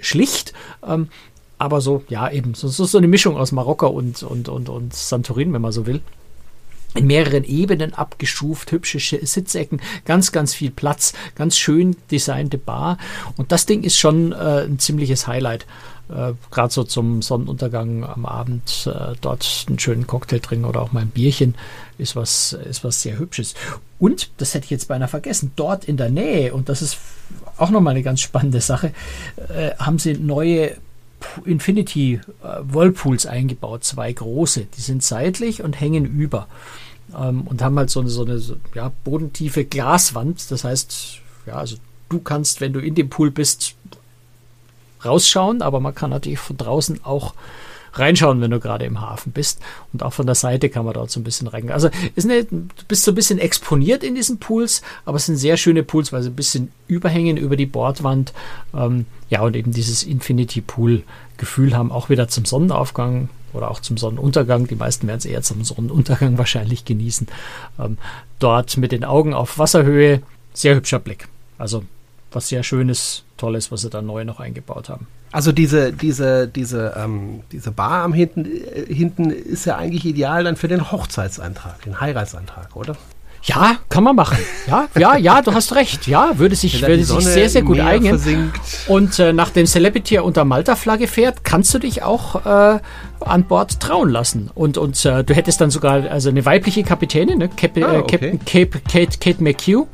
schlicht, 0.00 0.54
ähm, 0.86 1.08
aber 1.58 1.80
so, 1.80 2.02
ja, 2.08 2.30
eben, 2.30 2.54
so, 2.54 2.68
so 2.68 2.98
eine 2.98 3.08
Mischung 3.08 3.36
aus 3.36 3.52
Marokko 3.52 3.88
und, 3.88 4.22
und, 4.22 4.48
und, 4.48 4.68
und 4.68 4.94
Santorin, 4.94 5.52
wenn 5.52 5.62
man 5.62 5.72
so 5.72 5.86
will 5.86 6.00
in 6.94 7.06
mehreren 7.06 7.44
Ebenen 7.44 7.94
abgestuft, 7.94 8.72
hübsche 8.72 8.98
Sitzecken, 8.98 9.80
ganz, 10.04 10.32
ganz 10.32 10.54
viel 10.54 10.70
Platz, 10.70 11.14
ganz 11.34 11.56
schön 11.56 11.96
designte 12.10 12.58
Bar. 12.58 12.98
Und 13.36 13.52
das 13.52 13.66
Ding 13.66 13.82
ist 13.82 13.98
schon 13.98 14.32
äh, 14.32 14.64
ein 14.64 14.78
ziemliches 14.78 15.26
Highlight. 15.26 15.66
Äh, 16.10 16.34
Gerade 16.50 16.72
so 16.72 16.84
zum 16.84 17.22
Sonnenuntergang 17.22 18.04
am 18.04 18.26
Abend 18.26 18.86
äh, 18.92 19.14
dort 19.20 19.66
einen 19.68 19.78
schönen 19.78 20.06
Cocktail 20.06 20.40
trinken 20.40 20.66
oder 20.66 20.82
auch 20.82 20.92
mal 20.92 21.00
ein 21.00 21.08
Bierchen 21.08 21.54
ist 21.98 22.16
was, 22.16 22.52
ist 22.52 22.84
was 22.84 23.00
sehr 23.00 23.18
Hübsches. 23.18 23.54
Und, 23.98 24.30
das 24.38 24.54
hätte 24.54 24.64
ich 24.64 24.70
jetzt 24.70 24.88
beinahe 24.88 25.08
vergessen, 25.08 25.52
dort 25.56 25.84
in 25.84 25.96
der 25.96 26.10
Nähe, 26.10 26.52
und 26.52 26.68
das 26.68 26.82
ist 26.82 26.98
auch 27.56 27.70
nochmal 27.70 27.92
eine 27.92 28.02
ganz 28.02 28.20
spannende 28.20 28.60
Sache, 28.60 28.92
äh, 29.48 29.70
haben 29.78 29.98
sie 29.98 30.14
neue 30.14 30.76
Infinity 31.44 32.20
äh, 32.42 32.46
Whirlpools 32.62 33.26
eingebaut, 33.26 33.84
zwei 33.84 34.12
große. 34.12 34.66
Die 34.76 34.80
sind 34.80 35.02
seitlich 35.02 35.62
und 35.62 35.80
hängen 35.80 36.04
über 36.04 36.46
ähm, 37.16 37.42
und 37.42 37.62
haben 37.62 37.78
halt 37.78 37.90
so 37.90 38.00
eine, 38.00 38.08
so 38.08 38.24
eine 38.24 38.40
ja, 38.74 38.92
bodentiefe 39.04 39.64
Glaswand. 39.64 40.50
Das 40.50 40.64
heißt, 40.64 41.18
ja, 41.46 41.54
also 41.54 41.76
du 42.08 42.20
kannst, 42.20 42.60
wenn 42.60 42.72
du 42.72 42.80
in 42.80 42.94
dem 42.94 43.08
Pool 43.08 43.30
bist, 43.30 43.74
rausschauen, 45.04 45.62
aber 45.62 45.80
man 45.80 45.94
kann 45.94 46.10
natürlich 46.10 46.38
von 46.38 46.56
draußen 46.56 47.04
auch 47.04 47.34
reinschauen, 47.94 48.40
wenn 48.40 48.50
du 48.50 48.60
gerade 48.60 48.84
im 48.84 49.00
Hafen 49.00 49.32
bist. 49.32 49.60
Und 49.92 50.02
auch 50.02 50.12
von 50.12 50.26
der 50.26 50.34
Seite 50.34 50.68
kann 50.68 50.84
man 50.84 50.94
dort 50.94 51.10
so 51.10 51.20
ein 51.20 51.24
bisschen 51.24 51.48
rein. 51.48 51.70
Also 51.70 51.90
ist 52.14 52.24
eine, 52.24 52.44
du 52.44 52.66
bist 52.88 53.04
so 53.04 53.12
ein 53.12 53.14
bisschen 53.14 53.38
exponiert 53.38 54.02
in 54.02 54.14
diesen 54.14 54.38
Pools, 54.38 54.82
aber 55.04 55.16
es 55.16 55.26
sind 55.26 55.36
sehr 55.36 55.56
schöne 55.56 55.82
Pools, 55.82 56.12
weil 56.12 56.22
sie 56.22 56.30
ein 56.30 56.36
bisschen 56.36 56.72
überhängen 56.86 57.36
über 57.36 57.56
die 57.56 57.66
Bordwand. 57.66 58.32
Ähm, 58.74 59.06
ja, 59.28 59.42
und 59.42 59.56
eben 59.56 59.72
dieses 59.72 60.02
Infinity 60.02 60.60
Pool 60.60 61.02
Gefühl 61.36 61.76
haben, 61.76 61.90
auch 61.90 62.08
wieder 62.08 62.28
zum 62.28 62.44
Sonnenaufgang 62.44 63.28
oder 63.52 63.70
auch 63.70 63.80
zum 63.80 63.96
Sonnenuntergang. 63.96 64.66
Die 64.66 64.76
meisten 64.76 65.06
werden 65.06 65.18
es 65.18 65.24
eher 65.24 65.42
zum 65.42 65.64
Sonnenuntergang 65.64 66.38
wahrscheinlich 66.38 66.84
genießen. 66.84 67.26
Ähm, 67.78 67.98
dort 68.38 68.76
mit 68.76 68.92
den 68.92 69.04
Augen 69.04 69.34
auf 69.34 69.58
Wasserhöhe, 69.58 70.22
sehr 70.54 70.74
hübscher 70.74 70.98
Blick. 70.98 71.28
Also 71.58 71.84
was 72.30 72.48
sehr 72.48 72.62
Schönes, 72.62 73.24
Tolles, 73.36 73.70
was 73.70 73.82
sie 73.82 73.90
da 73.90 74.02
neu 74.02 74.24
noch 74.24 74.40
eingebaut 74.40 74.88
haben. 74.88 75.06
Also 75.32 75.50
diese, 75.50 75.92
diese, 75.92 76.46
diese, 76.46 76.94
ähm, 76.96 77.40
diese 77.50 77.72
Bar 77.72 78.04
am 78.04 78.12
hinten, 78.12 78.44
äh, 78.44 78.92
hinten 78.92 79.30
ist 79.30 79.64
ja 79.64 79.76
eigentlich 79.76 80.04
ideal 80.04 80.44
dann 80.44 80.56
für 80.56 80.68
den 80.68 80.92
Hochzeitsantrag, 80.92 81.82
den 81.82 82.00
Heiratsantrag, 82.00 82.76
oder? 82.76 82.96
Ja, 83.44 83.76
kann 83.88 84.04
man 84.04 84.14
machen. 84.14 84.38
Ja, 84.68 84.86
ja, 84.96 85.16
ja, 85.16 85.42
du 85.42 85.52
hast 85.52 85.74
recht. 85.74 86.06
Ja, 86.06 86.38
würde 86.38 86.54
sich, 86.54 86.80
würde 86.80 87.02
sich 87.02 87.24
sehr, 87.26 87.48
sehr 87.48 87.62
gut 87.62 87.80
eignen. 87.80 88.18
Versinkt. 88.18 88.60
Und 88.86 89.18
äh, 89.18 89.32
nachdem 89.32 89.66
Celebrity 89.66 90.18
unter 90.20 90.44
Malta-Flagge 90.44 91.08
fährt, 91.08 91.42
kannst 91.42 91.74
du 91.74 91.80
dich 91.80 92.04
auch 92.04 92.46
äh, 92.46 92.78
an 93.18 93.44
Bord 93.44 93.80
trauen 93.80 94.10
lassen. 94.10 94.48
Und, 94.54 94.78
und 94.78 95.04
äh, 95.04 95.24
du 95.24 95.34
hättest 95.34 95.60
dann 95.60 95.70
sogar 95.70 96.08
also 96.08 96.28
eine 96.28 96.44
weibliche 96.44 96.84
Kapitänin, 96.84 97.38
ne? 97.38 97.48
Cap, 97.48 97.72
ah, 97.82 97.98
okay. 97.98 98.18
Captain 98.18 98.44
Cape, 98.44 98.80
Kate, 98.88 99.18
Kate 99.18 99.42
McHugh. 99.42 99.88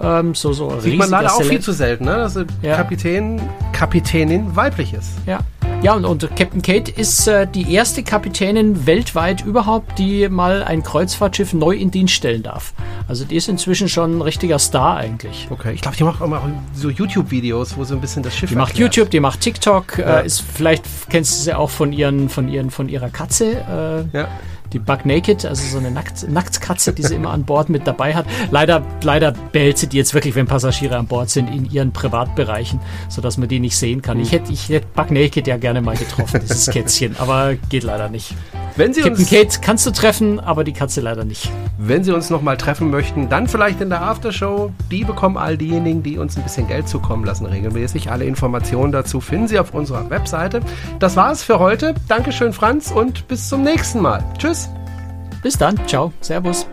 Ähm, 0.00 0.36
so, 0.36 0.52
so 0.52 0.78
Sieht 0.78 0.96
man 0.96 1.10
leider 1.10 1.34
auch 1.34 1.42
viel 1.42 1.60
zu 1.60 1.72
selten, 1.72 2.04
ne? 2.04 2.12
dass 2.12 2.38
ja. 2.62 2.76
Kapitän, 2.76 3.40
Kapitänin 3.82 4.54
weiblich 4.54 4.94
ist. 4.94 5.10
Ja. 5.26 5.40
Ja, 5.82 5.94
und, 5.94 6.04
und 6.04 6.36
Captain 6.36 6.62
Kate 6.62 6.88
ist 6.88 7.26
äh, 7.26 7.48
die 7.48 7.74
erste 7.74 8.04
Kapitänin 8.04 8.86
weltweit 8.86 9.44
überhaupt, 9.44 9.98
die 9.98 10.28
mal 10.28 10.62
ein 10.62 10.84
Kreuzfahrtschiff 10.84 11.52
neu 11.52 11.74
in 11.74 11.90
Dienst 11.90 12.14
stellen 12.14 12.44
darf. 12.44 12.74
Also 13.08 13.24
die 13.24 13.34
ist 13.34 13.48
inzwischen 13.48 13.88
schon 13.88 14.18
ein 14.18 14.22
richtiger 14.22 14.60
Star 14.60 14.98
eigentlich. 14.98 15.48
Okay, 15.50 15.72
ich 15.72 15.80
glaube, 15.80 15.96
die 15.96 16.04
macht 16.04 16.22
auch 16.22 16.28
mal 16.28 16.40
so 16.72 16.90
YouTube-Videos, 16.90 17.76
wo 17.76 17.82
so 17.82 17.96
ein 17.96 18.00
bisschen 18.00 18.22
das 18.22 18.36
Schiff. 18.36 18.50
Die 18.50 18.54
erklärt. 18.54 18.68
macht 18.68 18.78
YouTube, 18.78 19.10
die 19.10 19.18
macht 19.18 19.40
TikTok. 19.40 19.98
Ja. 19.98 20.20
Äh, 20.20 20.26
ist 20.26 20.42
vielleicht 20.42 20.84
kennst 21.10 21.40
du 21.40 21.42
sie 21.42 21.52
auch 21.52 21.70
von 21.70 21.92
ihren, 21.92 22.28
von 22.28 22.48
ihren, 22.48 22.70
von 22.70 22.88
ihrer 22.88 23.10
Katze. 23.10 24.06
Äh, 24.12 24.16
ja 24.16 24.28
die 24.72 24.78
Bug 24.78 25.04
Naked, 25.04 25.44
also 25.44 25.66
so 25.66 25.78
eine 25.78 25.90
Nackt 25.90 26.28
Nacktkatze, 26.28 26.92
die 26.92 27.02
sie 27.02 27.14
immer 27.14 27.30
an 27.30 27.44
Bord 27.44 27.68
mit 27.68 27.86
dabei 27.86 28.14
hat. 28.14 28.26
Leider, 28.50 28.82
leider 29.02 29.32
behält 29.52 29.78
sie 29.78 29.86
die 29.86 29.96
jetzt 29.96 30.14
wirklich, 30.14 30.34
wenn 30.34 30.46
Passagiere 30.46 30.96
an 30.96 31.06
Bord 31.06 31.30
sind, 31.30 31.48
in 31.48 31.70
ihren 31.70 31.92
Privatbereichen, 31.92 32.80
sodass 33.08 33.38
man 33.38 33.48
die 33.48 33.60
nicht 33.60 33.76
sehen 33.76 34.02
kann. 34.02 34.20
Ich 34.20 34.32
hätte, 34.32 34.52
ich 34.52 34.68
hätte 34.68 34.86
Bug 34.94 35.10
Naked 35.10 35.46
ja 35.46 35.56
gerne 35.56 35.82
mal 35.82 35.96
getroffen, 35.96 36.40
dieses 36.42 36.66
Kätzchen, 36.66 37.16
aber 37.18 37.54
geht 37.68 37.84
leider 37.84 38.08
nicht. 38.08 38.34
Wenn 38.76 38.94
Sie 38.94 39.02
Captain 39.02 39.26
Kate 39.26 39.58
kannst 39.60 39.86
du 39.86 39.90
treffen, 39.90 40.40
aber 40.40 40.64
die 40.64 40.72
Katze 40.72 41.02
leider 41.02 41.24
nicht. 41.24 41.50
Wenn 41.78 42.04
Sie 42.04 42.12
uns 42.12 42.30
nochmal 42.30 42.56
treffen 42.56 42.90
möchten, 42.90 43.28
dann 43.28 43.46
vielleicht 43.46 43.80
in 43.80 43.90
der 43.90 44.02
Aftershow. 44.02 44.72
Die 44.90 45.04
bekommen 45.04 45.36
all 45.36 45.58
diejenigen, 45.58 46.02
die 46.02 46.16
uns 46.16 46.36
ein 46.36 46.42
bisschen 46.42 46.68
Geld 46.68 46.88
zukommen 46.88 47.24
lassen, 47.24 47.44
regelmäßig. 47.44 48.10
Alle 48.10 48.24
Informationen 48.24 48.92
dazu 48.92 49.20
finden 49.20 49.48
Sie 49.48 49.58
auf 49.58 49.74
unserer 49.74 50.08
Webseite. 50.08 50.60
Das 50.98 51.16
war's 51.16 51.42
für 51.42 51.58
heute. 51.58 51.94
Dankeschön, 52.08 52.52
Franz, 52.52 52.90
und 52.90 53.28
bis 53.28 53.48
zum 53.48 53.62
nächsten 53.62 54.00
Mal. 54.00 54.24
Tschüss. 54.38 54.61
Bis 55.42 55.58
dann. 55.58 55.76
Ciao. 55.86 56.12
Servus. 56.20 56.66